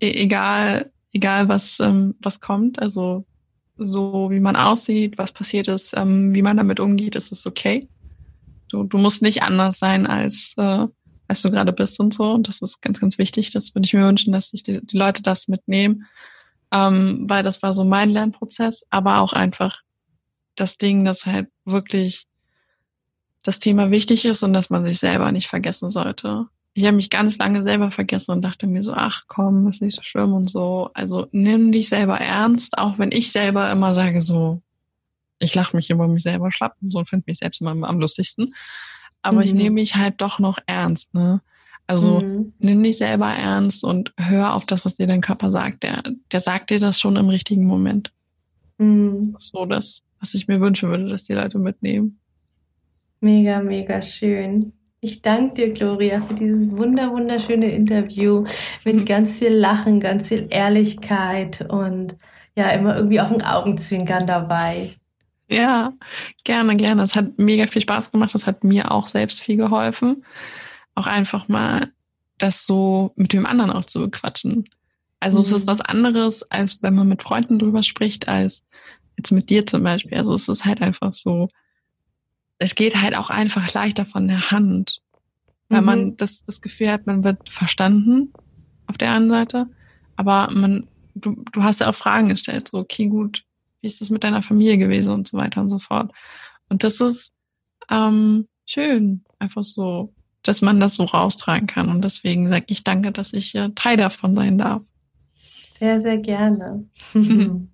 E 0.01 0.11
egal, 0.23 0.91
egal 1.13 1.49
was, 1.49 1.81
ähm, 1.81 2.15
was 2.21 2.41
kommt, 2.41 2.81
also 2.81 3.25
so 3.77 4.31
wie 4.31 4.41
man 4.41 4.57
aussieht, 4.57 5.19
was 5.19 5.33
passiert 5.33 5.69
ist, 5.69 5.97
ähm, 5.97 6.35
wie 6.35 6.43
man 6.43 6.57
damit 6.57 6.81
umgeht, 6.81 7.17
ist 7.17 7.33
es 7.33 7.47
okay. 7.47 7.89
Du, 8.69 8.85
du 8.85 8.99
musst 8.99 9.23
nicht 9.23 9.43
anders 9.43 9.79
sein, 9.79 10.07
als, 10.07 10.55
äh, 10.57 10.87
als 11.29 11.43
du 11.43 11.51
gerade 11.51 11.73
bist 11.73 11.99
und 12.01 12.15
so. 12.15 12.33
Und 12.33 12.49
das 12.49 12.63
ist 12.63 12.81
ganz, 12.83 13.01
ganz 13.01 13.19
wichtig. 13.19 13.51
Das 13.51 13.75
würde 13.75 13.87
ich 13.87 13.95
mir 13.95 14.07
wünschen, 14.07 14.33
dass 14.33 14.51
sich 14.51 14.63
die, 14.63 14.85
die 14.85 14.97
Leute 14.97 15.23
das 15.23 15.49
mitnehmen 15.49 16.07
ähm, 16.75 17.25
weil 17.29 17.45
das 17.45 17.63
war 17.63 17.73
so 17.73 17.85
mein 17.85 18.11
Lernprozess, 18.11 18.85
aber 18.91 19.21
auch 19.21 19.33
einfach 19.33 19.81
das 20.57 20.77
Ding, 20.77 21.05
dass 21.05 21.25
halt 21.25 21.49
wirklich 21.65 22.27
das 23.43 23.61
Thema 23.61 23.91
wichtig 23.93 24.25
ist 24.25 24.43
und 24.43 24.53
dass 24.53 24.71
man 24.71 24.85
sich 24.85 24.99
selber 24.99 25.31
nicht 25.31 25.47
vergessen 25.47 25.89
sollte. 25.89 26.47
Ich 26.73 26.87
habe 26.87 26.97
mich 26.97 27.11
ganz 27.11 27.39
lange 27.39 27.63
selber 27.63 27.93
vergessen 27.93 28.33
und 28.33 28.43
dachte 28.43 28.67
mir 28.67 28.83
so, 28.83 28.93
ach 28.93 29.25
komm, 29.29 29.69
ist 29.69 29.83
nicht 29.83 29.95
so 29.95 30.03
schlimm 30.03 30.33
und 30.33 30.51
so. 30.51 30.91
Also 30.95 31.29
nimm 31.31 31.71
dich 31.71 31.89
selber 31.89 32.19
ernst, 32.19 32.77
auch 32.79 32.99
wenn 32.99 33.13
ich 33.13 33.31
selber 33.31 33.71
immer 33.71 33.95
sage 33.95 34.21
so, 34.21 34.61
ich 35.39 35.55
lache 35.55 35.77
mich 35.77 35.91
über 35.91 36.09
mich 36.09 36.25
selber 36.25 36.51
schlapp 36.51 36.77
und 36.83 36.91
so 36.91 36.99
und 36.99 37.09
finde 37.09 37.25
mich 37.29 37.39
selbst 37.39 37.61
immer 37.61 37.71
am 37.71 38.01
lustigsten. 38.01 38.53
Aber 39.23 39.37
mhm. 39.37 39.43
ich 39.43 39.55
nehme 39.55 39.75
mich 39.75 39.95
halt 39.95 40.21
doch 40.21 40.41
noch 40.41 40.59
ernst, 40.67 41.15
ne? 41.15 41.41
Also 41.87 42.21
mhm. 42.21 42.53
nimm 42.59 42.83
dich 42.83 42.99
selber 42.99 43.29
ernst 43.29 43.85
und 43.85 44.13
hör 44.19 44.55
auf 44.55 44.65
das, 44.65 44.85
was 44.85 44.97
dir 44.97 45.07
dein 45.07 45.21
Körper 45.21 45.51
sagt. 45.51 45.83
Der, 45.83 46.03
der 46.33 46.41
sagt 46.41 46.71
dir 46.71 46.81
das 46.81 46.99
schon 46.99 47.17
im 47.17 47.29
richtigen 47.29 47.67
Moment. 47.67 48.13
Mhm. 48.79 49.33
Das 49.33 49.45
ist 49.45 49.53
so 49.53 49.67
das, 49.67 50.03
was 50.21 50.35
ich 50.35 50.49
mir 50.49 50.61
wünschen 50.61 50.89
würde, 50.89 51.09
dass 51.09 51.25
die 51.25 51.35
Leute 51.35 51.59
mitnehmen. 51.59 52.19
Mega, 53.21 53.61
mega 53.61 54.01
schön. 54.01 54.73
Ich 55.01 55.21
danke 55.21 55.55
dir, 55.55 55.73
Gloria, 55.75 56.23
für 56.23 56.35
dieses 56.35 56.71
wunder, 56.71 57.11
wunderschöne 57.11 57.71
Interview 57.71 58.45
mit 58.85 59.05
ganz 59.07 59.39
viel 59.39 59.53
Lachen, 59.53 60.01
ganz 60.01 60.29
viel 60.29 60.47
Ehrlichkeit 60.49 61.67
und 61.69 62.17
ja, 62.57 62.71
immer 62.71 62.97
irgendwie 62.97 63.21
auch 63.21 63.31
ein 63.31 63.43
Augenzwinkern 63.43 64.27
dabei. 64.27 64.91
Ja, 65.51 65.93
gerne, 66.45 66.77
gerne. 66.77 67.03
Es 67.03 67.15
hat 67.15 67.39
mega 67.39 67.67
viel 67.67 67.83
Spaß 67.83 68.11
gemacht. 68.11 68.35
Das 68.35 68.47
hat 68.47 68.65
mir 68.65 68.91
auch 68.91 69.09
selbst 69.09 69.43
viel 69.43 69.57
geholfen 69.57 70.25
auch 70.95 71.07
einfach 71.07 71.49
mal 71.49 71.89
das 72.39 72.67
so 72.67 73.13
mit 73.17 73.33
dem 73.33 73.47
anderen 73.47 73.71
auch 73.71 73.85
zu 73.85 74.01
bequatschen. 74.01 74.69
Also 75.21 75.39
mhm. 75.39 75.45
es 75.45 75.53
ist 75.53 75.67
mhm. 75.67 75.71
was 75.71 75.81
anderes, 75.81 76.43
als 76.51 76.83
wenn 76.83 76.95
man 76.95 77.09
mit 77.09 77.23
Freunden 77.23 77.59
drüber 77.59 77.83
spricht, 77.83 78.29
als 78.29 78.65
jetzt 79.17 79.31
mit 79.31 79.51
dir 79.51 79.67
zum 79.67 79.83
Beispiel. 79.83 80.19
Also 80.19 80.35
es 80.35 80.49
ist 80.49 80.65
halt 80.65 80.83
einfach 80.83 81.13
so, 81.13 81.49
es 82.59 82.75
geht 82.75 83.01
halt 83.01 83.17
auch 83.17 83.31
einfach 83.31 83.73
leichter 83.73 84.05
von 84.05 84.29
der 84.29 84.51
Hand, 84.51 85.01
weil 85.69 85.81
mhm. 85.81 85.87
man 85.87 86.17
das, 86.17 86.45
das 86.45 86.61
Gefühl 86.61 86.91
hat, 86.91 87.07
man 87.07 87.25
wird 87.25 87.49
verstanden 87.49 88.33
auf 88.87 88.99
der 88.99 89.13
einen 89.13 89.31
Seite, 89.31 89.69
aber 90.17 90.51
man, 90.51 90.89
du, 91.15 91.43
du 91.53 91.63
hast 91.63 91.81
ja 91.81 91.89
auch 91.89 91.95
Fragen 91.95 92.29
gestellt, 92.29 92.69
so, 92.69 92.79
okay, 92.79 93.07
gut, 93.09 93.45
wie 93.81 93.87
ist 93.87 94.01
das 94.01 94.11
mit 94.11 94.25
deiner 94.25 94.43
Familie 94.43 94.79
gewesen 94.79 95.13
und 95.13 95.29
so 95.29 95.37
weiter 95.37 95.61
und 95.61 95.69
so 95.69 95.79
fort. 95.79 96.13
Und 96.69 96.85
das 96.85 97.01
ist 97.01 97.33
ähm, 97.91 98.49
schön, 98.67 99.25
einfach 99.39 99.63
so 99.63 100.14
dass 100.45 100.63
man 100.63 100.79
das 100.81 100.95
so 100.95 101.05
raustragen 101.05 101.67
kann. 101.67 101.89
Und 101.89 102.03
deswegen 102.03 102.49
sage 102.49 102.67
ich 102.69 102.85
danke, 102.85 103.13
dass 103.13 103.33
ich 103.33 103.59
Teil 103.75 103.97
davon 103.97 104.35
sein 104.35 104.59
darf. 104.59 104.83
Sehr, 105.79 106.01
sehr 106.01 106.19
gerne. 106.19 106.85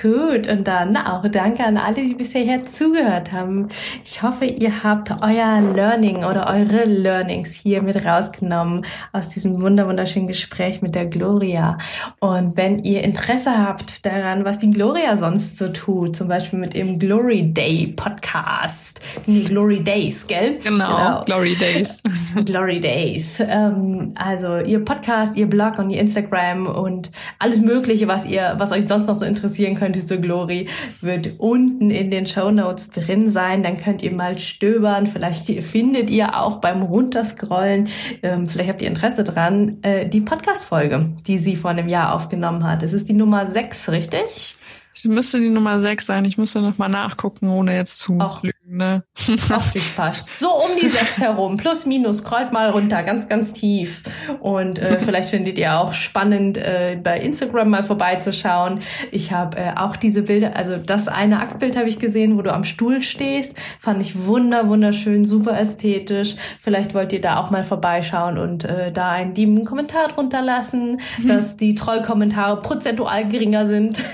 Gut, 0.00 0.48
und 0.48 0.66
dann 0.66 0.96
auch 0.96 1.28
danke 1.28 1.64
an 1.64 1.76
alle, 1.76 1.96
die 2.02 2.14
bisher 2.14 2.62
zugehört 2.64 3.30
haben. 3.30 3.68
Ich 4.04 4.22
hoffe, 4.22 4.46
ihr 4.46 4.82
habt 4.82 5.10
euer 5.22 5.60
Learning 5.60 6.24
oder 6.24 6.48
eure 6.48 6.86
Learnings 6.86 7.52
hier 7.54 7.82
mit 7.82 8.04
rausgenommen 8.04 8.86
aus 9.12 9.28
diesem 9.28 9.60
wunder 9.60 9.86
wunderschönen 9.86 10.28
Gespräch 10.28 10.80
mit 10.80 10.94
der 10.94 11.06
Gloria. 11.06 11.78
Und 12.20 12.56
wenn 12.56 12.82
ihr 12.82 13.04
Interesse 13.04 13.56
habt 13.56 14.04
daran, 14.06 14.44
was 14.44 14.58
die 14.58 14.70
Gloria 14.70 15.16
sonst 15.18 15.58
so 15.58 15.68
tut, 15.68 16.16
zum 16.16 16.26
Beispiel 16.26 16.58
mit 16.58 16.74
dem 16.74 16.98
Glory 16.98 17.52
Day 17.52 17.92
Podcast, 17.94 19.00
Glory 19.26 19.84
Days, 19.84 20.26
gell? 20.26 20.58
Genau, 20.64 20.96
genau. 20.96 21.24
Glory 21.24 21.54
Days. 21.54 21.98
Glory 22.46 22.80
Days. 22.80 23.40
Ähm, 23.40 24.14
also 24.14 24.58
ihr 24.58 24.82
Podcast, 24.84 25.36
ihr 25.36 25.46
Blog 25.46 25.78
und 25.78 25.90
ihr 25.90 26.00
Instagram 26.00 26.66
und 26.66 27.10
alles 27.38 27.60
Mögliche, 27.60 28.08
was 28.08 28.24
ihr, 28.24 28.54
was 28.56 28.72
euch 28.72 28.88
sonst 28.88 29.06
noch 29.06 29.16
so 29.16 29.26
interessieren 29.26 29.74
könnte 29.74 29.81
zur 30.04 30.18
Glory, 30.18 30.68
wird 31.00 31.32
unten 31.38 31.90
in 31.90 32.10
den 32.10 32.26
Show 32.26 32.50
Notes 32.50 32.90
drin 32.90 33.30
sein. 33.30 33.62
Dann 33.62 33.76
könnt 33.76 34.02
ihr 34.02 34.12
mal 34.12 34.38
stöbern. 34.38 35.06
Vielleicht 35.06 35.46
findet 35.62 36.10
ihr 36.10 36.38
auch 36.38 36.56
beim 36.56 36.82
Runterscrollen, 36.82 37.88
ähm, 38.22 38.46
vielleicht 38.46 38.70
habt 38.70 38.82
ihr 38.82 38.88
Interesse 38.88 39.24
dran, 39.24 39.78
äh, 39.82 40.06
die 40.08 40.20
Podcast-Folge, 40.20 41.12
die 41.26 41.38
sie 41.38 41.56
vor 41.56 41.70
einem 41.70 41.88
Jahr 41.88 42.14
aufgenommen 42.14 42.64
hat. 42.64 42.82
Es 42.82 42.92
ist 42.92 43.08
die 43.08 43.14
Nummer 43.14 43.50
6, 43.50 43.90
richtig? 43.90 44.56
Es 44.94 45.04
müsste 45.04 45.40
die 45.40 45.48
Nummer 45.48 45.80
6 45.80 46.04
sein. 46.06 46.24
Ich 46.24 46.36
müsste 46.36 46.60
noch 46.60 46.78
mal 46.78 46.88
nachgucken, 46.88 47.48
ohne 47.48 47.74
jetzt 47.74 47.98
zu 47.98 48.18
Ach, 48.20 48.42
lügen. 48.42 48.56
Ne? 48.72 49.04
Hoffentlich 49.50 49.94
passt. 49.94 50.28
So 50.36 50.50
um 50.50 50.70
die 50.80 50.88
sechs 50.88 51.20
herum, 51.20 51.56
plus 51.56 51.86
minus, 51.86 52.18
scrollt 52.18 52.52
mal 52.52 52.70
runter, 52.70 53.02
ganz, 53.02 53.28
ganz 53.28 53.52
tief. 53.52 54.02
Und 54.40 54.78
äh, 54.78 54.98
vielleicht 55.00 55.28
findet 55.28 55.58
ihr 55.58 55.78
auch 55.78 55.92
spannend, 55.92 56.58
äh, 56.58 56.98
bei 57.00 57.18
Instagram 57.18 57.70
mal 57.70 57.82
vorbeizuschauen. 57.82 58.80
Ich 59.10 59.32
habe 59.32 59.58
äh, 59.58 59.72
auch 59.76 59.96
diese 59.96 60.22
Bilder, 60.22 60.56
also 60.56 60.76
das 60.76 61.08
eine 61.08 61.40
Aktbild 61.40 61.76
habe 61.76 61.88
ich 61.88 61.98
gesehen, 61.98 62.36
wo 62.36 62.42
du 62.42 62.52
am 62.52 62.64
Stuhl 62.64 63.02
stehst. 63.02 63.56
Fand 63.78 64.00
ich 64.00 64.26
wunder, 64.26 64.68
wunderschön, 64.68 65.24
super 65.24 65.58
ästhetisch. 65.58 66.36
Vielleicht 66.58 66.94
wollt 66.94 67.12
ihr 67.12 67.20
da 67.20 67.38
auch 67.38 67.50
mal 67.50 67.62
vorbeischauen 67.62 68.38
und 68.38 68.64
äh, 68.64 68.90
da 68.90 69.10
einen 69.10 69.34
lieben 69.34 69.64
Kommentar 69.64 70.08
drunter 70.08 70.42
lassen, 70.42 71.00
mhm. 71.18 71.28
dass 71.28 71.56
die 71.56 71.74
Trollkommentare 71.74 72.60
prozentual 72.60 73.28
geringer 73.28 73.68
sind. 73.68 74.02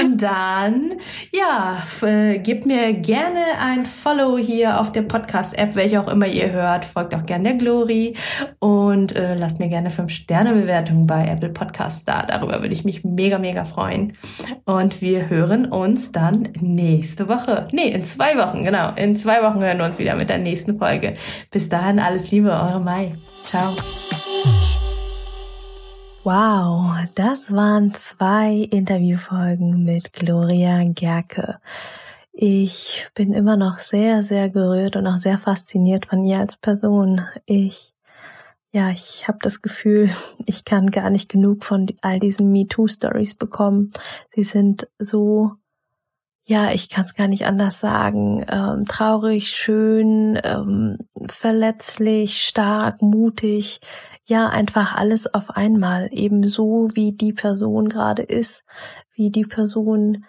Und 0.00 0.22
dann, 0.22 0.94
ja, 1.32 1.82
äh, 2.02 2.38
gebt 2.38 2.66
mir 2.66 2.94
gerne 2.94 3.40
ein 3.60 3.84
Follow 3.84 4.38
hier 4.38 4.80
auf 4.80 4.92
der 4.92 5.02
Podcast-App, 5.02 5.74
welche 5.74 6.00
auch 6.00 6.08
immer 6.08 6.26
ihr 6.26 6.50
hört. 6.50 6.84
Folgt 6.84 7.14
auch 7.14 7.26
gerne 7.26 7.44
der 7.44 7.54
Glory 7.54 8.14
und 8.58 9.16
äh, 9.16 9.34
lasst 9.34 9.58
mir 9.58 9.68
gerne 9.68 9.90
5-Sterne-Bewertungen 9.90 11.06
bei 11.06 11.26
Apple 11.26 11.50
Podcasts 11.50 12.04
da. 12.04 12.22
Darüber 12.22 12.62
würde 12.62 12.72
ich 12.72 12.84
mich 12.84 13.04
mega, 13.04 13.38
mega 13.38 13.64
freuen. 13.64 14.16
Und 14.64 15.00
wir 15.00 15.28
hören 15.28 15.66
uns 15.66 16.12
dann 16.12 16.48
nächste 16.60 17.28
Woche. 17.28 17.68
Nee, 17.72 17.88
in 17.88 18.04
zwei 18.04 18.36
Wochen, 18.38 18.64
genau. 18.64 18.92
In 18.94 19.16
zwei 19.16 19.42
Wochen 19.42 19.60
hören 19.60 19.78
wir 19.78 19.84
uns 19.84 19.98
wieder 19.98 20.16
mit 20.16 20.30
der 20.30 20.38
nächsten 20.38 20.78
Folge. 20.78 21.14
Bis 21.50 21.68
dahin, 21.68 21.98
alles 21.98 22.30
Liebe, 22.30 22.50
eure 22.50 22.80
Mai. 22.80 23.14
Ciao. 23.44 23.74
Wow, 26.30 26.94
das 27.14 27.52
waren 27.52 27.94
zwei 27.94 28.56
Interviewfolgen 28.70 29.82
mit 29.82 30.12
Gloria 30.12 30.84
Gerke. 30.84 31.58
Ich 32.32 33.08
bin 33.14 33.32
immer 33.32 33.56
noch 33.56 33.78
sehr, 33.78 34.22
sehr 34.22 34.50
gerührt 34.50 34.96
und 34.96 35.06
auch 35.06 35.16
sehr 35.16 35.38
fasziniert 35.38 36.04
von 36.04 36.22
ihr 36.26 36.38
als 36.38 36.58
Person. 36.58 37.22
Ich, 37.46 37.94
ja, 38.72 38.90
ich 38.90 39.26
habe 39.26 39.38
das 39.40 39.62
Gefühl, 39.62 40.10
ich 40.44 40.66
kann 40.66 40.90
gar 40.90 41.08
nicht 41.08 41.30
genug 41.30 41.64
von 41.64 41.86
all 42.02 42.20
diesen 42.20 42.52
MeToo-Stories 42.52 43.36
bekommen. 43.36 43.88
Sie 44.34 44.42
sind 44.42 44.86
so, 44.98 45.52
ja, 46.44 46.72
ich 46.72 46.90
kann 46.90 47.06
es 47.06 47.14
gar 47.14 47.28
nicht 47.28 47.46
anders 47.46 47.80
sagen, 47.80 48.44
ähm, 48.50 48.84
traurig, 48.86 49.48
schön, 49.48 50.38
ähm, 50.44 50.98
verletzlich, 51.26 52.44
stark, 52.44 53.00
mutig 53.00 53.80
ja 54.28 54.48
einfach 54.48 54.94
alles 54.94 55.32
auf 55.32 55.50
einmal, 55.50 56.08
eben 56.12 56.46
so 56.46 56.88
wie 56.94 57.12
die 57.12 57.32
Person 57.32 57.88
gerade 57.88 58.22
ist, 58.22 58.64
wie 59.14 59.30
die 59.30 59.44
Person 59.44 60.24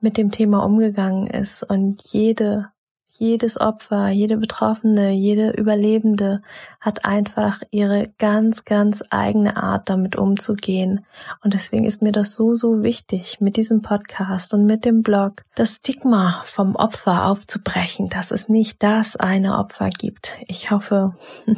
mit 0.00 0.16
dem 0.16 0.30
Thema 0.30 0.64
umgegangen 0.64 1.28
ist. 1.28 1.62
Und 1.62 2.02
jede 2.12 2.70
jedes 3.18 3.60
Opfer, 3.60 4.08
jede 4.08 4.36
Betroffene, 4.36 5.10
jede 5.12 5.50
Überlebende 5.50 6.42
hat 6.80 7.04
einfach 7.04 7.62
ihre 7.70 8.08
ganz, 8.18 8.64
ganz 8.64 9.02
eigene 9.10 9.56
Art, 9.56 9.88
damit 9.88 10.16
umzugehen. 10.16 11.04
Und 11.42 11.54
deswegen 11.54 11.84
ist 11.84 12.02
mir 12.02 12.12
das 12.12 12.34
so, 12.34 12.54
so 12.54 12.82
wichtig, 12.82 13.40
mit 13.40 13.56
diesem 13.56 13.82
Podcast 13.82 14.54
und 14.54 14.66
mit 14.66 14.84
dem 14.84 15.02
Blog 15.02 15.42
das 15.54 15.76
Stigma 15.76 16.42
vom 16.44 16.76
Opfer 16.76 17.26
aufzubrechen, 17.26 18.06
dass 18.06 18.30
es 18.30 18.48
nicht 18.48 18.82
das 18.82 19.16
eine 19.16 19.58
Opfer 19.58 19.90
gibt. 19.90 20.34
Ich 20.46 20.70
hoffe, 20.70 21.14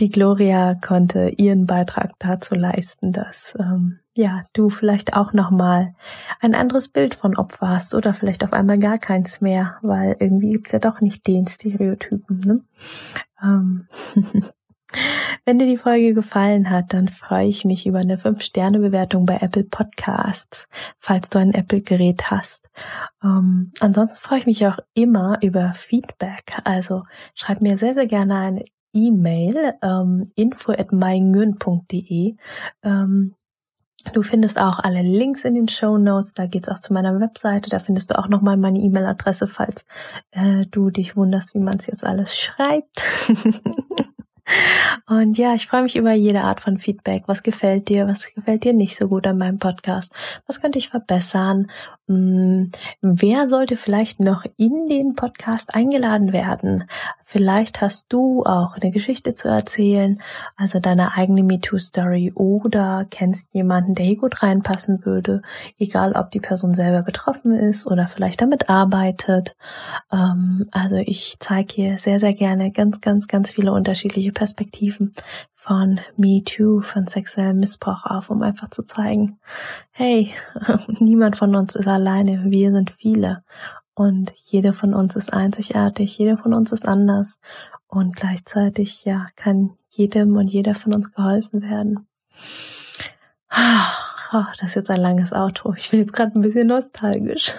die 0.00 0.08
Gloria 0.08 0.74
konnte 0.74 1.30
ihren 1.36 1.66
Beitrag 1.66 2.12
dazu 2.18 2.54
leisten, 2.54 3.12
dass 3.12 3.54
ähm, 3.58 3.98
ja, 4.18 4.42
du 4.52 4.68
vielleicht 4.68 5.16
auch 5.16 5.32
nochmal 5.32 5.94
ein 6.40 6.56
anderes 6.56 6.88
Bild 6.88 7.14
von 7.14 7.36
Opfer 7.36 7.68
hast 7.68 7.94
oder 7.94 8.12
vielleicht 8.12 8.42
auf 8.42 8.52
einmal 8.52 8.76
gar 8.76 8.98
keins 8.98 9.40
mehr, 9.40 9.76
weil 9.80 10.16
irgendwie 10.18 10.50
gibt's 10.50 10.72
ja 10.72 10.80
doch 10.80 11.00
nicht 11.00 11.24
den 11.28 11.46
Stereotypen. 11.46 12.40
Ne? 12.40 12.60
Ähm 13.46 13.86
Wenn 15.44 15.60
dir 15.60 15.66
die 15.66 15.76
Folge 15.76 16.14
gefallen 16.14 16.68
hat, 16.68 16.94
dann 16.94 17.08
freue 17.08 17.46
ich 17.46 17.64
mich 17.64 17.86
über 17.86 17.98
eine 17.98 18.16
5-Sterne-Bewertung 18.16 19.24
bei 19.24 19.36
Apple 19.36 19.64
Podcasts, 19.64 20.66
falls 20.98 21.30
du 21.30 21.38
ein 21.38 21.54
Apple-Gerät 21.54 22.30
hast. 22.30 22.68
Ähm, 23.22 23.70
ansonsten 23.78 24.18
freue 24.18 24.40
ich 24.40 24.46
mich 24.46 24.66
auch 24.66 24.78
immer 24.94 25.38
über 25.42 25.74
Feedback. 25.74 26.56
Also 26.64 27.04
schreib 27.34 27.60
mir 27.60 27.78
sehr, 27.78 27.94
sehr 27.94 28.06
gerne 28.06 28.36
eine 28.36 28.64
E-Mail 28.92 29.74
ähm, 29.82 30.26
info 30.34 30.72
at 30.72 30.88
ähm, 32.82 33.34
Du 34.12 34.22
findest 34.22 34.60
auch 34.60 34.78
alle 34.78 35.02
Links 35.02 35.44
in 35.44 35.54
den 35.54 35.68
Show 35.68 35.98
Notes. 35.98 36.32
Da 36.32 36.46
geht's 36.46 36.68
auch 36.68 36.78
zu 36.78 36.92
meiner 36.92 37.20
Webseite. 37.20 37.70
Da 37.70 37.78
findest 37.78 38.10
du 38.10 38.18
auch 38.18 38.28
nochmal 38.28 38.56
meine 38.56 38.78
E-Mail-Adresse, 38.78 39.46
falls 39.46 39.84
äh, 40.30 40.66
du 40.70 40.90
dich 40.90 41.16
wunderst, 41.16 41.54
wie 41.54 41.60
man 41.60 41.76
es 41.76 41.86
jetzt 41.86 42.04
alles 42.04 42.36
schreibt. 42.36 43.04
Und 45.06 45.36
ja, 45.36 45.54
ich 45.54 45.66
freue 45.66 45.82
mich 45.82 45.96
über 45.96 46.12
jede 46.12 46.42
Art 46.42 46.60
von 46.60 46.78
Feedback. 46.78 47.24
Was 47.26 47.42
gefällt 47.42 47.88
dir? 47.88 48.06
Was 48.06 48.32
gefällt 48.34 48.64
dir 48.64 48.72
nicht 48.72 48.96
so 48.96 49.08
gut 49.08 49.26
an 49.26 49.38
meinem 49.38 49.58
Podcast? 49.58 50.12
Was 50.46 50.60
könnte 50.60 50.78
ich 50.78 50.88
verbessern? 50.88 51.70
Hm, 52.08 52.70
wer 53.02 53.48
sollte 53.48 53.76
vielleicht 53.76 54.18
noch 54.18 54.46
in 54.56 54.86
den 54.88 55.14
Podcast 55.14 55.74
eingeladen 55.74 56.32
werden? 56.32 56.84
Vielleicht 57.22 57.82
hast 57.82 58.10
du 58.10 58.44
auch 58.44 58.76
eine 58.76 58.90
Geschichte 58.90 59.34
zu 59.34 59.48
erzählen, 59.48 60.18
also 60.56 60.78
deine 60.78 61.14
eigene 61.18 61.42
MeToo-Story 61.42 62.32
oder 62.34 63.04
kennst 63.10 63.52
jemanden, 63.52 63.94
der 63.94 64.06
hier 64.06 64.16
gut 64.16 64.42
reinpassen 64.42 65.04
würde, 65.04 65.42
egal 65.78 66.12
ob 66.12 66.30
die 66.30 66.40
Person 66.40 66.72
selber 66.72 67.02
betroffen 67.02 67.54
ist 67.54 67.86
oder 67.86 68.08
vielleicht 68.08 68.40
damit 68.40 68.70
arbeitet. 68.70 69.54
Ähm, 70.10 70.66
also 70.72 70.96
ich 70.96 71.36
zeige 71.40 71.74
hier 71.74 71.98
sehr, 71.98 72.18
sehr 72.20 72.32
gerne 72.32 72.72
ganz, 72.72 73.02
ganz, 73.02 73.28
ganz 73.28 73.50
viele 73.50 73.72
unterschiedliche 73.72 74.32
Perspektiven 74.32 75.12
von 75.54 76.00
MeToo, 76.16 76.80
von 76.80 77.06
sexuellem 77.06 77.58
Missbrauch 77.58 78.06
auf, 78.06 78.30
um 78.30 78.40
einfach 78.40 78.68
zu 78.68 78.82
zeigen, 78.82 79.38
hey, 79.90 80.32
niemand 81.00 81.36
von 81.36 81.54
uns 81.56 81.74
ist 81.74 81.88
alleine, 81.98 82.50
wir 82.50 82.72
sind 82.72 82.90
viele 82.90 83.42
und 83.94 84.32
jeder 84.36 84.72
von 84.72 84.94
uns 84.94 85.16
ist 85.16 85.32
einzigartig, 85.32 86.16
jeder 86.16 86.38
von 86.38 86.54
uns 86.54 86.70
ist 86.72 86.86
anders 86.86 87.38
und 87.88 88.14
gleichzeitig, 88.14 89.04
ja, 89.04 89.26
kann 89.34 89.70
jedem 89.90 90.36
und 90.36 90.48
jeder 90.48 90.74
von 90.74 90.94
uns 90.94 91.12
geholfen 91.12 91.62
werden. 91.62 92.06
Oh, 94.32 94.44
das 94.60 94.68
ist 94.68 94.74
jetzt 94.76 94.90
ein 94.90 95.00
langes 95.00 95.32
Outro. 95.32 95.74
Ich 95.74 95.90
bin 95.90 96.00
jetzt 96.00 96.12
gerade 96.12 96.38
ein 96.38 96.42
bisschen 96.42 96.68
nostalgisch. 96.68 97.54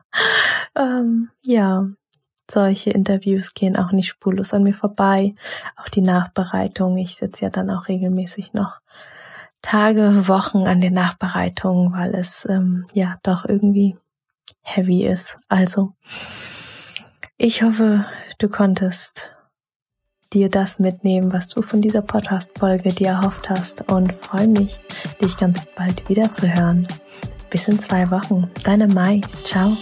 ähm, 0.76 1.30
ja, 1.42 1.88
solche 2.50 2.90
Interviews 2.90 3.54
gehen 3.54 3.76
auch 3.76 3.90
nicht 3.90 4.08
spurlos 4.08 4.52
an 4.52 4.64
mir 4.64 4.74
vorbei. 4.74 5.34
Auch 5.76 5.88
die 5.88 6.02
Nachbereitung. 6.02 6.98
Ich 6.98 7.16
sitze 7.16 7.46
ja 7.46 7.50
dann 7.50 7.70
auch 7.70 7.88
regelmäßig 7.88 8.52
noch 8.52 8.80
Tage, 9.64 10.28
Wochen 10.28 10.66
an 10.66 10.82
den 10.82 10.92
Nachbereitungen, 10.92 11.94
weil 11.94 12.14
es 12.14 12.46
ähm, 12.50 12.86
ja 12.92 13.16
doch 13.22 13.46
irgendwie 13.46 13.96
heavy 14.60 15.06
ist. 15.06 15.38
Also, 15.48 15.94
ich 17.38 17.62
hoffe, 17.62 18.04
du 18.38 18.48
konntest 18.48 19.34
dir 20.34 20.50
das 20.50 20.78
mitnehmen, 20.78 21.32
was 21.32 21.48
du 21.48 21.62
von 21.62 21.80
dieser 21.80 22.02
Podcast-Folge 22.02 22.92
dir 22.92 23.08
erhofft 23.08 23.48
hast 23.48 23.90
und 23.90 24.14
freue 24.14 24.48
mich, 24.48 24.80
dich 25.22 25.38
ganz 25.38 25.62
bald 25.76 26.06
wieder 26.10 26.30
zu 26.30 26.52
hören. 26.52 26.86
Bis 27.48 27.66
in 27.66 27.78
zwei 27.78 28.10
Wochen. 28.10 28.50
Deine 28.64 28.86
Mai. 28.86 29.22
Ciao. 29.44 29.76